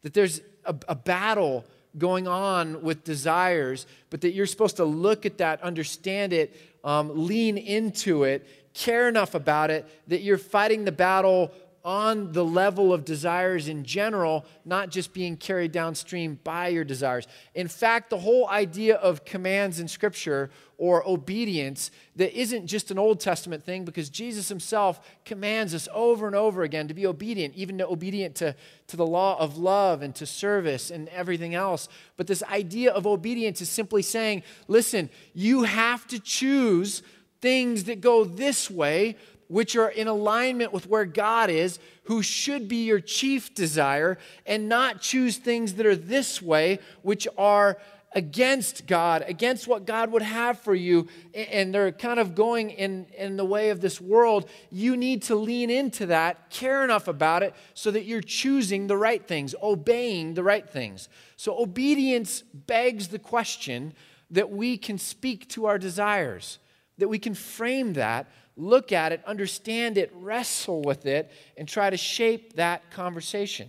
That 0.02 0.14
there's 0.14 0.40
a, 0.64 0.74
a 0.88 0.94
battle 0.94 1.64
going 1.98 2.26
on 2.26 2.82
with 2.82 3.04
desires, 3.04 3.86
but 4.10 4.20
that 4.22 4.32
you're 4.32 4.46
supposed 4.46 4.76
to 4.76 4.84
look 4.84 5.26
at 5.26 5.38
that, 5.38 5.62
understand 5.62 6.32
it, 6.32 6.56
um, 6.84 7.26
lean 7.26 7.58
into 7.58 8.24
it, 8.24 8.46
care 8.74 9.08
enough 9.08 9.34
about 9.34 9.70
it 9.70 9.86
that 10.08 10.22
you're 10.22 10.38
fighting 10.38 10.84
the 10.84 10.92
battle 10.92 11.52
on 11.84 12.32
the 12.32 12.44
level 12.44 12.92
of 12.92 13.04
desires 13.04 13.68
in 13.68 13.84
general, 13.84 14.44
not 14.64 14.90
just 14.90 15.12
being 15.14 15.36
carried 15.36 15.72
downstream 15.72 16.38
by 16.44 16.68
your 16.68 16.84
desires. 16.84 17.26
In 17.54 17.68
fact, 17.68 18.10
the 18.10 18.18
whole 18.18 18.48
idea 18.48 18.96
of 18.96 19.24
commands 19.24 19.80
in 19.80 19.88
Scripture 19.88 20.50
or 20.76 21.06
obedience 21.08 21.90
that 22.16 22.38
isn't 22.38 22.66
just 22.66 22.90
an 22.90 22.98
Old 22.98 23.20
Testament 23.20 23.64
thing 23.64 23.84
because 23.84 24.10
Jesus 24.10 24.48
himself 24.48 25.00
commands 25.24 25.74
us 25.74 25.88
over 25.92 26.26
and 26.26 26.36
over 26.36 26.62
again 26.62 26.88
to 26.88 26.94
be 26.94 27.06
obedient, 27.06 27.54
even 27.54 27.78
to 27.78 27.86
obedient 27.86 28.34
to, 28.36 28.54
to 28.86 28.96
the 28.96 29.06
law 29.06 29.38
of 29.38 29.56
love 29.56 30.02
and 30.02 30.14
to 30.16 30.26
service 30.26 30.90
and 30.90 31.08
everything 31.08 31.54
else. 31.54 31.88
But 32.16 32.26
this 32.26 32.42
idea 32.42 32.92
of 32.92 33.06
obedience 33.06 33.60
is 33.60 33.68
simply 33.68 34.02
saying, 34.02 34.42
listen, 34.68 35.08
you 35.32 35.62
have 35.62 36.06
to 36.08 36.18
choose 36.18 37.02
things 37.40 37.84
that 37.84 38.00
go 38.00 38.24
this 38.24 38.70
way 38.70 39.16
which 39.50 39.74
are 39.74 39.88
in 39.88 40.06
alignment 40.06 40.72
with 40.72 40.86
where 40.86 41.04
God 41.04 41.50
is, 41.50 41.80
who 42.04 42.22
should 42.22 42.68
be 42.68 42.84
your 42.84 43.00
chief 43.00 43.52
desire, 43.52 44.16
and 44.46 44.68
not 44.68 45.00
choose 45.00 45.38
things 45.38 45.74
that 45.74 45.84
are 45.86 45.96
this 45.96 46.40
way, 46.40 46.78
which 47.02 47.26
are 47.36 47.76
against 48.12 48.86
God, 48.86 49.24
against 49.26 49.66
what 49.66 49.86
God 49.86 50.12
would 50.12 50.22
have 50.22 50.60
for 50.60 50.74
you, 50.74 51.08
and 51.34 51.74
they're 51.74 51.90
kind 51.90 52.20
of 52.20 52.36
going 52.36 52.70
in, 52.70 53.06
in 53.16 53.36
the 53.36 53.44
way 53.44 53.70
of 53.70 53.80
this 53.80 54.00
world, 54.00 54.48
you 54.70 54.96
need 54.96 55.22
to 55.22 55.34
lean 55.34 55.68
into 55.68 56.06
that, 56.06 56.48
care 56.50 56.84
enough 56.84 57.08
about 57.08 57.42
it, 57.42 57.52
so 57.74 57.90
that 57.90 58.04
you're 58.04 58.20
choosing 58.20 58.86
the 58.86 58.96
right 58.96 59.26
things, 59.26 59.54
obeying 59.60 60.34
the 60.34 60.44
right 60.44 60.68
things. 60.70 61.08
So, 61.36 61.60
obedience 61.60 62.42
begs 62.54 63.08
the 63.08 63.18
question 63.18 63.94
that 64.30 64.50
we 64.50 64.76
can 64.76 64.96
speak 64.96 65.48
to 65.48 65.66
our 65.66 65.78
desires, 65.78 66.60
that 67.00 67.08
we 67.08 67.18
can 67.18 67.34
frame 67.34 67.94
that 67.94 68.30
look 68.60 68.92
at 68.92 69.12
it, 69.12 69.22
understand 69.26 69.98
it, 69.98 70.10
wrestle 70.14 70.82
with 70.82 71.06
it, 71.06 71.30
and 71.56 71.66
try 71.66 71.90
to 71.90 71.96
shape 71.96 72.54
that 72.54 72.90
conversation. 72.90 73.68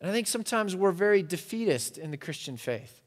And 0.00 0.10
I 0.10 0.12
think 0.12 0.26
sometimes 0.26 0.74
we're 0.74 0.92
very 0.92 1.22
defeatist 1.22 1.98
in 1.98 2.10
the 2.10 2.16
Christian 2.16 2.56
faith. 2.56 3.00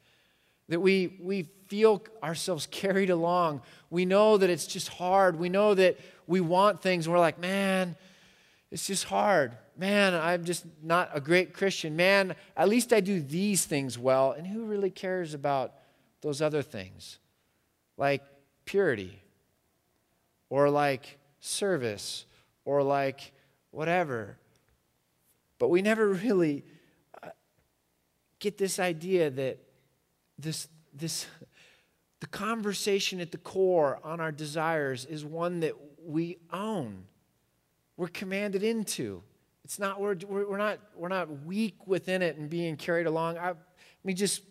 That 0.69 0.79
we, 0.79 1.17
we 1.21 1.43
feel 1.67 2.03
ourselves 2.23 2.67
carried 2.71 3.09
along. 3.09 3.61
We 3.89 4.05
know 4.05 4.37
that 4.37 4.49
it's 4.49 4.67
just 4.67 4.89
hard. 4.89 5.37
We 5.37 5.49
know 5.49 5.73
that 5.73 5.99
we 6.27 6.39
want 6.39 6.81
things, 6.81 7.05
and 7.05 7.13
we're 7.13 7.19
like, 7.19 7.39
man, 7.39 7.95
it's 8.71 8.87
just 8.87 9.05
hard. 9.05 9.57
Man, 9.77 10.13
I'm 10.13 10.45
just 10.45 10.65
not 10.81 11.09
a 11.13 11.19
great 11.19 11.53
Christian. 11.53 11.95
Man, 11.95 12.35
at 12.55 12.69
least 12.69 12.93
I 12.93 13.01
do 13.01 13.19
these 13.19 13.65
things 13.65 13.97
well. 13.97 14.31
And 14.31 14.47
who 14.47 14.65
really 14.65 14.91
cares 14.91 15.33
about 15.33 15.73
those 16.21 16.41
other 16.41 16.61
things? 16.61 17.17
Like 17.97 18.23
purity 18.65 19.21
or 20.49 20.69
like 20.69 21.17
service 21.39 22.25
or 22.65 22.83
like 22.83 23.31
whatever. 23.71 24.37
But 25.59 25.69
we 25.69 25.81
never 25.81 26.09
really 26.09 26.63
uh, 27.21 27.29
get 28.39 28.57
this 28.57 28.79
idea 28.79 29.29
that 29.29 29.59
this, 30.37 30.67
this, 30.93 31.25
the 32.19 32.27
conversation 32.27 33.19
at 33.19 33.31
the 33.31 33.37
core 33.37 33.99
on 34.03 34.19
our 34.19 34.31
desires 34.31 35.05
is 35.05 35.25
one 35.25 35.61
that 35.61 35.73
we 36.05 36.37
own. 36.51 37.05
We're 37.97 38.07
commanded 38.07 38.63
into. 38.63 39.23
It's 39.63 39.79
not, 39.79 40.01
we're, 40.01 40.17
we're, 40.27 40.57
not, 40.57 40.79
we're 40.95 41.07
not 41.07 41.45
weak 41.45 41.87
within 41.87 42.21
it 42.21 42.37
and 42.37 42.49
being 42.49 42.75
carried 42.75 43.07
along. 43.07 43.37
I, 43.37 43.47
let 43.47 43.57
me 44.03 44.13
just 44.13 44.41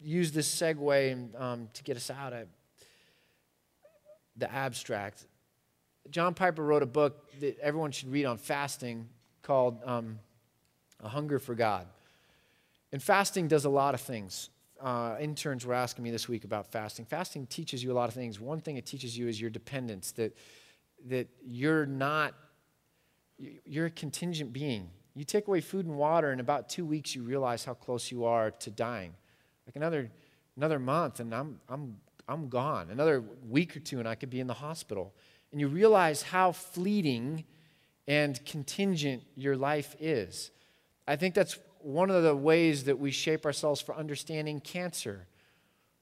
use 0.00 0.32
this 0.32 0.52
segue 0.54 1.40
um, 1.40 1.68
to 1.72 1.82
get 1.82 1.96
us 1.96 2.10
out. 2.10 2.32
of 2.32 2.46
the 4.36 4.52
abstract. 4.52 5.26
John 6.10 6.34
Piper 6.34 6.62
wrote 6.62 6.82
a 6.82 6.86
book 6.86 7.30
that 7.40 7.58
everyone 7.58 7.90
should 7.90 8.10
read 8.10 8.26
on 8.26 8.38
fasting 8.38 9.08
called 9.42 9.80
um, 9.84 10.18
A 11.02 11.08
Hunger 11.08 11.38
for 11.38 11.54
God. 11.54 11.86
And 12.92 13.02
fasting 13.02 13.48
does 13.48 13.64
a 13.64 13.70
lot 13.70 13.94
of 13.94 14.00
things. 14.00 14.50
Uh, 14.80 15.16
interns 15.20 15.64
were 15.64 15.74
asking 15.74 16.04
me 16.04 16.10
this 16.10 16.28
week 16.28 16.44
about 16.44 16.70
fasting. 16.70 17.04
Fasting 17.04 17.46
teaches 17.46 17.82
you 17.82 17.90
a 17.92 17.94
lot 17.94 18.08
of 18.08 18.14
things. 18.14 18.38
One 18.38 18.60
thing 18.60 18.76
it 18.76 18.86
teaches 18.86 19.16
you 19.16 19.26
is 19.26 19.40
your 19.40 19.50
dependence, 19.50 20.12
that, 20.12 20.36
that 21.06 21.28
you're 21.44 21.86
not, 21.86 22.34
you're 23.64 23.86
a 23.86 23.90
contingent 23.90 24.52
being. 24.52 24.90
You 25.14 25.24
take 25.24 25.48
away 25.48 25.62
food 25.62 25.86
and 25.86 25.96
water, 25.96 26.30
and 26.30 26.40
in 26.40 26.44
about 26.44 26.68
two 26.68 26.84
weeks, 26.84 27.14
you 27.14 27.22
realize 27.22 27.64
how 27.64 27.74
close 27.74 28.12
you 28.12 28.26
are 28.26 28.50
to 28.50 28.70
dying. 28.70 29.14
Like 29.66 29.76
another, 29.76 30.10
another 30.56 30.78
month, 30.78 31.20
and 31.20 31.34
I'm, 31.34 31.58
I'm 31.68 31.96
I'm 32.28 32.48
gone. 32.48 32.90
Another 32.90 33.22
week 33.48 33.76
or 33.76 33.80
two, 33.80 33.98
and 33.98 34.08
I 34.08 34.14
could 34.14 34.30
be 34.30 34.40
in 34.40 34.46
the 34.46 34.54
hospital. 34.54 35.14
And 35.52 35.60
you 35.60 35.68
realize 35.68 36.22
how 36.22 36.52
fleeting 36.52 37.44
and 38.08 38.44
contingent 38.44 39.22
your 39.34 39.56
life 39.56 39.94
is. 40.00 40.50
I 41.06 41.16
think 41.16 41.34
that's 41.34 41.58
one 41.80 42.10
of 42.10 42.22
the 42.22 42.34
ways 42.34 42.84
that 42.84 42.98
we 42.98 43.10
shape 43.10 43.46
ourselves 43.46 43.80
for 43.80 43.94
understanding 43.94 44.60
cancer 44.60 45.26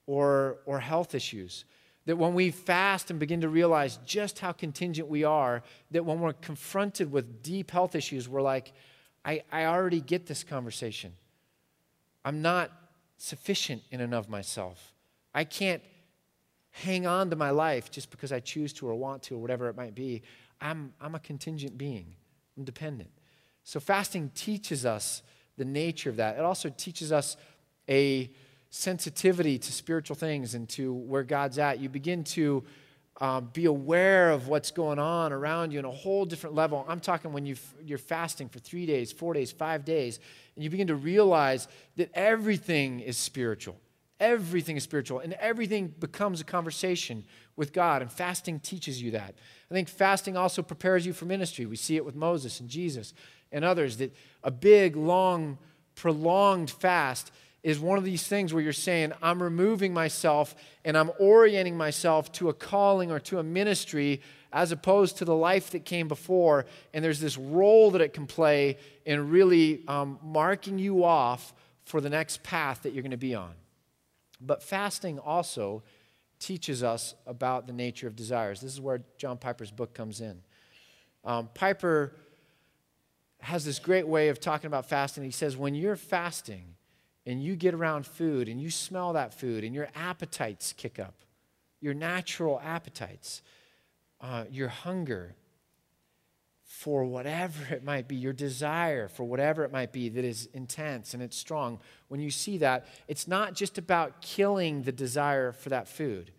or, 0.06 0.58
or 0.64 0.80
health 0.80 1.14
issues. 1.14 1.64
That 2.06 2.16
when 2.16 2.34
we 2.34 2.50
fast 2.50 3.10
and 3.10 3.18
begin 3.18 3.40
to 3.42 3.48
realize 3.48 3.98
just 4.04 4.38
how 4.38 4.52
contingent 4.52 5.08
we 5.08 5.24
are, 5.24 5.62
that 5.90 6.04
when 6.04 6.20
we're 6.20 6.34
confronted 6.34 7.10
with 7.10 7.42
deep 7.42 7.70
health 7.70 7.94
issues, 7.94 8.28
we're 8.28 8.42
like, 8.42 8.72
I, 9.24 9.42
I 9.50 9.64
already 9.66 10.00
get 10.00 10.26
this 10.26 10.44
conversation. 10.44 11.12
I'm 12.24 12.42
not 12.42 12.70
sufficient 13.16 13.82
in 13.90 14.00
and 14.00 14.14
of 14.14 14.28
myself. 14.28 14.92
I 15.34 15.44
can't 15.44 15.82
hang 16.82 17.06
on 17.06 17.30
to 17.30 17.36
my 17.36 17.50
life 17.50 17.88
just 17.88 18.10
because 18.10 18.32
I 18.32 18.40
choose 18.40 18.72
to 18.74 18.88
or 18.88 18.96
want 18.96 19.22
to 19.24 19.36
or 19.36 19.38
whatever 19.38 19.68
it 19.68 19.76
might 19.76 19.94
be. 19.94 20.22
I'm, 20.60 20.92
I'm 21.00 21.14
a 21.14 21.20
contingent 21.20 21.78
being, 21.78 22.16
I'm 22.56 22.64
dependent. 22.64 23.10
So, 23.62 23.80
fasting 23.80 24.32
teaches 24.34 24.84
us 24.84 25.22
the 25.56 25.64
nature 25.64 26.10
of 26.10 26.16
that. 26.16 26.36
It 26.36 26.42
also 26.42 26.68
teaches 26.68 27.12
us 27.12 27.36
a 27.88 28.30
sensitivity 28.70 29.56
to 29.56 29.72
spiritual 29.72 30.16
things 30.16 30.54
and 30.54 30.68
to 30.70 30.92
where 30.92 31.22
God's 31.22 31.58
at. 31.58 31.78
You 31.78 31.88
begin 31.88 32.24
to 32.24 32.64
um, 33.20 33.50
be 33.52 33.66
aware 33.66 34.32
of 34.32 34.48
what's 34.48 34.72
going 34.72 34.98
on 34.98 35.32
around 35.32 35.70
you 35.70 35.78
in 35.78 35.84
a 35.84 35.90
whole 35.90 36.24
different 36.24 36.56
level. 36.56 36.84
I'm 36.88 36.98
talking 36.98 37.32
when 37.32 37.46
you 37.46 37.54
you're 37.84 37.98
fasting 37.98 38.48
for 38.48 38.58
three 38.58 38.84
days, 38.84 39.12
four 39.12 39.32
days, 39.32 39.52
five 39.52 39.84
days, 39.84 40.18
and 40.56 40.64
you 40.64 40.70
begin 40.70 40.88
to 40.88 40.96
realize 40.96 41.68
that 41.96 42.10
everything 42.14 42.98
is 42.98 43.16
spiritual. 43.16 43.76
Everything 44.20 44.76
is 44.76 44.84
spiritual, 44.84 45.18
and 45.18 45.32
everything 45.34 45.88
becomes 45.88 46.40
a 46.40 46.44
conversation 46.44 47.24
with 47.56 47.72
God, 47.72 48.00
and 48.00 48.10
fasting 48.10 48.60
teaches 48.60 49.02
you 49.02 49.10
that. 49.12 49.34
I 49.70 49.74
think 49.74 49.88
fasting 49.88 50.36
also 50.36 50.62
prepares 50.62 51.04
you 51.04 51.12
for 51.12 51.24
ministry. 51.24 51.66
We 51.66 51.76
see 51.76 51.96
it 51.96 52.04
with 52.04 52.14
Moses 52.14 52.60
and 52.60 52.68
Jesus 52.68 53.12
and 53.50 53.64
others 53.64 53.96
that 53.98 54.14
a 54.42 54.50
big, 54.50 54.96
long, 54.96 55.58
prolonged 55.94 56.70
fast 56.70 57.32
is 57.62 57.80
one 57.80 57.96
of 57.96 58.04
these 58.04 58.26
things 58.26 58.52
where 58.52 58.62
you're 58.62 58.72
saying, 58.72 59.12
I'm 59.22 59.42
removing 59.42 59.94
myself 59.94 60.54
and 60.84 60.98
I'm 60.98 61.10
orienting 61.18 61.76
myself 61.76 62.30
to 62.32 62.50
a 62.50 62.52
calling 62.52 63.10
or 63.10 63.18
to 63.20 63.38
a 63.38 63.42
ministry 63.42 64.20
as 64.52 64.70
opposed 64.70 65.16
to 65.18 65.24
the 65.24 65.34
life 65.34 65.70
that 65.70 65.84
came 65.84 66.06
before. 66.06 66.66
And 66.92 67.02
there's 67.02 67.20
this 67.20 67.38
role 67.38 67.90
that 67.92 68.02
it 68.02 68.12
can 68.12 68.26
play 68.26 68.76
in 69.06 69.30
really 69.30 69.82
um, 69.88 70.18
marking 70.22 70.78
you 70.78 71.04
off 71.04 71.54
for 71.84 72.00
the 72.00 72.10
next 72.10 72.42
path 72.42 72.82
that 72.82 72.92
you're 72.92 73.02
going 73.02 73.10
to 73.12 73.16
be 73.16 73.34
on. 73.34 73.54
But 74.44 74.62
fasting 74.62 75.18
also 75.18 75.82
teaches 76.38 76.82
us 76.82 77.14
about 77.26 77.66
the 77.66 77.72
nature 77.72 78.06
of 78.06 78.16
desires. 78.16 78.60
This 78.60 78.72
is 78.72 78.80
where 78.80 79.00
John 79.16 79.38
Piper's 79.38 79.70
book 79.70 79.94
comes 79.94 80.20
in. 80.20 80.42
Um, 81.24 81.48
Piper 81.54 82.12
has 83.40 83.64
this 83.64 83.78
great 83.78 84.06
way 84.06 84.28
of 84.28 84.40
talking 84.40 84.66
about 84.66 84.86
fasting. 84.86 85.24
He 85.24 85.30
says, 85.30 85.56
when 85.56 85.74
you're 85.74 85.96
fasting, 85.96 86.74
and 87.26 87.42
you 87.42 87.56
get 87.56 87.74
around 87.74 88.06
food 88.06 88.48
and 88.48 88.60
you 88.60 88.70
smell 88.70 89.14
that 89.14 89.32
food 89.32 89.64
and 89.64 89.74
your 89.74 89.88
appetites 89.94 90.72
kick 90.72 90.98
up, 90.98 91.14
your 91.80 91.94
natural 91.94 92.60
appetites, 92.62 93.42
uh, 94.20 94.44
your 94.50 94.68
hunger 94.68 95.34
for 96.74 97.04
whatever 97.04 97.72
it 97.72 97.84
might 97.84 98.08
be, 98.08 98.16
your 98.16 98.32
desire 98.32 99.06
for 99.06 99.22
whatever 99.22 99.64
it 99.64 99.70
might 99.70 99.92
be 99.92 100.08
that 100.08 100.24
is 100.24 100.48
intense 100.52 101.14
and 101.14 101.22
it's 101.22 101.36
strong, 101.36 101.78
when 102.08 102.20
you 102.20 102.32
see 102.32 102.58
that, 102.58 102.86
it's 103.06 103.28
not 103.28 103.54
just 103.54 103.78
about 103.78 104.20
killing 104.20 104.82
the 104.82 104.90
desire 104.90 105.52
for 105.52 105.68
that 105.68 105.86
food. 105.86 106.32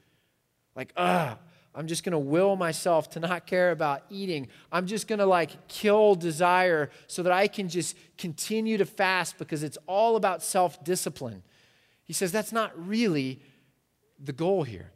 Like, 0.76 0.92
ugh, 0.98 1.38
I'm 1.74 1.88
just 1.88 2.04
going 2.04 2.12
to 2.12 2.20
will 2.20 2.58
myself 2.58 3.10
to 3.12 3.22
not 3.22 3.48
care 3.48 3.72
about 3.72 4.04
eating. 4.10 4.50
I'm 4.74 4.88
just 4.88 5.08
going 5.08 5.20
to 5.20 5.26
like 5.26 5.70
kill 5.70 6.16
desire 6.16 6.90
so 7.08 7.24
that 7.24 7.32
I 7.32 7.48
can 7.48 7.70
just 7.70 7.96
continue 8.18 8.78
to 8.78 8.86
fast 8.86 9.38
because 9.38 9.64
it's 9.64 9.78
all 9.88 10.18
about 10.18 10.44
self 10.44 10.84
discipline. 10.84 11.44
He 12.04 12.12
says 12.12 12.34
that's 12.34 12.52
not 12.52 12.74
really 12.78 13.40
the 14.20 14.34
goal 14.34 14.64
here. 14.64 14.92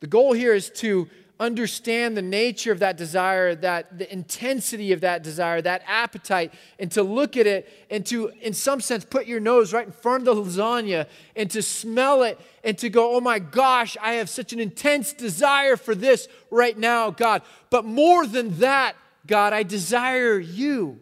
The 0.00 0.06
goal 0.06 0.32
here 0.32 0.54
is 0.54 0.70
to 0.76 1.08
understand 1.38 2.16
the 2.16 2.22
nature 2.22 2.72
of 2.72 2.78
that 2.78 2.96
desire, 2.96 3.54
that 3.54 3.98
the 3.98 4.10
intensity 4.10 4.92
of 4.92 5.02
that 5.02 5.22
desire, 5.22 5.60
that 5.60 5.82
appetite, 5.86 6.52
and 6.78 6.90
to 6.92 7.02
look 7.02 7.36
at 7.36 7.46
it 7.46 7.68
and 7.90 8.06
to, 8.06 8.30
in 8.40 8.54
some 8.54 8.80
sense, 8.80 9.04
put 9.04 9.26
your 9.26 9.40
nose 9.40 9.72
right 9.72 9.86
in 9.86 9.92
front 9.92 10.26
of 10.26 10.36
the 10.36 10.42
lasagna 10.42 11.06
and 11.34 11.50
to 11.50 11.60
smell 11.60 12.22
it 12.22 12.40
and 12.64 12.78
to 12.78 12.88
go, 12.88 13.14
oh 13.14 13.20
my 13.20 13.38
gosh, 13.38 13.96
I 14.00 14.14
have 14.14 14.30
such 14.30 14.52
an 14.52 14.60
intense 14.60 15.12
desire 15.12 15.76
for 15.76 15.94
this 15.94 16.26
right 16.50 16.76
now, 16.76 17.10
God. 17.10 17.42
But 17.68 17.84
more 17.84 18.26
than 18.26 18.58
that, 18.58 18.96
God, 19.26 19.52
I 19.52 19.62
desire 19.62 20.38
you. 20.38 21.00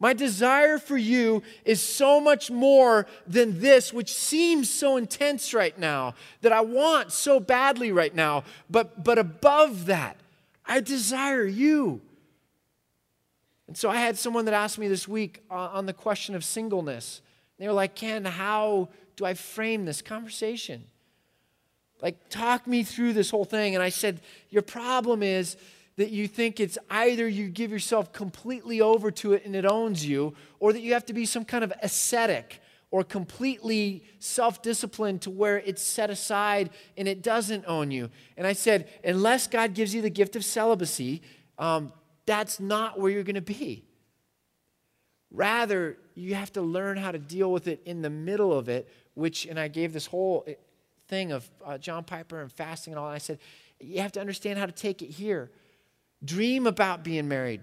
My 0.00 0.12
desire 0.12 0.78
for 0.78 0.96
you 0.96 1.42
is 1.64 1.82
so 1.82 2.20
much 2.20 2.50
more 2.50 3.06
than 3.26 3.60
this, 3.60 3.92
which 3.92 4.14
seems 4.14 4.70
so 4.70 4.96
intense 4.96 5.52
right 5.52 5.76
now, 5.76 6.14
that 6.42 6.52
I 6.52 6.60
want 6.60 7.10
so 7.10 7.40
badly 7.40 7.90
right 7.90 8.14
now. 8.14 8.44
But, 8.70 9.02
but 9.02 9.18
above 9.18 9.86
that, 9.86 10.16
I 10.64 10.80
desire 10.80 11.44
you. 11.44 12.00
And 13.66 13.76
so 13.76 13.90
I 13.90 13.96
had 13.96 14.16
someone 14.16 14.44
that 14.44 14.54
asked 14.54 14.78
me 14.78 14.86
this 14.86 15.08
week 15.08 15.42
on 15.50 15.86
the 15.86 15.92
question 15.92 16.34
of 16.34 16.44
singleness. 16.44 17.20
They 17.58 17.66
were 17.66 17.74
like, 17.74 17.96
Ken, 17.96 18.24
how 18.24 18.88
do 19.16 19.24
I 19.24 19.34
frame 19.34 19.84
this 19.84 20.00
conversation? 20.00 20.84
Like, 22.00 22.28
talk 22.28 22.68
me 22.68 22.84
through 22.84 23.14
this 23.14 23.30
whole 23.30 23.44
thing. 23.44 23.74
And 23.74 23.82
I 23.82 23.88
said, 23.88 24.20
Your 24.50 24.62
problem 24.62 25.22
is 25.22 25.56
that 25.98 26.10
you 26.10 26.28
think 26.28 26.60
it's 26.60 26.78
either 26.88 27.26
you 27.26 27.48
give 27.48 27.72
yourself 27.72 28.12
completely 28.12 28.80
over 28.80 29.10
to 29.10 29.32
it 29.32 29.44
and 29.44 29.56
it 29.56 29.66
owns 29.66 30.06
you, 30.06 30.32
or 30.60 30.72
that 30.72 30.80
you 30.80 30.92
have 30.92 31.04
to 31.04 31.12
be 31.12 31.26
some 31.26 31.44
kind 31.44 31.64
of 31.64 31.72
ascetic 31.82 32.60
or 32.92 33.02
completely 33.02 34.04
self 34.20 34.62
disciplined 34.62 35.22
to 35.22 35.30
where 35.30 35.58
it's 35.58 35.82
set 35.82 36.08
aside 36.08 36.70
and 36.96 37.08
it 37.08 37.20
doesn't 37.20 37.64
own 37.66 37.90
you. 37.90 38.10
And 38.36 38.46
I 38.46 38.52
said, 38.52 38.88
unless 39.02 39.48
God 39.48 39.74
gives 39.74 39.92
you 39.92 40.00
the 40.00 40.08
gift 40.08 40.36
of 40.36 40.44
celibacy, 40.44 41.20
um, 41.58 41.92
that's 42.26 42.60
not 42.60 43.00
where 43.00 43.10
you're 43.10 43.24
going 43.24 43.34
to 43.34 43.40
be. 43.40 43.84
Rather, 45.32 45.98
you 46.14 46.36
have 46.36 46.52
to 46.52 46.62
learn 46.62 46.96
how 46.96 47.10
to 47.10 47.18
deal 47.18 47.50
with 47.52 47.66
it 47.66 47.82
in 47.84 48.02
the 48.02 48.10
middle 48.10 48.56
of 48.56 48.68
it, 48.68 48.88
which, 49.14 49.46
and 49.46 49.58
I 49.58 49.66
gave 49.66 49.92
this 49.92 50.06
whole 50.06 50.44
eh, 50.46 50.54
thing 51.08 51.32
of 51.32 51.50
uh, 51.66 51.76
John 51.76 52.04
Piper 52.04 52.40
and 52.40 52.52
fasting 52.52 52.92
and 52.92 53.00
all. 53.00 53.06
And 53.06 53.16
I 53.16 53.18
said, 53.18 53.40
you 53.80 54.00
have 54.00 54.12
to 54.12 54.20
understand 54.20 54.60
how 54.60 54.66
to 54.66 54.72
take 54.72 55.02
it 55.02 55.10
here. 55.10 55.50
Dream 56.24 56.66
about 56.66 57.04
being 57.04 57.28
married. 57.28 57.62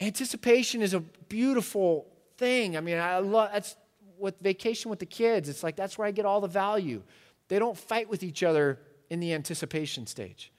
Anticipation 0.00 0.82
is 0.82 0.94
a 0.94 1.00
beautiful 1.00 2.06
thing. 2.36 2.76
I 2.76 2.80
mean, 2.80 2.98
I 2.98 3.18
love 3.18 3.50
that's 3.52 3.76
with 4.18 4.38
vacation 4.40 4.90
with 4.90 4.98
the 4.98 5.06
kids. 5.06 5.48
It's 5.48 5.62
like 5.62 5.76
that's 5.76 5.98
where 5.98 6.06
I 6.06 6.10
get 6.10 6.24
all 6.24 6.40
the 6.40 6.48
value. 6.48 7.02
They 7.48 7.58
don't 7.58 7.76
fight 7.76 8.08
with 8.08 8.22
each 8.22 8.42
other 8.42 8.78
in 9.10 9.20
the 9.20 9.32
anticipation 9.34 10.06
stage. 10.06 10.52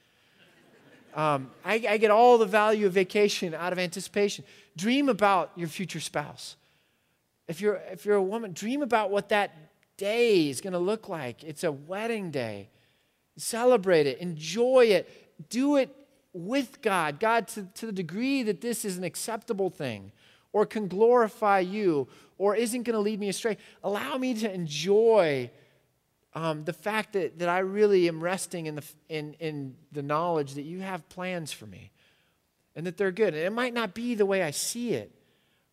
Um, 1.15 1.49
I, 1.65 1.83
I 1.89 1.97
get 1.97 2.11
all 2.11 2.37
the 2.37 2.45
value 2.45 2.85
of 2.85 2.93
vacation 2.93 3.55
out 3.55 3.73
of 3.73 3.79
anticipation. 3.79 4.45
Dream 4.75 5.09
about 5.09 5.51
your 5.55 5.67
future 5.67 5.99
spouse. 5.99 6.55
If 7.47 7.59
you're, 7.59 7.81
if 7.91 8.05
you're 8.05 8.17
a 8.17 8.23
woman, 8.23 8.53
dream 8.53 8.83
about 8.83 9.09
what 9.09 9.29
that 9.29 9.55
day 9.97 10.47
is 10.49 10.61
going 10.61 10.73
to 10.73 10.79
look 10.79 11.09
like. 11.09 11.43
It's 11.43 11.63
a 11.63 11.71
wedding 11.71 12.29
day. 12.29 12.69
Celebrate 13.35 14.05
it, 14.05 14.19
enjoy 14.19 14.85
it, 14.85 15.49
do 15.49 15.77
it 15.77 15.95
with 16.37 16.81
God, 16.81 17.19
God, 17.19 17.47
to, 17.49 17.63
to 17.75 17.87
the 17.87 17.91
degree 17.91 18.43
that 18.43 18.61
this 18.61 18.85
is 18.85 18.97
an 18.97 19.03
acceptable 19.03 19.69
thing 19.69 20.11
or 20.53 20.65
can 20.65 20.87
glorify 20.87 21.59
you 21.59 22.07
or 22.37 22.55
isn't 22.55 22.83
going 22.83 22.93
to 22.93 22.99
lead 22.99 23.19
me 23.19 23.29
astray, 23.29 23.57
allow 23.83 24.17
me 24.17 24.33
to 24.35 24.51
enjoy 24.51 25.49
um, 26.33 26.63
the 26.65 26.73
fact 26.73 27.13
that, 27.13 27.39
that 27.39 27.49
I 27.49 27.59
really 27.59 28.07
am 28.07 28.23
resting 28.23 28.67
in 28.67 28.75
the, 28.75 28.83
in, 29.09 29.33
in 29.39 29.75
the 29.91 30.03
knowledge 30.03 30.53
that 30.53 30.63
you 30.63 30.79
have 30.81 31.07
plans 31.09 31.51
for 31.51 31.65
me 31.65 31.91
and 32.75 32.85
that 32.85 32.97
they're 32.97 33.11
good. 33.11 33.33
And 33.33 33.43
it 33.43 33.51
might 33.51 33.73
not 33.73 33.95
be 33.95 34.13
the 34.13 34.25
way 34.25 34.43
I 34.43 34.51
see 34.51 34.93
it, 34.93 35.11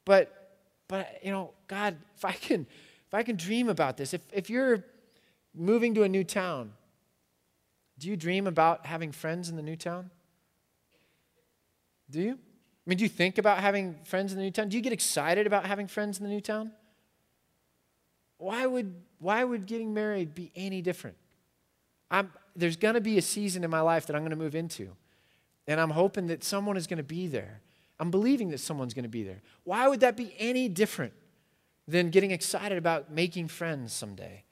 but, 0.04 0.58
but 0.88 1.20
you 1.22 1.30
know, 1.30 1.50
God, 1.68 1.96
if 2.16 2.24
I 2.24 2.32
can, 2.32 2.66
if 3.06 3.12
I 3.14 3.22
can 3.22 3.36
dream 3.36 3.68
about 3.68 3.98
this, 3.98 4.14
if, 4.14 4.22
if 4.32 4.48
you're 4.48 4.84
moving 5.54 5.94
to 5.94 6.02
a 6.02 6.08
new 6.08 6.24
town, 6.24 6.72
do 7.98 8.08
you 8.08 8.16
dream 8.16 8.46
about 8.46 8.86
having 8.86 9.12
friends 9.12 9.48
in 9.48 9.56
the 9.56 9.62
new 9.62 9.76
town? 9.76 10.10
Do 12.10 12.20
you? 12.20 12.32
I 12.32 12.90
mean, 12.90 12.98
do 12.98 13.04
you 13.04 13.08
think 13.08 13.38
about 13.38 13.58
having 13.58 13.96
friends 14.04 14.32
in 14.32 14.38
the 14.38 14.44
new 14.44 14.50
town? 14.50 14.68
Do 14.68 14.76
you 14.76 14.82
get 14.82 14.92
excited 14.92 15.46
about 15.46 15.64
having 15.64 15.86
friends 15.86 16.18
in 16.18 16.24
the 16.24 16.30
new 16.30 16.40
town? 16.40 16.72
Why 18.36 18.66
would, 18.66 18.94
why 19.18 19.42
would 19.42 19.64
getting 19.66 19.94
married 19.94 20.34
be 20.34 20.52
any 20.54 20.82
different? 20.82 21.16
I'm, 22.10 22.30
there's 22.54 22.76
going 22.76 22.94
to 22.94 23.00
be 23.00 23.16
a 23.16 23.22
season 23.22 23.64
in 23.64 23.70
my 23.70 23.80
life 23.80 24.06
that 24.06 24.16
I'm 24.16 24.22
going 24.22 24.30
to 24.30 24.36
move 24.36 24.54
into, 24.54 24.90
and 25.66 25.80
I'm 25.80 25.90
hoping 25.90 26.26
that 26.26 26.44
someone 26.44 26.76
is 26.76 26.86
going 26.86 26.98
to 26.98 27.02
be 27.02 27.26
there. 27.26 27.60
I'm 27.98 28.10
believing 28.10 28.50
that 28.50 28.60
someone's 28.60 28.92
going 28.92 29.04
to 29.04 29.08
be 29.08 29.22
there. 29.22 29.40
Why 29.62 29.88
would 29.88 30.00
that 30.00 30.16
be 30.16 30.34
any 30.38 30.68
different 30.68 31.14
than 31.88 32.10
getting 32.10 32.32
excited 32.32 32.76
about 32.76 33.10
making 33.10 33.48
friends 33.48 33.92
someday? 33.92 34.44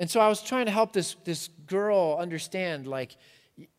And 0.00 0.10
so 0.10 0.20
I 0.20 0.28
was 0.28 0.42
trying 0.42 0.66
to 0.66 0.72
help 0.72 0.92
this, 0.92 1.14
this 1.24 1.48
girl 1.66 2.16
understand, 2.18 2.86
like, 2.86 3.16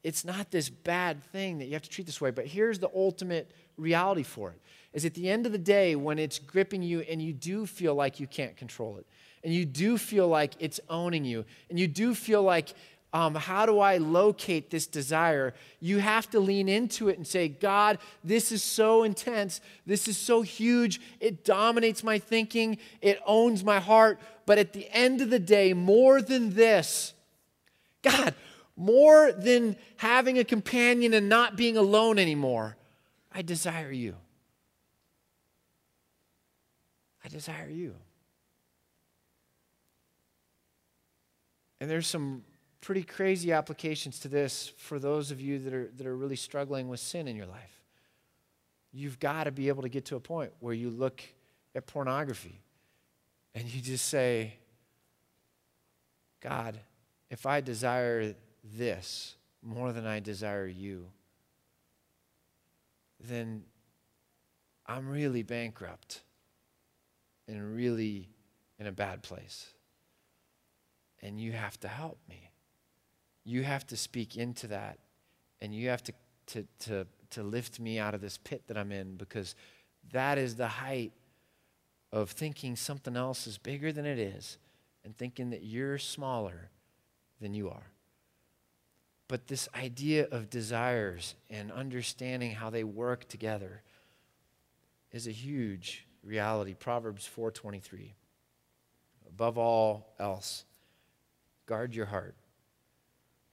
it's 0.04 0.26
not 0.26 0.52
this 0.52 0.70
bad 0.70 1.24
thing 1.24 1.60
that 1.60 1.66
you 1.66 1.74
have 1.74 1.82
to 1.82 1.90
treat 1.90 2.06
this 2.06 2.20
way, 2.20 2.32
but 2.32 2.46
here's 2.46 2.80
the 2.80 2.90
ultimate 2.96 3.52
reality 3.78 4.24
for 4.24 4.52
it 4.52 4.62
is 4.92 5.06
at 5.06 5.14
the 5.14 5.30
end 5.30 5.46
of 5.46 5.52
the 5.52 5.58
day 5.58 5.96
when 5.96 6.18
it's 6.18 6.40
gripping 6.40 6.82
you 6.82 7.02
and 7.02 7.22
you 7.22 7.32
do 7.32 7.66
feel 7.66 7.94
like 7.94 8.20
you 8.20 8.26
can't 8.26 8.58
control 8.58 8.98
it 8.98 9.06
and 9.44 9.54
you 9.54 9.64
do 9.64 9.98
feel 9.98 10.28
like 10.28 10.54
it's 10.60 10.80
owning 10.90 11.24
you 11.24 11.46
and 11.70 11.80
you 11.80 11.88
do 11.88 12.16
feel 12.16 12.42
like 12.42 12.74
um, 13.12 13.34
how 13.34 13.66
do 13.66 13.80
I 13.80 13.98
locate 13.98 14.70
this 14.70 14.86
desire? 14.86 15.56
You 15.80 15.98
have 15.98 16.30
to 16.32 16.40
lean 16.40 16.70
into 16.70 17.10
it 17.10 17.18
and 17.18 17.26
say, 17.26 17.48
God, 17.48 17.98
this 18.24 18.52
is 18.52 18.62
so 18.62 19.02
intense. 19.04 19.62
This 19.86 20.08
is 20.08 20.16
so 20.16 20.44
huge. 20.44 21.02
It 21.20 21.44
dominates 21.44 22.04
my 22.04 22.20
thinking, 22.20 22.78
it 23.02 23.20
owns 23.26 23.64
my 23.64 23.80
heart. 23.80 24.20
But 24.46 24.60
at 24.60 24.74
the 24.74 24.88
end 24.92 25.22
of 25.22 25.32
the 25.32 25.40
day, 25.40 25.74
more 25.74 26.22
than 26.22 26.54
this, 26.54 27.14
God, 28.04 28.36
more 28.80 29.34
than 29.34 29.76
having 29.98 30.40
a 30.40 30.46
companion 30.46 31.14
and 31.14 31.28
not 31.28 31.58
being 31.58 31.76
alone 31.76 32.18
anymore, 32.18 32.78
I 33.30 33.42
desire 33.42 33.92
you. 33.92 34.16
I 37.24 37.28
desire 37.28 37.70
you. 37.70 37.94
And 41.82 41.90
there's 41.90 42.08
some 42.08 42.44
pretty 42.80 43.04
crazy 43.04 43.52
applications 43.52 44.18
to 44.20 44.30
this 44.30 44.72
for 44.78 44.98
those 44.98 45.30
of 45.30 45.42
you 45.42 45.60
that 45.60 45.74
are, 45.74 45.90
that 45.98 46.08
are 46.08 46.16
really 46.16 46.38
struggling 46.38 46.88
with 46.88 47.02
sin 47.02 47.28
in 47.28 47.36
your 47.36 47.48
life. 47.48 47.84
You've 48.94 49.20
got 49.20 49.44
to 49.44 49.52
be 49.52 49.68
able 49.68 49.84
to 49.84 49.90
get 49.90 50.06
to 50.06 50.16
a 50.16 50.22
point 50.22 50.52
where 50.62 50.74
you 50.74 50.90
look 50.90 51.22
at 51.76 51.86
pornography 51.86 52.62
and 53.54 53.68
you 53.68 53.82
just 53.82 54.08
say, 54.08 54.54
God, 56.40 56.80
if 57.30 57.46
I 57.46 57.60
desire 57.60 58.36
this 58.76 59.36
more 59.62 59.92
than 59.92 60.06
I 60.06 60.20
desire 60.20 60.68
you, 60.68 61.08
then 63.20 63.64
I'm 64.86 65.10
really 65.10 65.44
bankrupt 65.44 66.22
and 67.48 67.76
really 67.76 68.30
in 68.80 68.88
a 68.88 68.92
bad 68.92 69.22
place. 69.24 69.74
And 71.22 71.40
you 71.40 71.52
have 71.52 71.80
to 71.82 71.88
help 71.88 72.18
me 72.30 72.50
you 73.50 73.64
have 73.64 73.86
to 73.88 73.98
speak 73.98 74.38
into 74.38 74.68
that 74.68 75.00
and 75.62 75.74
you 75.74 75.90
have 75.90 76.04
to, 76.04 76.14
to, 76.48 76.68
to, 76.80 77.08
to 77.32 77.44
lift 77.44 77.80
me 77.80 77.98
out 78.00 78.14
of 78.14 78.22
this 78.22 78.38
pit 78.38 78.64
that 78.68 78.78
I'm 78.78 78.92
in 78.92 79.16
because 79.16 79.56
that 80.12 80.38
is 80.38 80.56
the 80.56 80.68
height 80.68 81.12
of 82.12 82.30
thinking 82.32 82.76
something 82.76 83.16
else 83.16 83.48
is 83.48 83.58
bigger 83.58 83.92
than 83.92 84.06
it 84.06 84.20
is 84.20 84.58
and 85.04 85.18
thinking 85.18 85.50
that 85.50 85.64
you're 85.64 85.98
smaller 85.98 86.70
than 87.42 87.54
you 87.54 87.70
are. 87.70 87.92
But 89.30 89.48
this 89.48 89.70
idea 89.76 90.28
of 90.32 90.50
desires 90.50 91.36
and 91.52 91.72
understanding 91.72 92.52
how 92.52 92.72
they 92.72 92.84
work 92.84 93.30
together 93.30 93.84
is 95.12 95.28
a 95.28 95.32
huge 95.32 96.08
reality. 96.24 96.74
Proverbs 96.74 97.26
4:23. 97.28 98.16
Above 99.28 99.58
all 99.58 100.16
else, 100.20 100.66
guard 101.68 101.94
your 101.94 102.08
heart 102.08 102.36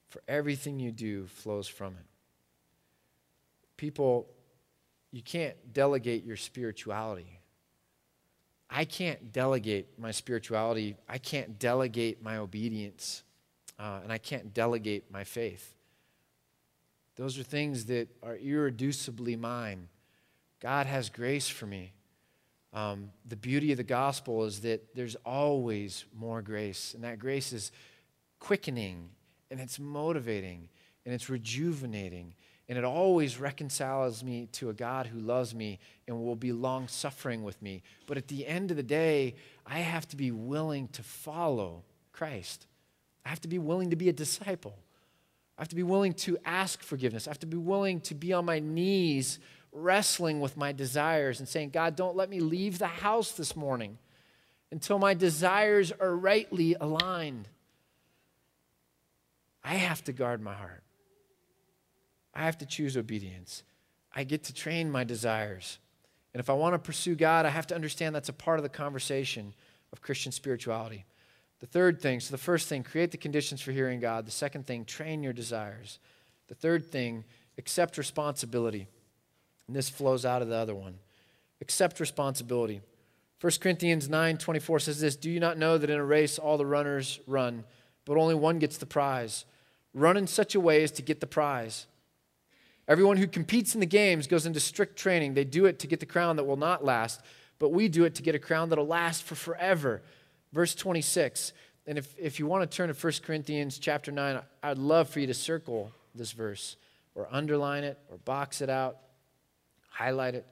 for 0.08 0.22
everything 0.26 0.80
you 0.80 0.90
do 0.90 1.26
flows 1.26 1.68
from 1.68 1.94
it. 1.94 2.06
People, 3.76 4.32
you 5.12 5.20
can't 5.20 5.74
delegate 5.74 6.24
your 6.24 6.38
spirituality. 6.38 7.38
I 8.70 8.86
can't 8.86 9.30
delegate 9.30 9.98
my 9.98 10.10
spirituality. 10.10 10.96
I 11.06 11.18
can't 11.18 11.58
delegate 11.58 12.22
my 12.22 12.38
obedience. 12.38 13.24
Uh, 13.78 14.00
and 14.02 14.12
I 14.12 14.18
can't 14.18 14.54
delegate 14.54 15.10
my 15.10 15.24
faith. 15.24 15.74
Those 17.16 17.38
are 17.38 17.42
things 17.42 17.86
that 17.86 18.08
are 18.22 18.36
irreducibly 18.36 19.38
mine. 19.38 19.88
God 20.60 20.86
has 20.86 21.08
grace 21.08 21.48
for 21.48 21.66
me. 21.66 21.92
Um, 22.72 23.10
the 23.26 23.36
beauty 23.36 23.72
of 23.72 23.78
the 23.78 23.84
gospel 23.84 24.44
is 24.44 24.60
that 24.60 24.94
there's 24.94 25.16
always 25.24 26.04
more 26.14 26.42
grace, 26.42 26.94
and 26.94 27.04
that 27.04 27.18
grace 27.18 27.52
is 27.52 27.72
quickening 28.38 29.10
and 29.50 29.60
it's 29.60 29.78
motivating 29.78 30.68
and 31.04 31.14
it's 31.14 31.30
rejuvenating 31.30 32.34
and 32.68 32.76
it 32.76 32.84
always 32.84 33.38
reconciles 33.38 34.24
me 34.24 34.48
to 34.52 34.70
a 34.70 34.72
God 34.74 35.06
who 35.06 35.20
loves 35.20 35.54
me 35.54 35.78
and 36.08 36.20
will 36.20 36.34
be 36.34 36.52
long 36.52 36.88
suffering 36.88 37.44
with 37.44 37.60
me. 37.62 37.82
But 38.06 38.16
at 38.16 38.26
the 38.26 38.44
end 38.46 38.72
of 38.72 38.76
the 38.76 38.82
day, 38.82 39.36
I 39.64 39.78
have 39.80 40.08
to 40.08 40.16
be 40.16 40.32
willing 40.32 40.88
to 40.88 41.02
follow 41.04 41.84
Christ. 42.12 42.66
I 43.26 43.28
have 43.28 43.40
to 43.40 43.48
be 43.48 43.58
willing 43.58 43.90
to 43.90 43.96
be 43.96 44.08
a 44.08 44.12
disciple. 44.12 44.78
I 45.58 45.62
have 45.62 45.68
to 45.70 45.74
be 45.74 45.82
willing 45.82 46.12
to 46.12 46.38
ask 46.44 46.80
forgiveness. 46.80 47.26
I 47.26 47.30
have 47.30 47.40
to 47.40 47.46
be 47.46 47.56
willing 47.56 48.00
to 48.02 48.14
be 48.14 48.32
on 48.32 48.44
my 48.44 48.60
knees 48.60 49.40
wrestling 49.72 50.40
with 50.40 50.56
my 50.56 50.70
desires 50.70 51.40
and 51.40 51.48
saying, 51.48 51.70
God, 51.70 51.96
don't 51.96 52.14
let 52.14 52.30
me 52.30 52.38
leave 52.38 52.78
the 52.78 52.86
house 52.86 53.32
this 53.32 53.56
morning 53.56 53.98
until 54.70 55.00
my 55.00 55.12
desires 55.12 55.90
are 55.90 56.14
rightly 56.14 56.76
aligned. 56.80 57.48
I 59.64 59.74
have 59.74 60.04
to 60.04 60.12
guard 60.12 60.40
my 60.40 60.54
heart. 60.54 60.84
I 62.32 62.44
have 62.44 62.58
to 62.58 62.66
choose 62.66 62.96
obedience. 62.96 63.64
I 64.14 64.22
get 64.22 64.44
to 64.44 64.54
train 64.54 64.88
my 64.88 65.02
desires. 65.02 65.80
And 66.32 66.40
if 66.40 66.48
I 66.48 66.52
want 66.52 66.74
to 66.74 66.78
pursue 66.78 67.16
God, 67.16 67.44
I 67.44 67.50
have 67.50 67.66
to 67.68 67.74
understand 67.74 68.14
that's 68.14 68.28
a 68.28 68.32
part 68.32 68.60
of 68.60 68.62
the 68.62 68.68
conversation 68.68 69.52
of 69.92 70.00
Christian 70.00 70.30
spirituality. 70.30 71.06
The 71.60 71.66
third 71.66 72.00
thing, 72.00 72.20
so 72.20 72.32
the 72.32 72.38
first 72.38 72.68
thing, 72.68 72.82
create 72.82 73.10
the 73.10 73.16
conditions 73.16 73.60
for 73.60 73.72
hearing 73.72 74.00
God. 74.00 74.26
The 74.26 74.30
second 74.30 74.66
thing, 74.66 74.84
train 74.84 75.22
your 75.22 75.32
desires. 75.32 75.98
The 76.48 76.54
third 76.54 76.84
thing, 76.84 77.24
accept 77.58 77.96
responsibility. 77.96 78.86
And 79.66 79.74
this 79.74 79.88
flows 79.88 80.24
out 80.24 80.42
of 80.42 80.48
the 80.48 80.56
other 80.56 80.74
one. 80.74 80.98
Accept 81.60 81.98
responsibility. 81.98 82.82
1 83.40 83.52
Corinthians 83.60 84.08
9 84.08 84.38
24 84.38 84.80
says 84.80 85.00
this 85.00 85.16
Do 85.16 85.30
you 85.30 85.40
not 85.40 85.58
know 85.58 85.78
that 85.78 85.90
in 85.90 85.98
a 85.98 86.04
race 86.04 86.38
all 86.38 86.56
the 86.56 86.66
runners 86.66 87.20
run, 87.26 87.64
but 88.04 88.16
only 88.16 88.34
one 88.34 88.58
gets 88.58 88.76
the 88.76 88.86
prize? 88.86 89.44
Run 89.94 90.16
in 90.16 90.26
such 90.26 90.54
a 90.54 90.60
way 90.60 90.82
as 90.82 90.90
to 90.92 91.02
get 91.02 91.20
the 91.20 91.26
prize. 91.26 91.86
Everyone 92.88 93.16
who 93.16 93.26
competes 93.26 93.74
in 93.74 93.80
the 93.80 93.86
games 93.86 94.26
goes 94.26 94.46
into 94.46 94.60
strict 94.60 94.96
training. 94.96 95.34
They 95.34 95.44
do 95.44 95.64
it 95.66 95.78
to 95.80 95.86
get 95.86 96.00
the 96.00 96.06
crown 96.06 96.36
that 96.36 96.44
will 96.44 96.56
not 96.56 96.84
last, 96.84 97.20
but 97.58 97.70
we 97.70 97.88
do 97.88 98.04
it 98.04 98.14
to 98.16 98.22
get 98.22 98.34
a 98.34 98.38
crown 98.38 98.68
that'll 98.68 98.86
last 98.86 99.22
for 99.22 99.34
forever. 99.34 100.02
Verse 100.56 100.74
26. 100.74 101.52
And 101.86 101.98
if, 101.98 102.14
if 102.18 102.38
you 102.38 102.46
want 102.46 102.68
to 102.68 102.74
turn 102.74 102.88
to 102.88 102.94
1 102.94 103.12
Corinthians 103.22 103.78
chapter 103.78 104.10
9, 104.10 104.40
I'd 104.62 104.78
love 104.78 105.06
for 105.10 105.20
you 105.20 105.26
to 105.26 105.34
circle 105.34 105.92
this 106.14 106.32
verse 106.32 106.76
or 107.14 107.28
underline 107.30 107.84
it 107.84 107.98
or 108.10 108.16
box 108.16 108.62
it 108.62 108.70
out, 108.70 108.96
highlight 109.90 110.34
it. 110.34 110.46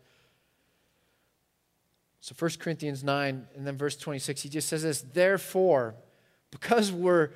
So 2.20 2.34
1 2.38 2.50
Corinthians 2.58 3.02
9 3.02 3.46
and 3.56 3.66
then 3.66 3.78
verse 3.78 3.96
26, 3.96 4.42
he 4.42 4.50
just 4.50 4.68
says 4.68 4.82
this, 4.82 5.00
therefore, 5.00 5.94
because 6.50 6.92
we're 6.92 7.30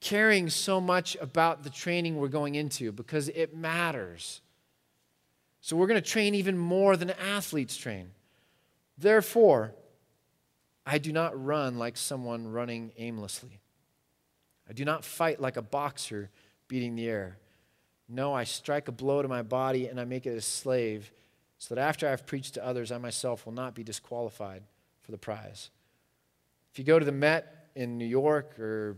caring 0.00 0.48
so 0.48 0.80
much 0.80 1.16
about 1.20 1.64
the 1.64 1.70
training 1.70 2.18
we're 2.18 2.28
going 2.28 2.54
into 2.54 2.92
because 2.92 3.28
it 3.30 3.56
matters. 3.56 4.42
So 5.60 5.76
we're 5.76 5.88
going 5.88 6.00
to 6.00 6.08
train 6.08 6.36
even 6.36 6.56
more 6.56 6.96
than 6.96 7.10
athletes 7.10 7.76
train. 7.76 8.12
Therefore, 8.96 9.74
I 10.90 10.98
do 10.98 11.12
not 11.12 11.40
run 11.40 11.78
like 11.78 11.96
someone 11.96 12.48
running 12.48 12.90
aimlessly. 12.96 13.60
I 14.68 14.72
do 14.72 14.84
not 14.84 15.04
fight 15.04 15.40
like 15.40 15.56
a 15.56 15.62
boxer 15.62 16.30
beating 16.66 16.96
the 16.96 17.06
air. 17.06 17.38
No, 18.08 18.34
I 18.34 18.42
strike 18.42 18.88
a 18.88 18.92
blow 18.92 19.22
to 19.22 19.28
my 19.28 19.42
body 19.42 19.86
and 19.86 20.00
I 20.00 20.04
make 20.04 20.26
it 20.26 20.36
a 20.36 20.40
slave 20.40 21.12
so 21.58 21.76
that 21.76 21.80
after 21.80 22.08
I've 22.08 22.26
preached 22.26 22.54
to 22.54 22.66
others, 22.66 22.90
I 22.90 22.98
myself 22.98 23.46
will 23.46 23.52
not 23.52 23.76
be 23.76 23.84
disqualified 23.84 24.64
for 25.02 25.12
the 25.12 25.18
prize. 25.18 25.70
If 26.72 26.80
you 26.80 26.84
go 26.84 26.98
to 26.98 27.04
the 27.04 27.12
Met 27.12 27.68
in 27.76 27.96
New 27.96 28.04
York 28.04 28.58
or 28.58 28.96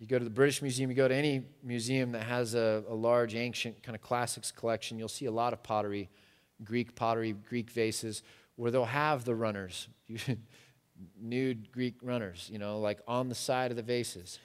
you 0.00 0.08
go 0.08 0.18
to 0.18 0.24
the 0.24 0.30
British 0.30 0.62
Museum, 0.62 0.90
you 0.90 0.96
go 0.96 1.06
to 1.06 1.14
any 1.14 1.44
museum 1.62 2.10
that 2.10 2.24
has 2.24 2.56
a, 2.56 2.82
a 2.88 2.94
large, 2.94 3.36
ancient 3.36 3.84
kind 3.84 3.94
of 3.94 4.02
classics 4.02 4.50
collection, 4.50 4.98
you'll 4.98 5.06
see 5.06 5.26
a 5.26 5.30
lot 5.30 5.52
of 5.52 5.62
pottery, 5.62 6.10
Greek 6.64 6.96
pottery, 6.96 7.34
Greek 7.48 7.70
vases, 7.70 8.24
where 8.56 8.70
they'll 8.70 8.84
have 8.84 9.24
the 9.24 9.34
runners, 9.34 9.88
nude 11.20 11.70
Greek 11.72 11.94
runners, 12.02 12.48
you 12.52 12.58
know, 12.58 12.78
like 12.80 13.00
on 13.06 13.28
the 13.28 13.34
side 13.34 13.70
of 13.70 13.76
the 13.76 13.82
vases. 13.82 14.38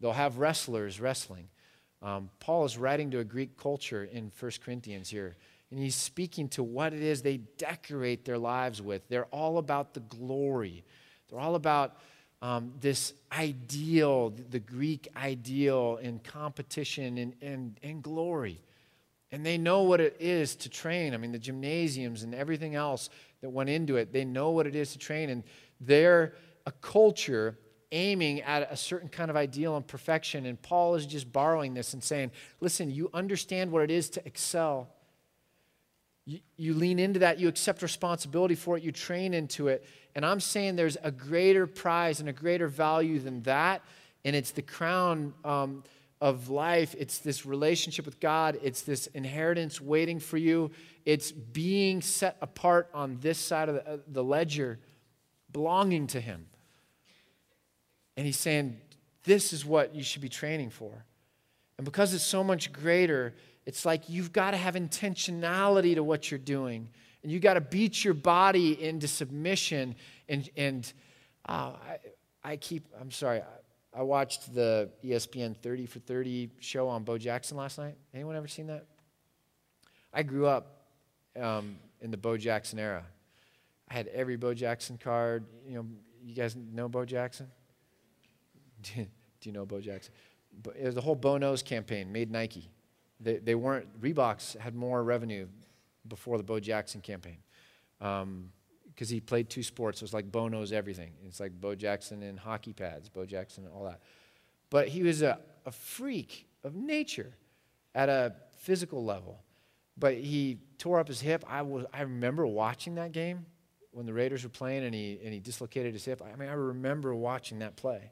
They'll 0.00 0.12
have 0.12 0.38
wrestlers 0.38 1.00
wrestling. 1.00 1.48
Um, 2.02 2.30
Paul 2.40 2.64
is 2.64 2.76
writing 2.76 3.10
to 3.12 3.20
a 3.20 3.24
Greek 3.24 3.56
culture 3.56 4.04
in 4.04 4.32
1 4.38 4.52
Corinthians 4.64 5.08
here, 5.08 5.36
and 5.70 5.78
he's 5.78 5.94
speaking 5.94 6.48
to 6.50 6.62
what 6.62 6.92
it 6.92 7.02
is 7.02 7.22
they 7.22 7.38
decorate 7.56 8.24
their 8.24 8.38
lives 8.38 8.82
with. 8.82 9.08
They're 9.08 9.26
all 9.26 9.58
about 9.58 9.94
the 9.94 10.00
glory, 10.00 10.84
they're 11.28 11.38
all 11.38 11.54
about 11.54 11.96
um, 12.42 12.72
this 12.80 13.14
ideal, 13.30 14.34
the 14.50 14.58
Greek 14.58 15.06
ideal 15.16 15.98
in 16.02 16.18
competition 16.18 17.16
and, 17.16 17.34
and, 17.40 17.78
and 17.84 18.02
glory. 18.02 18.60
And 19.30 19.46
they 19.46 19.56
know 19.56 19.84
what 19.84 20.00
it 20.00 20.16
is 20.18 20.56
to 20.56 20.68
train. 20.68 21.14
I 21.14 21.16
mean, 21.18 21.30
the 21.32 21.38
gymnasiums 21.38 22.24
and 22.24 22.34
everything 22.34 22.74
else 22.74 23.08
that 23.40 23.48
went 23.48 23.70
into 23.70 23.96
it, 23.96 24.12
they 24.12 24.24
know 24.24 24.50
what 24.50 24.66
it 24.66 24.74
is 24.74 24.92
to 24.92 24.98
train. 24.98 25.30
And 25.30 25.44
they're 25.84 26.34
a 26.66 26.72
culture 26.72 27.58
aiming 27.92 28.40
at 28.40 28.72
a 28.72 28.76
certain 28.76 29.08
kind 29.08 29.30
of 29.30 29.36
ideal 29.36 29.76
and 29.76 29.86
perfection. 29.86 30.46
And 30.46 30.60
Paul 30.60 30.94
is 30.94 31.06
just 31.06 31.30
borrowing 31.30 31.74
this 31.74 31.92
and 31.92 32.02
saying, 32.02 32.30
listen, 32.60 32.90
you 32.90 33.10
understand 33.12 33.70
what 33.70 33.82
it 33.82 33.90
is 33.90 34.08
to 34.10 34.26
excel. 34.26 34.88
You, 36.24 36.40
you 36.56 36.74
lean 36.74 36.98
into 36.98 37.20
that, 37.20 37.38
you 37.38 37.48
accept 37.48 37.82
responsibility 37.82 38.54
for 38.54 38.76
it, 38.76 38.82
you 38.82 38.92
train 38.92 39.34
into 39.34 39.68
it. 39.68 39.84
And 40.14 40.24
I'm 40.24 40.40
saying 40.40 40.76
there's 40.76 40.96
a 41.02 41.10
greater 41.10 41.66
prize 41.66 42.20
and 42.20 42.28
a 42.28 42.32
greater 42.32 42.68
value 42.68 43.18
than 43.18 43.42
that, 43.42 43.82
and 44.24 44.36
it's 44.36 44.52
the 44.52 44.62
crown 44.62 45.34
um, 45.44 45.82
of 46.20 46.48
life. 46.48 46.94
It's 46.98 47.18
this 47.18 47.44
relationship 47.44 48.04
with 48.04 48.20
God, 48.20 48.58
it's 48.62 48.82
this 48.82 49.08
inheritance 49.08 49.80
waiting 49.80 50.20
for 50.20 50.36
you, 50.36 50.70
it's 51.04 51.32
being 51.32 52.00
set 52.00 52.36
apart 52.40 52.88
on 52.94 53.18
this 53.20 53.38
side 53.38 53.68
of 53.68 53.74
the, 53.74 53.88
uh, 53.88 53.96
the 54.06 54.22
ledger, 54.22 54.78
belonging 55.52 56.06
to 56.08 56.20
Him. 56.20 56.46
And 58.16 58.26
He's 58.26 58.38
saying, 58.38 58.78
This 59.24 59.52
is 59.52 59.64
what 59.64 59.94
you 59.94 60.02
should 60.02 60.22
be 60.22 60.28
training 60.28 60.70
for. 60.70 61.04
And 61.78 61.84
because 61.84 62.14
it's 62.14 62.24
so 62.24 62.44
much 62.44 62.72
greater, 62.72 63.34
it's 63.66 63.84
like 63.84 64.08
you've 64.08 64.32
got 64.32 64.52
to 64.52 64.56
have 64.56 64.74
intentionality 64.74 65.94
to 65.94 66.02
what 66.02 66.30
you're 66.30 66.38
doing. 66.38 66.88
And 67.22 67.30
you've 67.30 67.42
got 67.42 67.54
to 67.54 67.60
beat 67.60 68.04
your 68.04 68.14
body 68.14 68.82
into 68.82 69.06
submission. 69.06 69.94
And, 70.28 70.48
and 70.56 70.92
uh, 71.48 71.72
I, 71.72 71.98
I 72.42 72.56
keep, 72.56 72.86
I'm 73.00 73.10
sorry, 73.10 73.40
I, 73.40 74.00
I 74.00 74.02
watched 74.02 74.54
the 74.54 74.90
ESPN 75.04 75.56
30 75.56 75.86
for 75.86 75.98
30 76.00 76.50
show 76.60 76.88
on 76.88 77.04
Bo 77.04 77.18
Jackson 77.18 77.56
last 77.56 77.78
night. 77.78 77.96
Anyone 78.14 78.36
ever 78.36 78.48
seen 78.48 78.66
that? 78.68 78.86
I 80.12 80.22
grew 80.22 80.46
up 80.46 80.84
um, 81.40 81.76
in 82.00 82.10
the 82.10 82.16
Bo 82.16 82.36
Jackson 82.36 82.78
era. 82.78 83.04
I 83.92 83.94
had 83.94 84.06
every 84.08 84.36
Bo 84.36 84.54
Jackson 84.54 84.96
card. 84.96 85.44
You 85.68 85.74
know, 85.74 85.86
you 86.24 86.34
guys 86.34 86.56
know 86.56 86.88
Bo 86.88 87.04
Jackson? 87.04 87.48
Do 88.94 89.06
you 89.42 89.52
know 89.52 89.66
Bo 89.66 89.80
Jackson? 89.80 90.14
It 90.78 90.86
was 90.86 90.94
the 90.94 91.00
whole 91.02 91.14
Bo 91.14 91.36
Knows 91.36 91.62
campaign 91.62 92.10
made 92.10 92.30
Nike. 92.30 92.70
They, 93.20 93.36
they 93.36 93.54
weren't, 93.54 94.00
Reeboks 94.00 94.58
had 94.58 94.74
more 94.74 95.04
revenue 95.04 95.46
before 96.08 96.38
the 96.38 96.42
Bo 96.42 96.58
Jackson 96.58 97.02
campaign. 97.02 97.38
Because 97.98 98.22
um, 98.22 98.50
he 98.96 99.20
played 99.20 99.50
two 99.50 99.62
sports. 99.62 100.00
It 100.00 100.04
was 100.04 100.14
like 100.14 100.32
Bo 100.32 100.48
knows 100.48 100.72
everything. 100.72 101.12
It's 101.26 101.38
like 101.38 101.52
Bo 101.52 101.74
Jackson 101.74 102.22
and 102.22 102.38
hockey 102.38 102.72
pads, 102.72 103.10
Bo 103.10 103.26
Jackson 103.26 103.64
and 103.64 103.74
all 103.74 103.84
that. 103.84 104.00
But 104.70 104.88
he 104.88 105.02
was 105.02 105.20
a, 105.20 105.38
a 105.66 105.70
freak 105.70 106.46
of 106.64 106.74
nature 106.74 107.34
at 107.94 108.08
a 108.08 108.34
physical 108.56 109.04
level. 109.04 109.42
But 109.98 110.14
he 110.14 110.60
tore 110.78 110.98
up 110.98 111.08
his 111.08 111.20
hip. 111.20 111.44
I, 111.46 111.60
was, 111.60 111.84
I 111.92 112.02
remember 112.02 112.46
watching 112.46 112.94
that 112.94 113.12
game 113.12 113.44
when 113.92 114.06
the 114.06 114.12
Raiders 114.12 114.42
were 114.42 114.50
playing 114.50 114.84
and 114.84 114.94
he, 114.94 115.18
and 115.22 115.32
he 115.32 115.38
dislocated 115.38 115.92
his 115.92 116.04
hip. 116.04 116.22
I 116.22 116.36
mean, 116.36 116.48
I 116.48 116.54
remember 116.54 117.14
watching 117.14 117.60
that 117.60 117.76
play. 117.76 118.10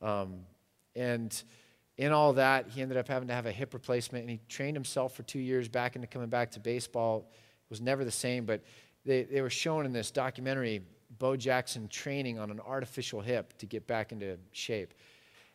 Um, 0.00 0.40
and 0.96 1.42
in 1.96 2.12
all 2.12 2.32
that, 2.34 2.68
he 2.68 2.80
ended 2.80 2.96
up 2.96 3.08
having 3.08 3.28
to 3.28 3.34
have 3.34 3.46
a 3.46 3.52
hip 3.52 3.74
replacement, 3.74 4.22
and 4.22 4.30
he 4.30 4.40
trained 4.48 4.76
himself 4.76 5.14
for 5.14 5.22
two 5.22 5.38
years 5.38 5.68
back 5.68 5.96
into 5.96 6.08
coming 6.08 6.28
back 6.28 6.52
to 6.52 6.60
baseball. 6.60 7.30
It 7.30 7.70
was 7.70 7.80
never 7.80 8.04
the 8.04 8.10
same, 8.10 8.46
but 8.46 8.62
they, 9.04 9.24
they 9.24 9.42
were 9.42 9.50
shown 9.50 9.84
in 9.84 9.92
this 9.92 10.10
documentary 10.10 10.82
Bo 11.18 11.36
Jackson 11.36 11.88
training 11.88 12.38
on 12.38 12.50
an 12.50 12.60
artificial 12.60 13.20
hip 13.20 13.56
to 13.58 13.66
get 13.66 13.86
back 13.86 14.12
into 14.12 14.38
shape. 14.52 14.94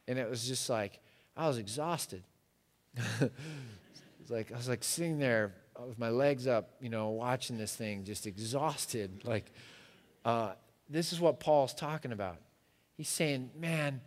And 0.08 0.20
it 0.20 0.30
was 0.30 0.47
just 0.47 0.70
like, 0.70 0.99
I 1.36 1.47
was 1.47 1.58
exhausted. 1.58 2.24
it 2.97 3.32
was 4.22 4.30
like, 4.30 4.51
I 4.51 4.58
was 4.58 4.70
like 4.70 4.84
sitting 4.84 5.18
there 5.18 5.53
with 5.88 6.00
my 6.00 6.10
legs 6.10 6.48
up, 6.48 6.72
you 6.80 6.90
know, 6.90 7.10
watching 7.10 7.58
this 7.58 7.76
thing, 7.76 8.04
just 8.04 8.28
exhausted. 8.28 9.22
Like, 9.24 9.52
uh, 10.24 10.54
this 10.90 11.14
is 11.14 11.20
what 11.20 11.40
Paul's 11.40 11.74
talking 11.74 12.12
about. 12.12 12.38
He's 12.98 13.10
saying, 13.10 13.52
man, 13.58 14.02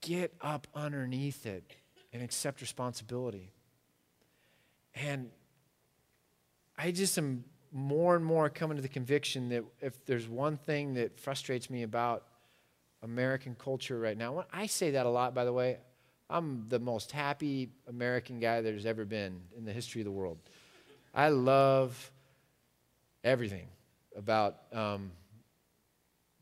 get 0.00 0.34
up 0.40 0.66
underneath 0.74 1.46
it 1.46 1.64
and 2.12 2.22
accept 2.22 2.60
responsibility. 2.60 3.52
And 4.94 5.30
I 6.76 6.90
just 6.90 7.16
am 7.18 7.44
more 7.72 8.16
and 8.16 8.24
more 8.24 8.50
coming 8.50 8.76
to 8.76 8.82
the 8.82 8.88
conviction 8.88 9.48
that 9.50 9.64
if 9.80 10.04
there's 10.04 10.28
one 10.28 10.56
thing 10.56 10.94
that 10.94 11.18
frustrates 11.18 11.70
me 11.70 11.82
about 11.82 12.24
American 13.02 13.54
culture 13.54 13.98
right 13.98 14.16
now, 14.16 14.44
I 14.52 14.66
say 14.66 14.92
that 14.92 15.06
a 15.06 15.08
lot, 15.08 15.34
by 15.34 15.44
the 15.44 15.52
way. 15.52 15.78
I'm 16.32 16.64
the 16.68 16.78
most 16.78 17.12
happy 17.12 17.68
American 17.86 18.40
guy 18.40 18.62
there's 18.62 18.86
ever 18.86 19.04
been 19.04 19.42
in 19.56 19.66
the 19.66 19.72
history 19.72 20.00
of 20.00 20.06
the 20.06 20.10
world. 20.10 20.38
I 21.14 21.28
love 21.28 22.10
everything 23.22 23.68
about 24.16 24.56
um, 24.72 25.12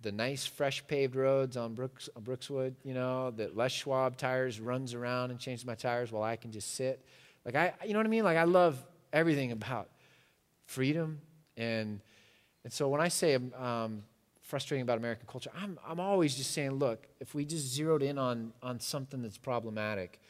the 0.00 0.12
nice, 0.12 0.46
fresh 0.46 0.86
paved 0.86 1.16
roads 1.16 1.56
on 1.56 1.74
Brooks, 1.74 2.08
Brookswood, 2.20 2.76
you 2.84 2.94
know, 2.94 3.32
that 3.32 3.56
Les 3.56 3.72
Schwab 3.72 4.16
tires 4.16 4.60
runs 4.60 4.94
around 4.94 5.32
and 5.32 5.40
changes 5.40 5.66
my 5.66 5.74
tires 5.74 6.12
while 6.12 6.22
I 6.22 6.36
can 6.36 6.52
just 6.52 6.76
sit. 6.76 7.04
Like, 7.44 7.56
I, 7.56 7.72
you 7.84 7.92
know 7.92 7.98
what 7.98 8.06
I 8.06 8.10
mean? 8.10 8.24
Like, 8.24 8.38
I 8.38 8.44
love 8.44 8.82
everything 9.12 9.50
about 9.50 9.88
freedom. 10.66 11.20
And, 11.56 12.00
and 12.62 12.72
so 12.72 12.88
when 12.88 13.00
I 13.00 13.08
say 13.08 13.34
um, 13.34 14.04
frustrating 14.50 14.82
about 14.82 14.98
American 14.98 15.26
culture, 15.26 15.50
I'm, 15.56 15.78
I'm 15.86 16.00
always 16.00 16.34
just 16.34 16.50
saying, 16.50 16.72
look, 16.72 17.06
if 17.20 17.34
we 17.34 17.44
just 17.44 17.66
zeroed 17.72 18.02
in 18.02 18.18
on, 18.18 18.52
on 18.62 18.80
something 18.80 19.22
that's 19.22 19.38
problematic, 19.38 20.20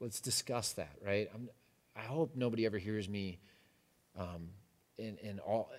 let's 0.00 0.20
discuss 0.20 0.72
that, 0.72 0.96
right? 1.04 1.30
I'm, 1.34 1.48
I 1.96 2.02
hope 2.02 2.36
nobody 2.36 2.66
ever 2.66 2.78
hears 2.78 3.08
me 3.08 3.38
um, 4.18 4.50
in, 4.98 5.16
in 5.18 5.38
all 5.38 5.70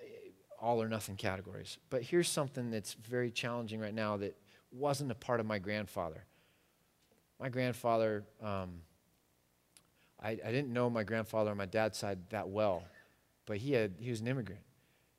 all 0.60 0.82
or 0.82 0.88
nothing 0.88 1.16
categories. 1.16 1.78
But 1.88 2.02
here's 2.02 2.28
something 2.28 2.70
that's 2.70 2.92
very 2.92 3.30
challenging 3.30 3.80
right 3.80 3.94
now 3.94 4.18
that 4.18 4.36
wasn't 4.70 5.10
a 5.10 5.14
part 5.14 5.40
of 5.40 5.46
my 5.46 5.58
grandfather. 5.58 6.24
My 7.40 7.48
grandfather, 7.48 8.24
um, 8.42 8.82
I, 10.22 10.32
I 10.32 10.52
didn't 10.52 10.72
know 10.72 10.90
my 10.90 11.02
grandfather 11.02 11.50
on 11.50 11.56
my 11.56 11.64
dad's 11.64 11.96
side 11.96 12.18
that 12.28 12.50
well, 12.50 12.84
but 13.46 13.56
he, 13.56 13.72
had, 13.72 13.94
he 13.98 14.10
was 14.10 14.20
an 14.20 14.26
immigrant. 14.26 14.60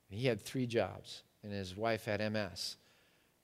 He 0.09 0.27
had 0.27 0.41
three 0.41 0.67
jobs, 0.67 1.23
and 1.43 1.51
his 1.51 1.75
wife 1.75 2.05
had 2.05 2.19
MS. 2.31 2.77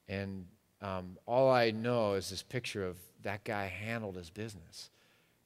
And 0.08 0.46
um, 0.82 1.18
all 1.26 1.50
I 1.50 1.72
know 1.72 2.14
is 2.14 2.30
this 2.30 2.44
picture 2.44 2.86
of 2.86 2.98
that 3.24 3.44
guy 3.44 3.66
handled 3.66 4.16
his 4.16 4.30
business. 4.30 4.90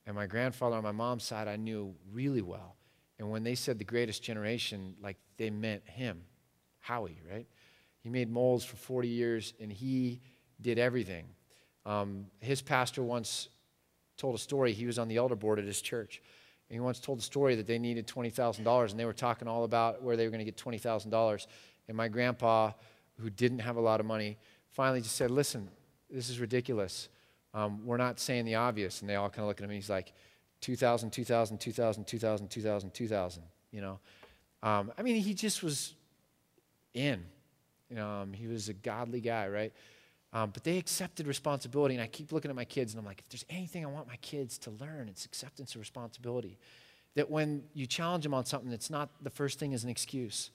And 0.06 0.16
my 0.16 0.26
grandfather 0.26 0.76
on 0.76 0.84
my 0.84 0.92
mom's 0.92 1.24
side, 1.24 1.48
I 1.48 1.56
knew 1.56 1.96
really 2.12 2.42
well. 2.42 2.76
And 3.20 3.30
when 3.30 3.44
they 3.44 3.56
said 3.56 3.78
the 3.78 3.86
greatest 3.86 4.24
generation, 4.24 4.96
like 5.02 5.18
they 5.38 5.50
meant 5.50 5.88
him. 5.88 6.24
Howie, 6.80 7.20
right? 7.32 7.46
He 8.02 8.10
made 8.10 8.30
molds 8.30 8.66
for 8.66 8.76
40 8.78 9.08
years 9.08 9.54
and 9.60 9.72
he 9.72 10.20
did 10.60 10.80
everything. 10.80 11.26
Um, 11.86 12.26
his 12.40 12.62
pastor 12.62 13.04
once 13.04 13.50
told 14.18 14.36
a 14.36 14.40
story. 14.40 14.74
He 14.74 14.86
was 14.86 15.00
on 15.00 15.08
the 15.08 15.18
elder 15.18 15.36
board 15.36 15.60
at 15.60 15.66
his 15.66 15.82
church. 15.82 16.22
And 16.70 16.76
he 16.76 16.80
once 16.80 17.00
told 17.00 17.20
a 17.20 17.24
story 17.24 17.56
that 17.56 17.68
they 17.68 17.78
needed 17.78 18.08
$20,000 18.08 18.92
and 18.92 19.00
they 19.00 19.06
were 19.06 19.14
talking 19.14 19.48
all 19.48 19.66
about 19.66 20.02
where 20.02 20.16
they 20.16 20.26
were 20.26 20.32
going 20.32 20.44
to 20.44 20.46
get 20.46 20.58
$20,000. 20.58 21.48
And 21.92 21.98
my 21.98 22.08
grandpa, 22.08 22.72
who 23.20 23.30
didn't 23.30 23.60
have 23.60 23.76
a 23.76 23.82
lot 23.82 24.00
of 24.00 24.06
money, 24.06 24.38
finally 24.70 25.02
just 25.02 25.18
said, 25.18 25.30
Listen, 25.30 25.68
this 26.10 26.30
is 26.30 26.40
ridiculous. 26.40 27.10
Um, 27.54 27.86
we're 27.86 27.98
not 27.98 28.18
saying 28.18 28.46
the 28.46 28.56
obvious. 28.56 29.02
And 29.02 29.10
they 29.10 29.16
all 29.16 29.30
kind 29.30 29.42
of 29.42 29.48
look 29.48 29.58
at 29.58 29.66
him 29.66 29.72
and 29.72 29.76
he's 29.76 29.90
like, 29.90 30.14
2,000, 30.62 31.10
2,000, 31.10 31.58
2,000, 31.58 32.08
2,000, 32.08 32.48
2,000, 32.50 32.94
2,000, 32.94 33.44
you 33.74 33.82
know. 33.82 34.00
Um, 34.64 34.94
I 34.98 35.02
mean, 35.02 35.18
he 35.18 35.34
just 35.34 35.64
was 35.64 35.94
in. 36.94 37.26
Um, 37.98 38.32
he 38.32 38.48
was 38.48 38.70
a 38.70 38.74
godly 38.74 39.20
guy, 39.20 39.50
right? 39.50 39.74
Um, 40.32 40.52
but 40.52 40.64
they 40.64 40.78
accepted 40.78 41.28
responsibility, 41.28 41.96
and 41.96 42.02
I 42.02 42.08
keep 42.08 42.32
looking 42.32 42.50
at 42.50 42.56
my 42.56 42.64
kids, 42.64 42.94
and 42.94 43.02
I'm 43.02 43.06
like, 43.06 43.20
if 43.20 43.28
there's 43.28 43.46
anything 43.50 43.84
I 43.86 43.90
want 43.90 44.08
my 44.08 44.16
kids 44.22 44.58
to 44.60 44.70
learn, 44.70 45.10
it's 45.10 45.26
acceptance 45.26 45.76
of 45.76 45.82
responsibility. 45.82 46.58
That 47.16 47.30
when 47.30 47.64
you 47.74 47.86
challenge 47.86 48.24
them 48.24 48.34
on 48.34 48.46
something, 48.46 48.72
it's 48.72 48.90
not 48.90 49.10
the 49.22 49.30
first 49.30 49.60
thing 49.60 49.74
is 49.74 49.84
an 49.84 49.90
excuse, 49.90 50.52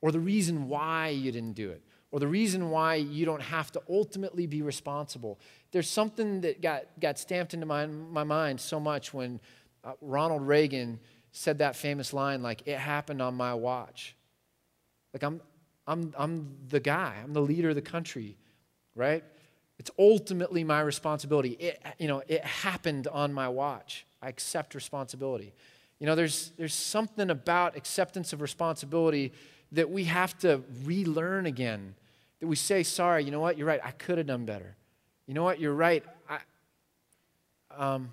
or 0.00 0.12
the 0.12 0.20
reason 0.20 0.68
why 0.68 1.08
you 1.08 1.30
didn't 1.32 1.54
do 1.54 1.70
it, 1.70 1.82
or 2.10 2.20
the 2.20 2.26
reason 2.26 2.70
why 2.70 2.96
you 2.96 3.24
don't 3.24 3.42
have 3.42 3.70
to 3.72 3.82
ultimately 3.88 4.46
be 4.46 4.62
responsible. 4.62 5.38
There's 5.70 5.88
something 5.88 6.40
that 6.40 6.60
got, 6.60 6.84
got 6.98 7.18
stamped 7.18 7.54
into 7.54 7.66
my, 7.66 7.86
my 7.86 8.24
mind 8.24 8.60
so 8.60 8.80
much 8.80 9.14
when 9.14 9.40
uh, 9.84 9.92
Ronald 10.00 10.46
Reagan 10.46 10.98
said 11.32 11.58
that 11.58 11.76
famous 11.76 12.12
line, 12.12 12.42
like, 12.42 12.66
it 12.66 12.78
happened 12.78 13.22
on 13.22 13.34
my 13.34 13.54
watch. 13.54 14.16
Like, 15.12 15.22
I'm, 15.22 15.40
I'm, 15.86 16.12
I'm 16.18 16.56
the 16.68 16.80
guy, 16.80 17.14
I'm 17.22 17.32
the 17.32 17.42
leader 17.42 17.68
of 17.68 17.74
the 17.76 17.82
country, 17.82 18.36
right? 18.94 19.22
It's 19.78 19.90
ultimately 19.98 20.64
my 20.64 20.80
responsibility. 20.80 21.50
It, 21.50 21.82
you 21.98 22.08
know, 22.08 22.22
it 22.26 22.44
happened 22.44 23.06
on 23.06 23.32
my 23.32 23.48
watch. 23.48 24.04
I 24.20 24.28
accept 24.28 24.74
responsibility. 24.74 25.54
You 26.00 26.06
know, 26.06 26.14
there's, 26.14 26.52
there's 26.58 26.74
something 26.74 27.30
about 27.30 27.76
acceptance 27.76 28.32
of 28.32 28.40
responsibility 28.42 29.32
that 29.72 29.90
we 29.90 30.04
have 30.04 30.36
to 30.40 30.62
relearn 30.84 31.46
again. 31.46 31.94
That 32.40 32.46
we 32.46 32.56
say, 32.56 32.82
sorry, 32.82 33.24
you 33.24 33.30
know 33.30 33.40
what, 33.40 33.58
you're 33.58 33.66
right, 33.66 33.80
I 33.82 33.92
could 33.92 34.18
have 34.18 34.26
done 34.26 34.44
better. 34.44 34.76
You 35.26 35.34
know 35.34 35.44
what, 35.44 35.60
you're 35.60 35.74
right, 35.74 36.04
I, 36.28 36.38
um, 37.76 38.12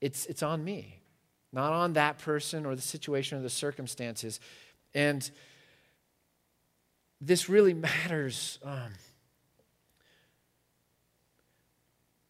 it's, 0.00 0.26
it's 0.26 0.42
on 0.42 0.62
me, 0.62 1.00
not 1.52 1.72
on 1.72 1.94
that 1.94 2.18
person 2.18 2.66
or 2.66 2.74
the 2.74 2.82
situation 2.82 3.38
or 3.38 3.42
the 3.42 3.50
circumstances. 3.50 4.40
And 4.94 5.28
this 7.20 7.48
really 7.48 7.74
matters. 7.74 8.58
Um, 8.62 8.92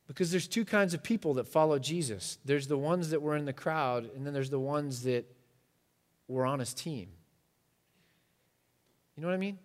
because 0.06 0.30
there's 0.30 0.46
two 0.46 0.64
kinds 0.64 0.94
of 0.94 1.02
people 1.02 1.34
that 1.34 1.48
follow 1.48 1.78
Jesus 1.78 2.38
there's 2.44 2.68
the 2.68 2.78
ones 2.78 3.10
that 3.10 3.20
were 3.20 3.36
in 3.36 3.46
the 3.46 3.52
crowd, 3.52 4.10
and 4.14 4.24
then 4.26 4.32
there's 4.32 4.50
the 4.50 4.60
ones 4.60 5.02
that 5.02 5.24
were 6.28 6.46
on 6.46 6.60
his 6.60 6.72
team. 6.72 7.08
You 9.16 9.22
know 9.22 9.28
what 9.28 9.34
I 9.34 9.38
mean? 9.38 9.58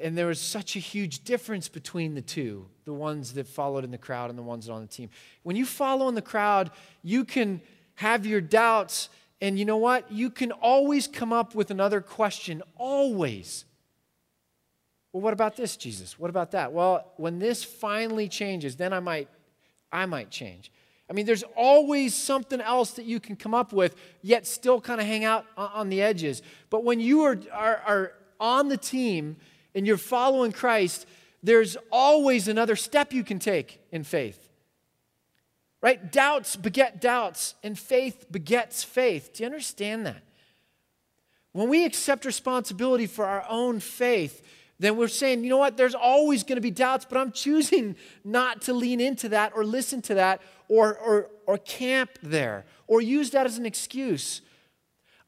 and 0.00 0.16
there 0.16 0.26
was 0.26 0.40
such 0.40 0.76
a 0.76 0.78
huge 0.78 1.24
difference 1.24 1.68
between 1.68 2.14
the 2.14 2.22
two 2.22 2.66
the 2.84 2.92
ones 2.92 3.34
that 3.34 3.46
followed 3.46 3.84
in 3.84 3.90
the 3.90 3.98
crowd 3.98 4.30
and 4.30 4.38
the 4.38 4.42
ones 4.42 4.70
on 4.70 4.80
the 4.80 4.86
team. 4.86 5.10
When 5.42 5.56
you 5.56 5.66
follow 5.66 6.08
in 6.08 6.14
the 6.14 6.22
crowd, 6.22 6.70
you 7.02 7.26
can 7.26 7.60
have 7.96 8.24
your 8.24 8.40
doubts, 8.40 9.10
and 9.42 9.58
you 9.58 9.66
know 9.66 9.76
what? 9.76 10.10
You 10.10 10.30
can 10.30 10.52
always 10.52 11.06
come 11.06 11.30
up 11.30 11.54
with 11.54 11.70
another 11.70 12.00
question, 12.00 12.62
always. 12.76 13.66
Well, 15.12 15.20
what 15.20 15.34
about 15.34 15.54
this, 15.54 15.76
Jesus? 15.76 16.18
What 16.18 16.30
about 16.30 16.52
that? 16.52 16.72
Well, 16.72 17.12
when 17.18 17.38
this 17.38 17.62
finally 17.62 18.26
changes, 18.26 18.76
then 18.76 18.94
I 18.94 19.00
might 19.00 19.28
I 19.92 20.06
might 20.06 20.30
change. 20.30 20.72
I 21.10 21.14
mean, 21.14 21.24
there's 21.24 21.44
always 21.56 22.14
something 22.14 22.60
else 22.60 22.92
that 22.92 23.06
you 23.06 23.18
can 23.18 23.34
come 23.36 23.54
up 23.54 23.72
with, 23.72 23.96
yet 24.22 24.46
still 24.46 24.80
kind 24.80 25.00
of 25.00 25.06
hang 25.06 25.24
out 25.24 25.46
on 25.56 25.88
the 25.88 26.02
edges. 26.02 26.42
But 26.68 26.84
when 26.84 27.00
you 27.00 27.22
are, 27.22 27.38
are, 27.52 27.76
are 27.86 28.12
on 28.38 28.68
the 28.68 28.76
team 28.76 29.36
and 29.74 29.86
you're 29.86 29.96
following 29.96 30.52
Christ, 30.52 31.06
there's 31.42 31.76
always 31.90 32.46
another 32.46 32.76
step 32.76 33.12
you 33.12 33.24
can 33.24 33.38
take 33.38 33.80
in 33.90 34.04
faith. 34.04 34.48
Right? 35.80 36.10
Doubts 36.10 36.56
beget 36.56 37.00
doubts, 37.00 37.54
and 37.62 37.78
faith 37.78 38.26
begets 38.30 38.82
faith. 38.82 39.32
Do 39.32 39.44
you 39.44 39.46
understand 39.46 40.04
that? 40.06 40.22
When 41.52 41.68
we 41.68 41.84
accept 41.84 42.24
responsibility 42.24 43.06
for 43.06 43.24
our 43.24 43.44
own 43.48 43.80
faith, 43.80 44.42
then 44.80 44.96
we're 44.96 45.08
saying, 45.08 45.42
you 45.42 45.50
know 45.50 45.56
what, 45.56 45.76
there's 45.76 45.94
always 45.94 46.44
going 46.44 46.56
to 46.56 46.62
be 46.62 46.70
doubts, 46.70 47.04
but 47.08 47.18
I'm 47.18 47.32
choosing 47.32 47.96
not 48.24 48.62
to 48.62 48.72
lean 48.72 49.00
into 49.00 49.30
that 49.30 49.52
or 49.54 49.64
listen 49.64 50.02
to 50.02 50.14
that 50.14 50.40
or, 50.68 50.96
or, 50.98 51.30
or 51.46 51.58
camp 51.58 52.10
there 52.22 52.64
or 52.86 53.00
use 53.00 53.30
that 53.30 53.46
as 53.46 53.58
an 53.58 53.66
excuse. 53.66 54.42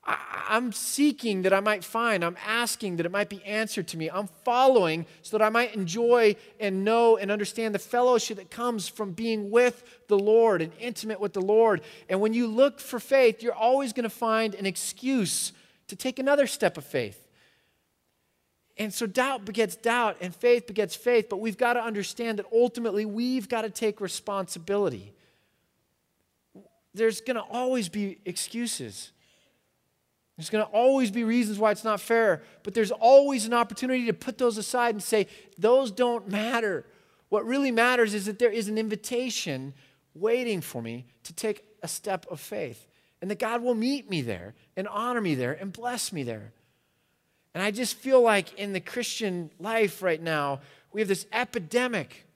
I, 0.02 0.56
am 0.56 0.72
seeking 0.72 1.42
that 1.42 1.52
I 1.52 1.60
might 1.60 1.84
find. 1.84 2.24
I'm 2.24 2.36
asking 2.46 2.96
that 2.96 3.06
it 3.06 3.12
might 3.12 3.28
be 3.28 3.44
answered 3.44 3.86
to 3.88 3.98
me. 3.98 4.10
I'm 4.10 4.28
following 4.44 5.06
so 5.22 5.36
that 5.36 5.44
I 5.44 5.50
might 5.50 5.74
enjoy 5.74 6.36
and 6.58 6.84
know 6.84 7.16
and 7.16 7.30
understand 7.30 7.74
the 7.74 7.78
fellowship 7.78 8.38
that 8.38 8.50
comes 8.50 8.88
from 8.88 9.12
being 9.12 9.50
with 9.50 10.06
the 10.08 10.18
Lord 10.18 10.62
and 10.62 10.72
intimate 10.80 11.20
with 11.20 11.34
the 11.34 11.42
Lord. 11.42 11.82
And 12.08 12.20
when 12.20 12.32
you 12.32 12.46
look 12.46 12.80
for 12.80 12.98
faith, 12.98 13.42
you're 13.42 13.52
always 13.52 13.92
going 13.92 14.04
to 14.04 14.10
find 14.10 14.54
an 14.54 14.66
excuse 14.66 15.52
to 15.88 15.96
take 15.96 16.18
another 16.18 16.46
step 16.46 16.78
of 16.78 16.84
faith. 16.84 17.26
And 18.78 18.94
so 18.94 19.06
doubt 19.06 19.44
begets 19.44 19.76
doubt 19.76 20.16
and 20.22 20.34
faith 20.34 20.66
begets 20.66 20.96
faith, 20.96 21.28
but 21.28 21.36
we've 21.36 21.58
got 21.58 21.74
to 21.74 21.82
understand 21.82 22.38
that 22.38 22.46
ultimately 22.50 23.04
we've 23.04 23.48
got 23.48 23.62
to 23.62 23.70
take 23.70 24.00
responsibility. 24.00 25.12
There's 26.94 27.20
going 27.20 27.36
to 27.36 27.42
always 27.42 27.88
be 27.88 28.18
excuses. 28.24 29.12
There's 30.36 30.50
going 30.50 30.64
to 30.64 30.70
always 30.72 31.10
be 31.10 31.24
reasons 31.24 31.58
why 31.58 31.70
it's 31.70 31.84
not 31.84 32.00
fair, 32.00 32.42
but 32.62 32.74
there's 32.74 32.90
always 32.90 33.46
an 33.46 33.52
opportunity 33.52 34.06
to 34.06 34.12
put 34.12 34.38
those 34.38 34.58
aside 34.58 34.94
and 34.94 35.02
say, 35.02 35.26
those 35.58 35.90
don't 35.90 36.28
matter. 36.28 36.86
What 37.28 37.44
really 37.44 37.70
matters 37.70 38.14
is 38.14 38.26
that 38.26 38.38
there 38.38 38.50
is 38.50 38.68
an 38.68 38.78
invitation 38.78 39.74
waiting 40.14 40.60
for 40.60 40.82
me 40.82 41.06
to 41.24 41.32
take 41.32 41.64
a 41.82 41.88
step 41.88 42.26
of 42.30 42.40
faith, 42.40 42.86
and 43.20 43.30
that 43.30 43.38
God 43.38 43.62
will 43.62 43.74
meet 43.74 44.08
me 44.08 44.22
there 44.22 44.54
and 44.76 44.88
honor 44.88 45.20
me 45.20 45.34
there 45.34 45.52
and 45.52 45.72
bless 45.72 46.12
me 46.12 46.22
there. 46.22 46.52
And 47.54 47.62
I 47.62 47.70
just 47.70 47.96
feel 47.96 48.20
like 48.20 48.58
in 48.58 48.72
the 48.72 48.80
Christian 48.80 49.50
life 49.58 50.02
right 50.02 50.22
now, 50.22 50.60
we 50.92 51.00
have 51.00 51.08
this 51.08 51.26
epidemic 51.32 52.26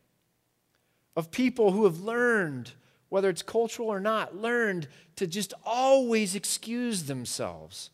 of 1.17 1.31
people 1.31 1.73
who 1.73 1.85
have 1.85 2.01
learned, 2.01 2.73
whether 3.15 3.31
it's 3.31 3.43
cultural 3.43 3.89
or 3.89 4.01
not, 4.01 4.35
learned 4.37 4.89
to 5.15 5.27
just 5.27 5.55
always 5.65 6.35
excuse 6.35 7.05
themselves 7.05 7.91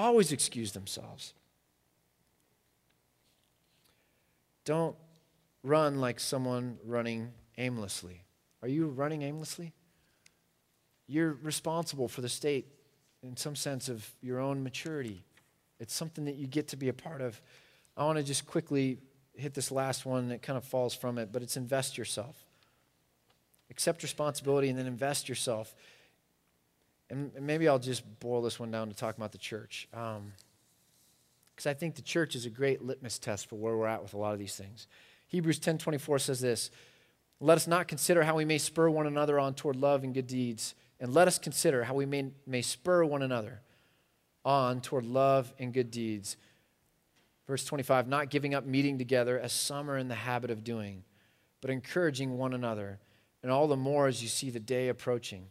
always 0.00 0.32
excuse 0.32 0.72
themselves. 0.72 1.34
Don't 4.64 4.96
run 5.62 6.00
like 6.00 6.18
someone 6.18 6.78
running 6.84 7.32
aimlessly. 7.58 8.22
Are 8.62 8.68
you 8.68 8.88
running 8.88 9.22
aimlessly? 9.22 9.72
You're 11.06 11.36
responsible 11.42 12.08
for 12.08 12.22
the 12.22 12.28
state 12.28 12.66
in 13.22 13.36
some 13.36 13.54
sense 13.54 13.88
of 13.88 14.08
your 14.22 14.40
own 14.40 14.62
maturity. 14.62 15.22
It's 15.78 15.92
something 15.92 16.24
that 16.24 16.36
you 16.36 16.46
get 16.46 16.68
to 16.68 16.76
be 16.76 16.88
a 16.88 16.94
part 16.94 17.20
of. 17.20 17.40
I 17.96 18.04
want 18.04 18.18
to 18.18 18.24
just 18.24 18.46
quickly 18.46 18.98
hit 19.34 19.52
this 19.54 19.70
last 19.70 20.06
one 20.06 20.28
that 20.28 20.40
kind 20.40 20.56
of 20.56 20.64
falls 20.64 20.94
from 20.94 21.18
it, 21.18 21.30
but 21.32 21.42
it's 21.42 21.56
invest 21.56 21.98
yourself. 21.98 22.36
Accept 23.70 24.02
responsibility 24.02 24.68
and 24.68 24.78
then 24.78 24.86
invest 24.86 25.28
yourself 25.28 25.74
and 27.10 27.32
maybe 27.40 27.68
I'll 27.68 27.78
just 27.78 28.04
boil 28.20 28.40
this 28.40 28.58
one 28.58 28.70
down 28.70 28.88
to 28.88 28.94
talk 28.94 29.16
about 29.16 29.32
the 29.32 29.38
church. 29.38 29.88
Because 29.90 30.16
um, 30.16 30.32
I 31.66 31.74
think 31.74 31.96
the 31.96 32.02
church 32.02 32.36
is 32.36 32.46
a 32.46 32.50
great 32.50 32.82
litmus 32.82 33.18
test 33.18 33.48
for 33.48 33.56
where 33.56 33.76
we're 33.76 33.88
at 33.88 34.02
with 34.02 34.14
a 34.14 34.16
lot 34.16 34.32
of 34.32 34.38
these 34.38 34.54
things. 34.54 34.86
Hebrews 35.26 35.58
10:24 35.58 36.20
says 36.20 36.40
this, 36.40 36.70
"Let 37.40 37.56
us 37.56 37.66
not 37.66 37.88
consider 37.88 38.22
how 38.22 38.36
we 38.36 38.44
may 38.44 38.58
spur 38.58 38.88
one 38.88 39.06
another 39.06 39.38
on 39.38 39.54
toward 39.54 39.76
love 39.76 40.04
and 40.04 40.14
good 40.14 40.28
deeds, 40.28 40.74
and 41.00 41.12
let 41.12 41.26
us 41.28 41.38
consider 41.38 41.84
how 41.84 41.94
we 41.94 42.06
may, 42.06 42.30
may 42.46 42.62
spur 42.62 43.04
one 43.04 43.22
another 43.22 43.60
on 44.44 44.80
toward 44.80 45.04
love 45.04 45.52
and 45.58 45.74
good 45.74 45.90
deeds." 45.90 46.36
Verse 47.46 47.64
25, 47.64 48.06
"Not 48.06 48.30
giving 48.30 48.54
up 48.54 48.64
meeting 48.64 48.98
together 48.98 49.38
as 49.38 49.52
some 49.52 49.90
are 49.90 49.98
in 49.98 50.06
the 50.06 50.14
habit 50.14 50.50
of 50.50 50.62
doing, 50.62 51.04
but 51.60 51.70
encouraging 51.70 52.38
one 52.38 52.54
another, 52.54 53.00
and 53.42 53.50
all 53.50 53.66
the 53.66 53.76
more 53.76 54.06
as 54.06 54.22
you 54.22 54.28
see 54.28 54.50
the 54.50 54.60
day 54.60 54.88
approaching." 54.88 55.48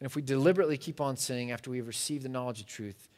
And 0.00 0.06
if 0.06 0.14
we 0.14 0.22
deliberately 0.22 0.78
keep 0.78 1.00
on 1.00 1.16
sinning 1.16 1.50
after 1.50 1.70
we've 1.70 1.86
received 1.86 2.24
the 2.24 2.28
knowledge 2.28 2.60
of 2.60 2.66
truth, 2.66 3.08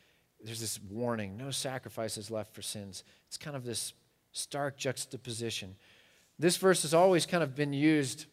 there's 0.43 0.61
this 0.61 0.81
warning 0.91 1.37
no 1.37 1.51
sacrifice 1.51 2.17
is 2.17 2.31
left 2.31 2.55
for 2.55 2.63
sins. 2.63 3.05
It's 3.27 3.37
kind 3.37 3.57
of 3.57 3.65
this 3.65 3.93
stark 4.33 4.77
juxtaposition. 4.77 5.77
This 6.39 6.57
verse 6.57 6.83
has 6.83 6.95
always 6.95 7.27
kind 7.27 7.43
of 7.43 7.55
been 7.55 7.73
used 7.73 8.27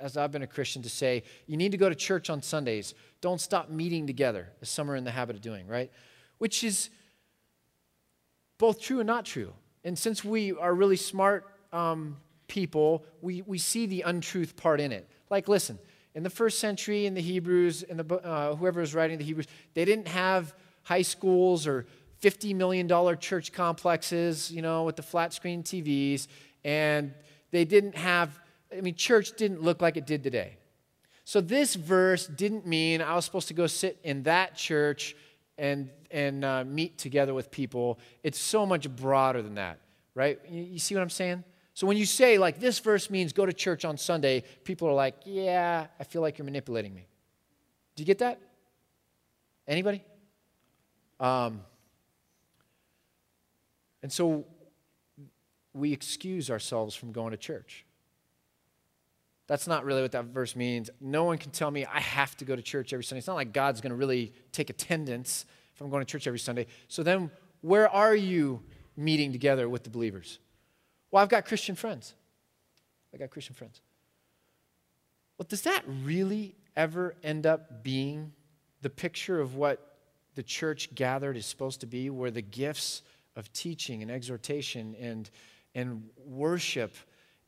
as 0.00 0.16
I've 0.16 0.32
been 0.32 0.42
a 0.42 0.46
Christian 0.46 0.82
to 0.82 0.90
say, 0.90 1.22
you 1.46 1.56
need 1.56 1.72
to 1.72 1.78
go 1.78 1.88
to 1.88 1.94
church 1.94 2.30
on 2.30 2.42
Sundays. 2.42 2.94
Don't 3.20 3.40
stop 3.40 3.68
meeting 3.68 4.06
together, 4.06 4.48
as 4.62 4.70
some 4.70 4.90
are 4.90 4.96
in 4.96 5.04
the 5.04 5.10
habit 5.10 5.36
of 5.36 5.42
doing, 5.42 5.66
right? 5.66 5.90
Which 6.38 6.64
is 6.64 6.88
both 8.58 8.80
true 8.80 9.00
and 9.00 9.06
not 9.06 9.26
true. 9.26 9.52
And 9.84 9.98
since 9.98 10.24
we 10.24 10.52
are 10.52 10.74
really 10.74 10.96
smart 10.96 11.46
um, 11.72 12.16
people, 12.50 13.04
we, 13.22 13.42
we 13.42 13.56
see 13.56 13.86
the 13.86 14.02
untruth 14.02 14.56
part 14.56 14.80
in 14.80 14.92
it. 14.92 15.08
Like, 15.30 15.48
listen, 15.48 15.78
in 16.14 16.24
the 16.24 16.30
first 16.30 16.58
century, 16.58 17.06
in 17.06 17.14
the 17.14 17.20
Hebrews, 17.22 17.84
in 17.84 17.96
the, 17.96 18.14
uh, 18.16 18.56
whoever 18.56 18.80
was 18.80 18.94
writing 18.94 19.16
the 19.16 19.24
Hebrews, 19.24 19.46
they 19.72 19.84
didn't 19.84 20.08
have 20.08 20.52
high 20.82 21.02
schools 21.02 21.66
or 21.66 21.86
$50 22.20 22.54
million 22.54 22.88
church 23.18 23.52
complexes, 23.52 24.50
you 24.50 24.60
know, 24.60 24.82
with 24.82 24.96
the 24.96 25.02
flat 25.02 25.32
screen 25.32 25.62
TVs. 25.62 26.26
And 26.64 27.14
they 27.52 27.64
didn't 27.64 27.96
have, 27.96 28.38
I 28.76 28.80
mean, 28.80 28.96
church 28.96 29.36
didn't 29.36 29.62
look 29.62 29.80
like 29.80 29.96
it 29.96 30.04
did 30.04 30.22
today. 30.24 30.56
So 31.24 31.40
this 31.40 31.76
verse 31.76 32.26
didn't 32.26 32.66
mean 32.66 33.00
I 33.00 33.14
was 33.14 33.24
supposed 33.24 33.48
to 33.48 33.54
go 33.54 33.68
sit 33.68 34.00
in 34.02 34.24
that 34.24 34.56
church 34.56 35.14
and, 35.56 35.88
and 36.10 36.44
uh, 36.44 36.64
meet 36.64 36.98
together 36.98 37.32
with 37.32 37.52
people. 37.52 38.00
It's 38.24 38.38
so 38.38 38.66
much 38.66 38.90
broader 38.90 39.40
than 39.40 39.54
that, 39.54 39.78
right? 40.16 40.40
You, 40.50 40.62
you 40.62 40.78
see 40.80 40.96
what 40.96 41.02
I'm 41.02 41.10
saying? 41.10 41.44
So 41.74 41.86
when 41.86 41.96
you 41.96 42.06
say, 42.06 42.38
like, 42.38 42.60
this 42.60 42.78
verse 42.78 43.10
means 43.10 43.32
go 43.32 43.46
to 43.46 43.52
church 43.52 43.84
on 43.84 43.96
Sunday, 43.96 44.44
people 44.64 44.88
are 44.88 44.94
like, 44.94 45.14
yeah, 45.24 45.86
I 45.98 46.04
feel 46.04 46.22
like 46.22 46.36
you're 46.36 46.44
manipulating 46.44 46.94
me. 46.94 47.06
Do 47.94 48.02
you 48.02 48.06
get 48.06 48.18
that? 48.18 48.40
Anybody? 49.66 50.04
Um, 51.18 51.60
and 54.02 54.12
so 54.12 54.46
we 55.72 55.92
excuse 55.92 56.50
ourselves 56.50 56.94
from 56.94 57.12
going 57.12 57.30
to 57.30 57.36
church. 57.36 57.84
That's 59.46 59.66
not 59.66 59.84
really 59.84 60.02
what 60.02 60.12
that 60.12 60.26
verse 60.26 60.54
means. 60.54 60.90
No 61.00 61.24
one 61.24 61.36
can 61.36 61.50
tell 61.50 61.70
me 61.70 61.84
I 61.84 62.00
have 62.00 62.36
to 62.36 62.44
go 62.44 62.54
to 62.54 62.62
church 62.62 62.92
every 62.92 63.04
Sunday. 63.04 63.18
It's 63.18 63.26
not 63.26 63.34
like 63.34 63.52
God's 63.52 63.80
going 63.80 63.90
to 63.90 63.96
really 63.96 64.32
take 64.52 64.70
attendance 64.70 65.44
if 65.74 65.80
I'm 65.80 65.90
going 65.90 66.04
to 66.04 66.10
church 66.10 66.26
every 66.26 66.38
Sunday. 66.38 66.66
So 66.88 67.02
then, 67.02 67.30
where 67.60 67.88
are 67.88 68.14
you 68.14 68.62
meeting 68.96 69.32
together 69.32 69.68
with 69.68 69.82
the 69.82 69.90
believers? 69.90 70.38
Well, 71.10 71.22
I've 71.22 71.28
got 71.28 71.44
Christian 71.44 71.74
friends. 71.74 72.14
I 73.12 73.16
got 73.16 73.30
Christian 73.30 73.54
friends. 73.54 73.80
Well, 75.38 75.46
does 75.48 75.62
that 75.62 75.82
really 75.86 76.54
ever 76.76 77.14
end 77.22 77.46
up 77.46 77.82
being 77.82 78.32
the 78.82 78.90
picture 78.90 79.40
of 79.40 79.56
what 79.56 79.96
the 80.34 80.42
church 80.42 80.94
gathered 80.94 81.36
is 81.36 81.46
supposed 81.46 81.80
to 81.80 81.86
be, 81.86 82.10
where 82.10 82.30
the 82.30 82.42
gifts 82.42 83.02
of 83.36 83.52
teaching 83.52 84.02
and 84.02 84.10
exhortation 84.10 84.94
and, 85.00 85.30
and 85.74 86.08
worship 86.24 86.94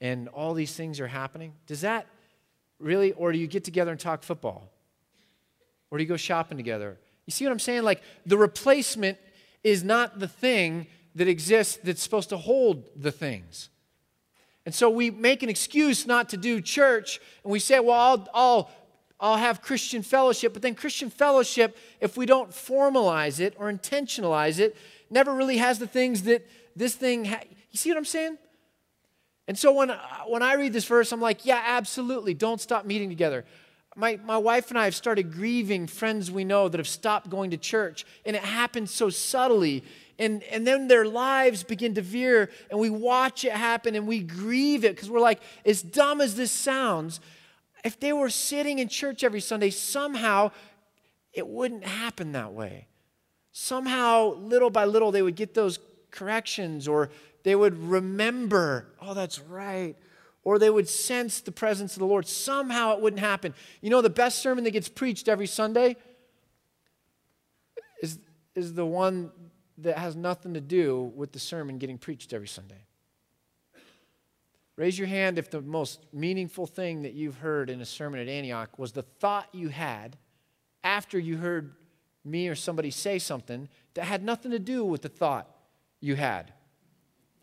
and 0.00 0.28
all 0.28 0.54
these 0.54 0.74
things 0.74 1.00
are 1.00 1.06
happening? 1.06 1.52
Does 1.66 1.82
that 1.82 2.06
really, 2.78 3.12
or 3.12 3.32
do 3.32 3.38
you 3.38 3.46
get 3.46 3.64
together 3.64 3.92
and 3.92 4.00
talk 4.00 4.22
football? 4.22 4.68
Or 5.90 5.98
do 5.98 6.04
you 6.04 6.08
go 6.08 6.16
shopping 6.16 6.56
together? 6.56 6.98
You 7.26 7.30
see 7.30 7.44
what 7.44 7.52
I'm 7.52 7.58
saying? 7.58 7.82
Like 7.82 8.02
the 8.26 8.36
replacement 8.36 9.18
is 9.62 9.84
not 9.84 10.18
the 10.18 10.28
thing 10.28 10.86
that 11.14 11.28
exists 11.28 11.78
that's 11.82 12.02
supposed 12.02 12.28
to 12.30 12.36
hold 12.36 12.84
the 12.96 13.12
things. 13.12 13.68
And 14.64 14.74
so 14.74 14.88
we 14.88 15.10
make 15.10 15.42
an 15.42 15.48
excuse 15.48 16.06
not 16.06 16.28
to 16.30 16.36
do 16.36 16.60
church, 16.60 17.20
and 17.42 17.52
we 17.52 17.58
say, 17.58 17.80
well, 17.80 17.98
I'll, 17.98 18.28
I'll, 18.32 18.70
I'll 19.18 19.36
have 19.36 19.60
Christian 19.60 20.02
fellowship. 20.02 20.52
But 20.52 20.62
then, 20.62 20.74
Christian 20.74 21.10
fellowship, 21.10 21.76
if 22.00 22.16
we 22.16 22.26
don't 22.26 22.50
formalize 22.50 23.40
it 23.40 23.54
or 23.58 23.72
intentionalize 23.72 24.58
it, 24.58 24.76
never 25.10 25.34
really 25.34 25.58
has 25.58 25.78
the 25.78 25.86
things 25.86 26.22
that 26.22 26.48
this 26.76 26.94
thing 26.94 27.24
ha- 27.26 27.42
You 27.70 27.78
see 27.78 27.90
what 27.90 27.98
I'm 27.98 28.04
saying? 28.04 28.38
And 29.48 29.58
so 29.58 29.72
when, 29.72 29.92
when 30.28 30.42
I 30.42 30.54
read 30.54 30.72
this 30.72 30.84
verse, 30.84 31.12
I'm 31.12 31.20
like, 31.20 31.44
yeah, 31.44 31.62
absolutely. 31.64 32.32
Don't 32.32 32.60
stop 32.60 32.86
meeting 32.86 33.08
together. 33.08 33.44
My, 33.96 34.18
my 34.24 34.38
wife 34.38 34.70
and 34.70 34.78
I 34.78 34.84
have 34.84 34.94
started 34.94 35.32
grieving 35.32 35.86
friends 35.86 36.30
we 36.30 36.44
know 36.44 36.68
that 36.68 36.78
have 36.78 36.88
stopped 36.88 37.28
going 37.28 37.50
to 37.50 37.56
church, 37.56 38.06
and 38.24 38.34
it 38.34 38.42
happens 38.42 38.90
so 38.92 39.10
subtly. 39.10 39.84
And, 40.18 40.42
and 40.44 40.66
then 40.66 40.88
their 40.88 41.04
lives 41.04 41.62
begin 41.62 41.94
to 41.94 42.02
veer, 42.02 42.50
and 42.70 42.78
we 42.78 42.90
watch 42.90 43.44
it 43.44 43.52
happen 43.52 43.94
and 43.94 44.06
we 44.06 44.20
grieve 44.20 44.84
it 44.84 44.94
because 44.94 45.10
we're 45.10 45.20
like, 45.20 45.40
as 45.64 45.82
dumb 45.82 46.20
as 46.20 46.36
this 46.36 46.52
sounds, 46.52 47.20
if 47.84 47.98
they 47.98 48.12
were 48.12 48.30
sitting 48.30 48.78
in 48.78 48.88
church 48.88 49.24
every 49.24 49.40
Sunday, 49.40 49.70
somehow 49.70 50.50
it 51.32 51.46
wouldn't 51.46 51.84
happen 51.84 52.32
that 52.32 52.52
way. 52.52 52.86
Somehow, 53.52 54.34
little 54.34 54.70
by 54.70 54.84
little, 54.84 55.10
they 55.10 55.22
would 55.22 55.36
get 55.36 55.54
those 55.54 55.78
corrections 56.10 56.86
or 56.86 57.10
they 57.42 57.54
would 57.54 57.76
remember, 57.76 58.86
oh, 59.00 59.14
that's 59.14 59.40
right. 59.40 59.96
Or 60.44 60.58
they 60.58 60.70
would 60.70 60.88
sense 60.88 61.40
the 61.40 61.52
presence 61.52 61.94
of 61.94 62.00
the 62.00 62.06
Lord. 62.06 62.26
Somehow 62.26 62.94
it 62.94 63.00
wouldn't 63.00 63.20
happen. 63.20 63.54
You 63.80 63.90
know, 63.90 64.00
the 64.00 64.10
best 64.10 64.40
sermon 64.40 64.64
that 64.64 64.70
gets 64.72 64.88
preached 64.88 65.28
every 65.28 65.46
Sunday 65.46 65.96
is, 68.00 68.18
is 68.54 68.74
the 68.74 68.86
one 68.86 69.30
that 69.82 69.98
has 69.98 70.16
nothing 70.16 70.54
to 70.54 70.60
do 70.60 71.12
with 71.14 71.32
the 71.32 71.38
sermon 71.38 71.78
getting 71.78 71.98
preached 71.98 72.32
every 72.32 72.48
Sunday. 72.48 72.86
Raise 74.76 74.98
your 74.98 75.08
hand 75.08 75.38
if 75.38 75.50
the 75.50 75.60
most 75.60 76.00
meaningful 76.12 76.66
thing 76.66 77.02
that 77.02 77.12
you've 77.12 77.38
heard 77.38 77.68
in 77.68 77.80
a 77.80 77.84
sermon 77.84 78.20
at 78.20 78.28
Antioch 78.28 78.78
was 78.78 78.92
the 78.92 79.02
thought 79.02 79.48
you 79.52 79.68
had 79.68 80.16
after 80.82 81.18
you 81.18 81.36
heard 81.36 81.74
me 82.24 82.48
or 82.48 82.54
somebody 82.54 82.90
say 82.90 83.18
something 83.18 83.68
that 83.94 84.04
had 84.04 84.24
nothing 84.24 84.50
to 84.50 84.58
do 84.58 84.84
with 84.84 85.02
the 85.02 85.08
thought 85.08 85.48
you 86.00 86.14
had 86.14 86.52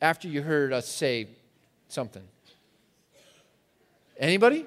after 0.01 0.27
you 0.27 0.41
heard 0.41 0.73
us 0.73 0.87
say 0.87 1.27
something. 1.87 2.23
Anybody? 4.17 4.65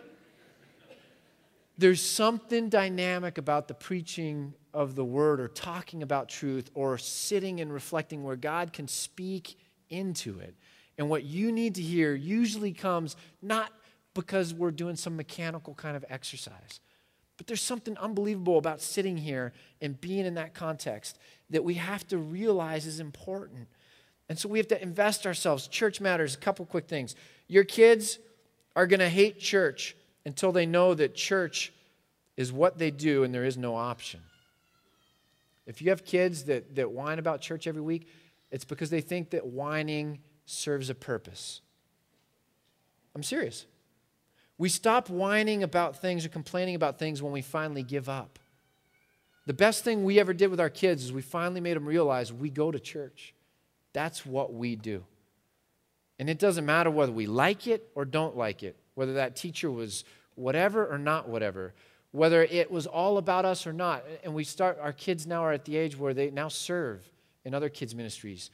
There's 1.77 2.01
something 2.01 2.69
dynamic 2.69 3.39
about 3.39 3.67
the 3.67 3.75
preaching 3.75 4.55
of 4.75 4.95
the 4.95 5.05
word 5.05 5.41
or 5.41 5.49
talking 5.49 6.03
about 6.03 6.29
truth 6.29 6.71
or 6.75 6.97
sitting 6.99 7.61
and 7.61 7.73
reflecting 7.73 8.23
where 8.23 8.37
God 8.37 8.73
can 8.73 8.89
speak 8.89 9.59
into 9.91 10.39
it. 10.41 10.55
And 10.99 11.09
what 11.09 11.25
you 11.25 11.53
need 11.53 11.75
to 11.77 11.83
hear 11.83 12.15
usually 12.15 12.73
comes 12.73 13.17
not 13.41 13.73
because 14.15 14.53
we're 14.53 14.71
doing 14.71 14.97
some 14.97 15.17
mechanical 15.17 15.75
kind 15.75 15.97
of 15.97 16.05
exercise, 16.09 16.81
but 17.37 17.47
there's 17.47 17.63
something 17.63 17.97
unbelievable 17.99 18.59
about 18.59 18.81
sitting 18.81 19.17
here 19.17 19.53
and 19.81 20.01
being 20.01 20.27
in 20.27 20.35
that 20.35 20.55
context 20.55 21.19
that 21.51 21.65
we 21.65 21.75
have 21.75 22.07
to 22.09 22.19
realize 22.19 22.87
is 22.87 23.01
important. 23.01 23.69
And 24.29 24.39
so 24.39 24.49
we 24.49 24.59
have 24.59 24.69
to 24.69 24.83
invest 24.83 25.27
ourselves. 25.27 25.67
Church 25.67 26.01
matters. 26.01 26.35
A 26.35 26.39
couple 26.39 26.65
quick 26.65 26.89
things. 26.89 27.17
Your 27.49 27.65
kids 27.65 28.19
are 28.77 28.87
going 28.87 29.01
to 29.01 29.09
hate 29.09 29.39
church 29.39 29.97
until 30.25 30.53
they 30.53 30.67
know 30.67 30.95
that 30.95 31.15
church 31.15 31.73
is 32.37 32.53
what 32.53 32.79
they 32.79 32.91
do 32.91 33.25
and 33.25 33.35
there 33.35 33.45
is 33.45 33.57
no 33.57 33.75
option. 33.75 34.21
If 35.73 35.81
you 35.81 35.89
have 35.89 36.05
kids 36.05 36.45
that, 36.45 36.75
that 36.75 36.93
whine 36.93 37.19
about 37.19 37.41
church 37.41 37.67
every 37.67 37.81
week, 37.81 38.07
it's 38.51 38.67
because 38.67 38.91
they 38.91 39.01
think 39.01 39.31
that 39.31 39.47
whining 39.47 40.19
serves 40.45 40.91
a 40.91 40.95
purpose. 40.95 41.63
I'm 43.17 43.23
serious. 43.23 43.65
We 44.59 44.69
stop 44.69 45.09
whining 45.09 45.63
about 45.63 45.97
things 45.97 46.27
or 46.27 46.29
complaining 46.29 46.75
about 46.75 46.99
things 46.99 47.23
when 47.23 47.33
we 47.33 47.41
finally 47.41 47.83
give 47.83 48.07
up. 48.07 48.39
The 49.47 49.55
best 49.55 49.83
thing 49.83 50.05
we 50.05 50.21
ever 50.21 50.35
did 50.35 50.51
with 50.51 50.61
our 50.61 50.69
kids 50.69 51.05
is 51.05 51.13
we 51.13 51.23
finally 51.23 51.63
made 51.63 51.79
them 51.79 51.87
realize 51.87 52.35
we 52.35 52.51
go 52.51 52.71
to 52.71 52.79
church. 52.79 53.35
That's 53.95 54.27
what 54.27 54.53
we 54.53 54.77
do. 54.77 55.05
And 56.19 56.29
it 56.29 56.39
doesn't 56.39 56.67
matter 56.67 56.91
whether 56.91 57.13
we 57.13 57.25
like 57.27 57.67
it 57.67 57.89
or 57.95 58.05
don't 58.05 58.37
like 58.37 58.63
it, 58.63 58.77
whether 58.95 59.15
that 59.15 59.37
teacher 59.37 59.71
was 59.71 60.05
whatever 60.35 60.87
or 60.87 60.99
not 60.99 61.31
whatever, 61.31 61.73
whether 62.13 62.45
it 62.45 62.71
was 62.71 62.87
all 62.87 63.19
about 63.19 63.45
us 63.45 63.67
or 63.67 63.73
not. 63.73 64.05
And 64.23 64.35
we 64.35 64.45
start, 64.45 64.79
our 64.81 64.93
kids 64.93 65.27
now 65.27 65.43
are 65.43 65.53
at 65.53 65.65
the 65.65 65.77
age 65.77 65.99
where 65.99 66.15
they 66.15 66.31
now 66.31 66.49
serve 66.49 67.11
in 67.45 67.55
other 67.55 67.69
kids' 67.69 67.95
ministries 67.95 68.51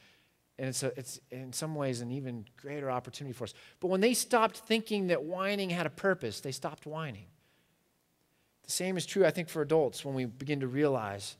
and 0.59 0.67
it's, 0.67 0.83
a, 0.83 0.87
it's 0.99 1.21
in 1.31 1.53
some 1.53 1.73
ways 1.73 2.01
an 2.01 2.11
even 2.11 2.45
greater 2.61 2.91
opportunity 2.91 3.33
for 3.33 3.45
us. 3.45 3.53
But 3.79 3.87
when 3.87 4.01
they 4.01 4.13
stopped 4.13 4.57
thinking 4.57 5.07
that 5.07 5.23
whining 5.23 5.69
had 5.69 5.85
a 5.85 5.89
purpose, 5.89 6.41
they 6.41 6.51
stopped 6.51 6.85
whining. 6.85 7.27
The 8.65 8.71
same 8.71 8.97
is 8.97 9.05
true, 9.05 9.25
I 9.25 9.31
think, 9.31 9.47
for 9.47 9.61
adults 9.61 10.03
when 10.03 10.15
we 10.15 10.25
begin 10.25 10.59
to 10.59 10.67
realize 10.67 11.37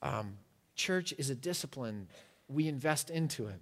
um, 0.00 0.38
church 0.74 1.12
is 1.18 1.28
a 1.28 1.34
discipline, 1.34 2.08
we 2.48 2.68
invest 2.68 3.10
into 3.10 3.48
it. 3.48 3.60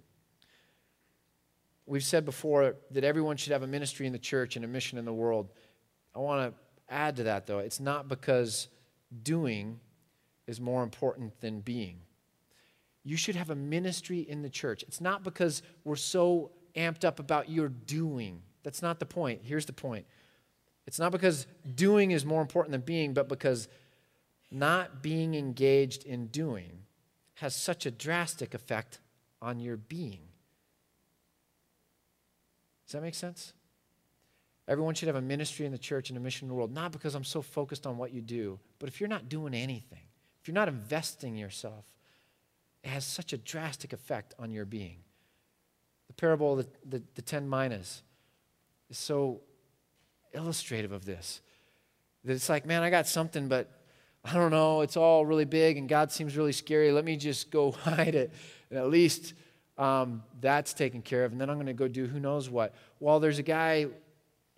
We've 1.85 2.03
said 2.03 2.23
before 2.23 2.75
that 2.91 3.03
everyone 3.03 3.35
should 3.35 3.51
have 3.51 3.63
a 3.63 3.67
ministry 3.67 4.07
in 4.07 4.13
the 4.13 4.19
church 4.19 4.55
and 4.55 4.63
a 4.63 4.69
mission 4.69 4.97
in 4.97 5.03
the 5.03 5.13
world. 5.13 5.49
I 6.15 6.19
want 6.19 6.49
to 6.49 6.59
add 6.91 7.15
to 7.15 7.23
that, 7.23 7.47
though. 7.47 7.59
It's 7.59 7.79
not 7.79 8.07
because 8.07 8.67
doing 9.23 9.79
is 10.47 10.59
more 10.59 10.83
important 10.83 11.39
than 11.41 11.61
being 11.61 12.01
you 13.03 13.17
should 13.17 13.35
have 13.35 13.49
a 13.49 13.55
ministry 13.55 14.19
in 14.19 14.41
the 14.41 14.49
church. 14.49 14.83
It's 14.83 15.01
not 15.01 15.23
because 15.23 15.63
we're 15.83 15.95
so 15.95 16.51
amped 16.75 17.03
up 17.03 17.19
about 17.19 17.49
your 17.49 17.69
doing. 17.69 18.41
That's 18.63 18.81
not 18.81 18.99
the 18.99 19.05
point. 19.05 19.41
Here's 19.43 19.65
the 19.65 19.73
point 19.73 20.05
it's 20.87 20.99
not 20.99 21.11
because 21.11 21.47
doing 21.75 22.11
is 22.11 22.25
more 22.25 22.41
important 22.41 22.71
than 22.71 22.81
being, 22.81 23.13
but 23.13 23.29
because 23.29 23.67
not 24.51 25.01
being 25.01 25.35
engaged 25.35 26.03
in 26.03 26.27
doing 26.27 26.83
has 27.35 27.55
such 27.55 27.85
a 27.85 27.91
drastic 27.91 28.53
effect 28.53 28.99
on 29.41 29.59
your 29.59 29.77
being. 29.77 30.19
Does 32.85 32.93
that 32.93 33.01
make 33.01 33.15
sense? 33.15 33.53
Everyone 34.71 34.93
should 34.93 35.07
have 35.07 35.17
a 35.17 35.21
ministry 35.21 35.65
in 35.65 35.73
the 35.73 35.77
church 35.77 36.09
and 36.09 36.17
a 36.17 36.21
mission 36.21 36.45
in 36.45 36.47
the 36.47 36.55
world, 36.55 36.71
not 36.71 36.93
because 36.93 37.13
I'm 37.13 37.25
so 37.25 37.41
focused 37.41 37.85
on 37.85 37.97
what 37.97 38.13
you 38.13 38.21
do, 38.21 38.57
but 38.79 38.87
if 38.87 39.01
you're 39.01 39.09
not 39.09 39.27
doing 39.27 39.53
anything, 39.53 39.99
if 40.41 40.47
you're 40.47 40.55
not 40.55 40.69
investing 40.69 41.35
yourself, 41.35 41.83
it 42.81 42.87
has 42.87 43.03
such 43.03 43.33
a 43.33 43.37
drastic 43.37 43.91
effect 43.91 44.33
on 44.39 44.49
your 44.49 44.63
being. 44.63 44.99
The 46.07 46.13
parable 46.13 46.57
of 46.57 46.65
the, 46.65 46.97
the, 46.99 47.03
the 47.15 47.21
ten 47.21 47.49
minas 47.49 48.01
is 48.89 48.97
so 48.97 49.41
illustrative 50.33 50.93
of 50.93 51.03
this. 51.03 51.41
That 52.23 52.31
it's 52.31 52.47
like, 52.47 52.65
man, 52.65 52.81
I 52.81 52.89
got 52.89 53.07
something, 53.07 53.49
but 53.49 53.69
I 54.23 54.35
don't 54.35 54.51
know, 54.51 54.83
it's 54.83 54.95
all 54.95 55.25
really 55.25 55.43
big 55.43 55.75
and 55.75 55.89
God 55.89 56.13
seems 56.13 56.37
really 56.37 56.53
scary. 56.53 56.93
Let 56.93 57.03
me 57.03 57.17
just 57.17 57.51
go 57.51 57.71
hide 57.83 58.15
it. 58.15 58.31
And 58.69 58.79
at 58.79 58.89
least 58.89 59.33
um, 59.77 60.23
that's 60.39 60.73
taken 60.73 61.01
care 61.01 61.25
of. 61.25 61.33
And 61.33 61.41
then 61.41 61.49
I'm 61.49 61.57
going 61.57 61.65
to 61.65 61.73
go 61.73 61.89
do 61.89 62.05
who 62.05 62.21
knows 62.21 62.49
what. 62.49 62.73
Well, 63.01 63.19
there's 63.19 63.37
a 63.37 63.43
guy 63.43 63.87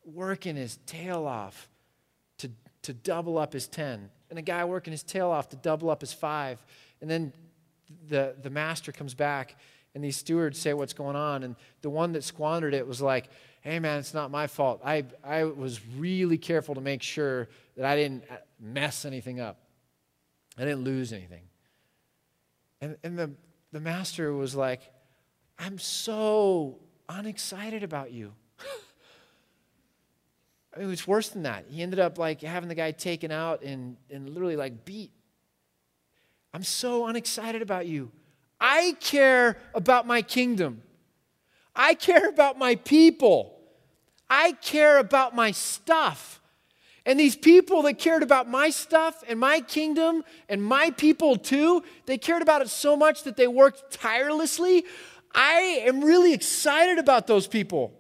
working 0.05 0.55
his 0.55 0.77
tail 0.85 1.25
off 1.25 1.69
to, 2.39 2.49
to 2.83 2.93
double 2.93 3.37
up 3.37 3.53
his 3.53 3.67
10, 3.67 4.09
and 4.29 4.39
a 4.39 4.41
guy 4.41 4.65
working 4.65 4.91
his 4.91 5.03
tail 5.03 5.29
off 5.29 5.49
to 5.49 5.55
double 5.55 5.89
up 5.89 6.01
his 6.01 6.13
five. 6.13 6.63
And 7.01 7.09
then 7.09 7.33
the, 8.07 8.35
the 8.41 8.49
master 8.49 8.91
comes 8.91 9.13
back 9.13 9.55
and 9.95 10.03
these 10.03 10.17
stewards 10.17 10.57
say 10.57 10.73
what's 10.73 10.93
going 10.93 11.15
on. 11.15 11.43
And 11.43 11.55
the 11.81 11.89
one 11.89 12.13
that 12.13 12.23
squandered 12.23 12.73
it 12.73 12.87
was 12.87 13.01
like, 13.01 13.29
hey, 13.61 13.79
man, 13.79 13.99
it's 13.99 14.13
not 14.13 14.31
my 14.31 14.47
fault. 14.47 14.81
I, 14.83 15.05
I 15.23 15.43
was 15.43 15.79
really 15.97 16.37
careful 16.37 16.75
to 16.75 16.81
make 16.81 17.01
sure 17.01 17.47
that 17.77 17.85
I 17.85 17.95
didn't 17.95 18.23
uh, 18.29 18.35
mess 18.59 19.05
anything 19.05 19.39
up, 19.39 19.59
I 20.57 20.61
didn't 20.65 20.83
lose 20.83 21.13
anything. 21.13 21.43
And, 22.81 22.97
and 23.03 23.17
the, 23.17 23.31
the 23.71 23.79
master 23.79 24.33
was 24.33 24.55
like, 24.55 24.81
I'm 25.57 25.79
so 25.79 26.79
unexcited 27.07 27.83
about 27.83 28.11
you. 28.11 28.33
I 30.75 30.79
mean, 30.79 30.91
it's 30.91 31.07
worse 31.07 31.29
than 31.29 31.43
that. 31.43 31.65
He 31.69 31.81
ended 31.81 31.99
up 31.99 32.17
like 32.17 32.41
having 32.41 32.69
the 32.69 32.75
guy 32.75 32.91
taken 32.91 33.31
out 33.31 33.61
and, 33.61 33.97
and 34.09 34.29
literally 34.29 34.55
like 34.55 34.85
beat 34.85 35.11
I'm 36.53 36.63
so 36.63 37.07
unexcited 37.07 37.61
about 37.61 37.87
you. 37.87 38.11
I 38.61 38.95
care 38.99 39.57
about 39.73 40.05
my 40.05 40.21
kingdom. 40.21 40.83
I 41.75 41.95
care 41.95 42.29
about 42.29 42.59
my 42.59 42.75
people. 42.75 43.59
I 44.29 44.51
care 44.53 44.99
about 44.99 45.35
my 45.35 45.51
stuff. 45.51 46.41
And 47.05 47.19
these 47.19 47.35
people 47.35 47.81
that 47.81 47.97
cared 47.97 48.23
about 48.23 48.47
my 48.47 48.69
stuff 48.69 49.23
and 49.27 49.39
my 49.39 49.59
kingdom 49.59 50.23
and 50.47 50.63
my 50.63 50.91
people 50.91 51.35
too, 51.35 51.83
they 52.05 52.17
cared 52.17 52.41
about 52.41 52.61
it 52.61 52.69
so 52.69 52.95
much 52.95 53.23
that 53.23 53.35
they 53.35 53.47
worked 53.47 53.91
tirelessly. 53.91 54.85
I 55.33 55.81
am 55.85 56.01
really 56.03 56.33
excited 56.33 56.99
about 56.99 57.27
those 57.27 57.47
people. 57.47 57.93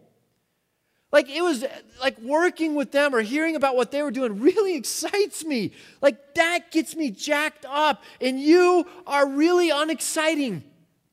Like 1.13 1.29
it 1.29 1.43
was 1.43 1.63
like 2.01 2.19
working 2.19 2.73
with 2.73 2.91
them 2.91 3.13
or 3.13 3.21
hearing 3.21 3.55
about 3.55 3.75
what 3.75 3.91
they 3.91 4.01
were 4.01 4.09
doing 4.09 4.41
really 4.41 4.75
excites 4.75 5.45
me. 5.45 5.71
Like 6.01 6.33
that 6.33 6.71
gets 6.71 6.95
me 6.95 7.11
jacked 7.11 7.65
up. 7.69 8.03
And 8.19 8.41
you 8.41 8.85
are 9.05 9.29
really 9.29 9.69
unexciting 9.69 10.63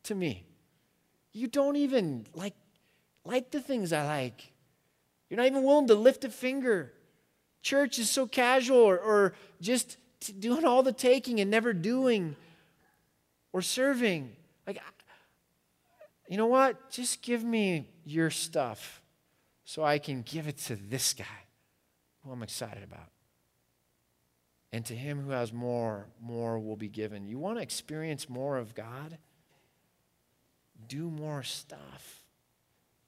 to 0.05 0.15
me. 0.15 0.47
You 1.33 1.47
don't 1.47 1.77
even 1.77 2.27
like 2.35 2.55
like 3.27 3.51
the 3.51 3.61
things 3.61 3.93
I 3.93 4.07
like. 4.07 4.51
You're 5.29 5.37
not 5.37 5.47
even 5.47 5.63
willing 5.63 5.87
to 5.89 5.95
lift 5.95 6.25
a 6.25 6.31
finger. 6.31 6.93
Church 7.63 7.99
is 7.99 8.09
so 8.09 8.27
casual 8.27 8.79
or, 8.79 8.99
or 8.99 9.35
just 9.61 9.99
doing 10.41 10.65
all 10.65 10.83
the 10.83 10.93
taking 10.93 11.41
and 11.41 11.51
never 11.51 11.75
doing 11.75 12.35
or 13.53 13.61
serving. 13.61 14.35
Like, 14.67 14.81
you 16.27 16.39
know 16.39 16.47
what? 16.47 16.91
Just 16.91 17.21
give 17.21 17.45
me 17.45 17.87
your 18.07 18.31
stuff 18.31 19.01
so 19.71 19.85
I 19.85 20.01
can 20.01 20.23
give 20.23 20.49
it 20.49 20.59
to 20.63 20.75
this 20.75 21.15
guy 21.15 21.47
who 22.25 22.33
I'm 22.33 22.43
excited 22.43 22.83
about. 22.83 23.07
And 24.73 24.85
to 24.87 24.97
him 24.97 25.21
who 25.21 25.31
has 25.31 25.53
more, 25.53 26.09
more 26.21 26.59
will 26.59 26.75
be 26.75 26.89
given. 26.89 27.29
You 27.29 27.39
want 27.39 27.59
to 27.59 27.63
experience 27.63 28.29
more 28.29 28.57
of 28.57 28.75
God? 28.75 29.17
Do 30.89 31.09
more 31.09 31.45
stuff. 31.45 32.25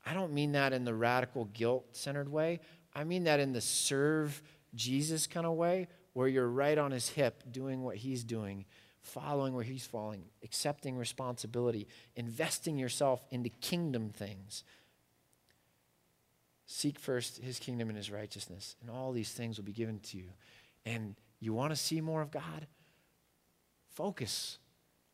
I 0.07 0.15
don't 0.15 0.33
mean 0.33 0.53
that 0.53 0.73
in 0.73 0.85
the 0.85 0.95
radical 0.95 1.47
guilt 1.47 1.97
centered 1.97 2.29
way. 2.29 2.61
I 2.95 3.03
mean 3.03 3.25
that 3.25 3.41
in 3.41 3.53
the 3.53 3.61
serve 3.61 4.41
Jesus 4.73 5.27
kind 5.27 5.47
of 5.47 5.55
way, 5.55 5.89
where 6.13 6.29
you're 6.29 6.47
right 6.47 6.79
on 6.79 6.93
his 6.93 7.09
hip 7.09 7.43
doing 7.51 7.83
what 7.83 7.97
he's 7.97 8.23
doing, 8.23 8.67
following 9.01 9.53
where 9.53 9.65
he's 9.65 9.85
following, 9.85 10.27
accepting 10.45 10.97
responsibility, 10.97 11.89
investing 12.15 12.79
yourself 12.79 13.27
into 13.33 13.49
kingdom 13.49 14.11
things. 14.11 14.63
Seek 16.75 16.99
first 16.99 17.37
his 17.37 17.59
kingdom 17.59 17.91
and 17.91 17.99
his 17.99 18.11
righteousness, 18.11 18.77
and 18.81 18.89
all 18.89 19.13
these 19.13 19.31
things 19.31 19.59
will 19.59 19.65
be 19.67 19.75
given 19.75 20.01
to 20.01 20.17
you. 20.17 20.31
And 20.87 21.17
you 21.39 21.53
want 21.53 21.71
to 21.71 21.77
see 21.77 22.01
more 22.01 22.23
of 22.23 22.31
God? 22.31 22.67
Focus 23.91 24.57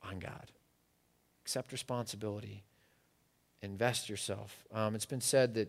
on 0.01 0.21
God. 0.21 0.53
Accept 1.43 1.73
responsibility. 1.73 2.63
Invest 3.61 4.09
yourself. 4.09 4.65
Um, 4.73 4.95
it's 4.95 5.05
been 5.05 5.21
said 5.21 5.55
that 5.55 5.69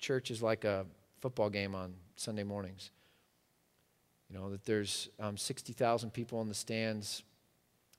church 0.00 0.32
is 0.32 0.42
like 0.42 0.64
a 0.64 0.86
football 1.20 1.50
game 1.50 1.76
on 1.76 1.94
Sunday 2.16 2.42
mornings. 2.42 2.90
You 4.28 4.36
know, 4.36 4.50
that 4.50 4.64
there's 4.64 5.08
um, 5.20 5.36
60,000 5.36 6.10
people 6.12 6.42
in 6.42 6.48
the 6.48 6.54
stands 6.54 7.22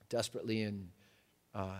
desperately 0.10 0.64
in, 0.64 0.90
uh, 1.56 1.78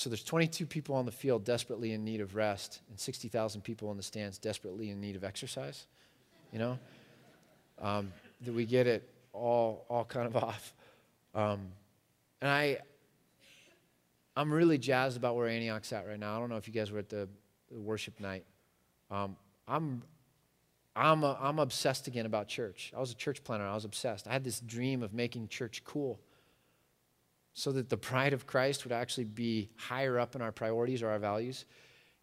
so 0.00 0.08
there's 0.08 0.24
22 0.24 0.64
people 0.64 0.94
on 0.94 1.04
the 1.04 1.12
field 1.12 1.44
desperately 1.44 1.92
in 1.92 2.04
need 2.04 2.22
of 2.22 2.34
rest, 2.34 2.80
and 2.88 2.98
60,000 2.98 3.60
people 3.60 3.90
in 3.90 3.98
the 3.98 4.02
stands 4.02 4.38
desperately 4.38 4.88
in 4.88 4.98
need 4.98 5.14
of 5.14 5.24
exercise. 5.24 5.86
You 6.54 6.58
know? 6.58 6.78
Um, 7.78 8.10
that 8.40 8.54
we 8.54 8.64
get 8.64 8.86
it 8.86 9.06
all, 9.34 9.84
all 9.90 10.06
kind 10.06 10.26
of 10.26 10.36
off. 10.42 10.72
Um, 11.34 11.68
and 12.40 12.50
I, 12.50 12.78
I'm 14.34 14.50
really 14.50 14.78
jazzed 14.78 15.18
about 15.18 15.36
where 15.36 15.48
Antioch's 15.48 15.92
at 15.92 16.06
right 16.06 16.18
now. 16.18 16.34
I 16.34 16.40
don't 16.40 16.48
know 16.48 16.56
if 16.56 16.66
you 16.66 16.72
guys 16.72 16.90
were 16.90 17.00
at 17.00 17.10
the, 17.10 17.28
worship 17.70 18.18
night. 18.20 18.44
Um, 19.10 19.36
I'm, 19.68 20.02
I'm, 20.96 21.22
a, 21.24 21.38
I'm 21.38 21.58
obsessed 21.58 22.08
again 22.08 22.24
about 22.24 22.48
church. 22.48 22.90
I 22.96 23.00
was 23.00 23.10
a 23.12 23.14
church 23.14 23.44
planter. 23.44 23.66
I 23.66 23.74
was 23.74 23.84
obsessed. 23.84 24.26
I 24.26 24.32
had 24.32 24.44
this 24.44 24.60
dream 24.60 25.02
of 25.02 25.12
making 25.12 25.48
church 25.48 25.84
cool 25.84 26.18
so 27.52 27.72
that 27.72 27.88
the 27.88 27.96
bride 27.96 28.32
of 28.32 28.46
Christ 28.46 28.84
would 28.84 28.92
actually 28.92 29.24
be 29.24 29.70
higher 29.76 30.18
up 30.18 30.34
in 30.34 30.42
our 30.42 30.52
priorities 30.52 31.02
or 31.02 31.08
our 31.10 31.18
values. 31.18 31.64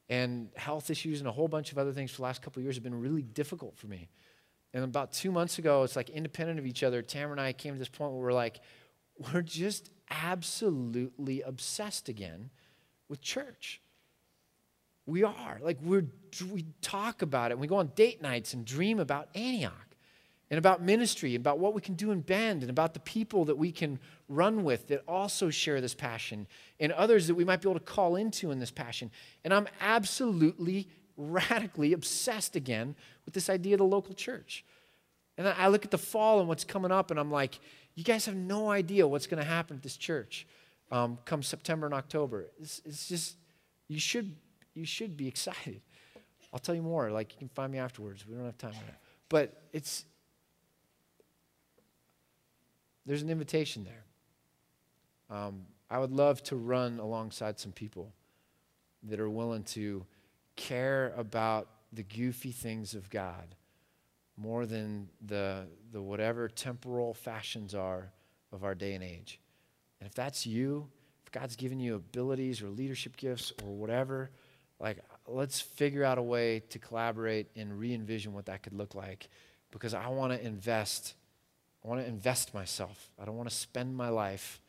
And 0.09 0.49
health 0.55 0.89
issues 0.89 1.19
and 1.19 1.27
a 1.27 1.31
whole 1.31 1.47
bunch 1.47 1.71
of 1.71 1.77
other 1.77 1.91
things 1.91 2.11
for 2.11 2.17
the 2.17 2.23
last 2.23 2.41
couple 2.41 2.59
of 2.59 2.63
years 2.63 2.75
have 2.75 2.83
been 2.83 2.99
really 2.99 3.21
difficult 3.21 3.77
for 3.77 3.87
me. 3.87 4.09
And 4.73 4.83
about 4.83 5.11
two 5.11 5.31
months 5.31 5.59
ago, 5.59 5.83
it's 5.83 5.95
like 5.95 6.09
independent 6.09 6.59
of 6.59 6.65
each 6.65 6.83
other, 6.83 7.01
Tamara 7.01 7.31
and 7.31 7.41
I 7.41 7.53
came 7.53 7.73
to 7.73 7.79
this 7.79 7.89
point 7.89 8.13
where 8.13 8.21
we're 8.21 8.33
like, 8.33 8.61
we're 9.33 9.41
just 9.41 9.89
absolutely 10.09 11.41
obsessed 11.41 12.07
again 12.09 12.49
with 13.09 13.21
church. 13.21 13.81
We 15.05 15.23
are. 15.23 15.59
Like, 15.61 15.77
we're, 15.81 16.05
we 16.51 16.65
talk 16.81 17.21
about 17.21 17.51
it. 17.51 17.53
And 17.53 17.61
we 17.61 17.67
go 17.67 17.77
on 17.77 17.91
date 17.95 18.21
nights 18.21 18.53
and 18.53 18.65
dream 18.65 18.99
about 18.99 19.29
Antioch 19.35 19.86
and 20.49 20.57
about 20.57 20.81
ministry, 20.81 21.35
about 21.35 21.59
what 21.59 21.73
we 21.73 21.81
can 21.81 21.95
do 21.95 22.11
in 22.11 22.21
Bend, 22.21 22.61
and 22.61 22.69
about 22.69 22.93
the 22.93 22.99
people 23.01 23.45
that 23.45 23.57
we 23.57 23.71
can 23.71 23.99
run 24.29 24.63
with 24.63 24.87
that 24.87 25.03
also 25.07 25.49
share 25.49 25.81
this 25.81 25.93
passion, 25.93 26.47
and 26.79 26.91
others 26.93 27.27
that 27.27 27.35
we 27.35 27.43
might 27.43 27.61
be 27.61 27.69
able 27.69 27.79
to 27.79 27.85
call 27.85 28.15
into 28.15 28.51
in 28.51 28.59
this 28.59 28.71
passion. 28.71 29.11
And 29.43 29.53
I'm 29.53 29.67
absolutely 29.81 30.87
radically 31.17 31.93
obsessed 31.93 32.55
again 32.55 32.95
with 33.25 33.33
this 33.33 33.49
idea 33.49 33.73
of 33.73 33.79
the 33.79 33.85
local 33.85 34.13
church. 34.13 34.63
And 35.37 35.47
I 35.47 35.67
look 35.67 35.85
at 35.85 35.91
the 35.91 35.97
fall 35.97 36.39
and 36.39 36.47
what's 36.47 36.63
coming 36.63 36.91
up, 36.91 37.11
and 37.11 37.19
I'm 37.19 37.31
like, 37.31 37.59
you 37.95 38.03
guys 38.03 38.25
have 38.25 38.35
no 38.35 38.69
idea 38.69 39.07
what's 39.07 39.27
going 39.27 39.41
to 39.41 39.47
happen 39.47 39.77
at 39.77 39.83
this 39.83 39.97
church 39.97 40.47
um, 40.91 41.17
come 41.25 41.43
September 41.43 41.85
and 41.85 41.93
October. 41.93 42.45
It's, 42.59 42.81
it's, 42.85 43.07
just, 43.07 43.37
you 43.87 43.99
should, 43.99 44.35
you 44.73 44.85
should 44.85 45.17
be 45.17 45.27
excited. 45.33 45.81
I'll 46.53 46.59
tell 46.59 46.75
you 46.75 46.81
more. 46.81 47.11
Like, 47.11 47.33
you 47.33 47.39
can 47.39 47.49
find 47.49 47.71
me 47.71 47.79
afterwards. 47.79 48.25
We 48.25 48.35
don't 48.35 48.45
have 48.45 48.57
time 48.57 48.71
for 48.71 48.85
that. 48.85 48.99
But 49.29 49.61
it's, 49.73 50.05
there's 53.07 53.23
an 53.23 53.29
invitation 53.29 53.85
there. 53.85 55.35
Um, 55.35 55.65
I 55.89 55.97
would 55.97 56.11
love 56.11 56.43
to 56.43 56.55
run 56.55 56.99
alongside 56.99 57.59
some 57.59 57.71
people 57.71 58.13
that 59.03 59.19
are 59.19 59.29
willing 59.29 59.63
to 59.63 60.05
care 60.57 61.13
about 61.15 61.69
the 61.93 62.03
goofy 62.03 62.51
things 62.51 62.93
of 62.93 63.09
God 63.09 63.55
more 64.35 64.65
than 64.65 65.09
the, 65.25 65.67
the 65.91 66.01
whatever 66.01 66.49
temporal 66.49 67.13
fashions 67.13 67.73
are 67.73 68.11
of 68.51 68.63
our 68.63 68.75
day 68.75 68.93
and 68.93 69.03
age. 69.03 69.39
And 69.99 70.07
if 70.07 70.13
that's 70.13 70.45
you, 70.45 70.87
if 71.25 71.31
God's 71.31 71.55
given 71.55 71.79
you 71.79 71.95
abilities 71.95 72.61
or 72.61 72.69
leadership 72.69 73.15
gifts 73.15 73.53
or 73.63 73.69
whatever, 73.69 74.29
like 74.79 74.99
let's 75.25 75.59
figure 75.59 76.03
out 76.03 76.17
a 76.17 76.21
way 76.21 76.61
to 76.69 76.77
collaborate 76.77 77.47
and 77.55 77.79
re-envision 77.79 78.33
what 78.33 78.45
that 78.45 78.63
could 78.63 78.73
look 78.73 78.93
like 78.93 79.29
because 79.71 79.93
I 79.93 80.09
want 80.09 80.33
to 80.33 80.45
invest 80.45 81.15
I 81.87 81.89
want 81.89 82.01
to 82.01 82.07
invest 82.07 82.53
myself. 82.53 83.11
I 83.17 83.23
don't 83.23 83.37
want 83.37 83.47
to 83.47 83.55
spend 83.55 83.95
my 83.95 84.09
life 84.09 84.59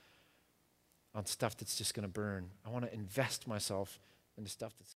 on 1.16 1.26
stuff 1.26 1.56
that's 1.56 1.74
just 1.74 1.92
going 1.92 2.04
to 2.04 2.08
burn. 2.08 2.48
I 2.64 2.70
want 2.70 2.84
to 2.84 2.94
invest 2.94 3.48
myself 3.48 3.98
into 4.36 4.48
stuff 4.48 4.72
that's 4.78 4.86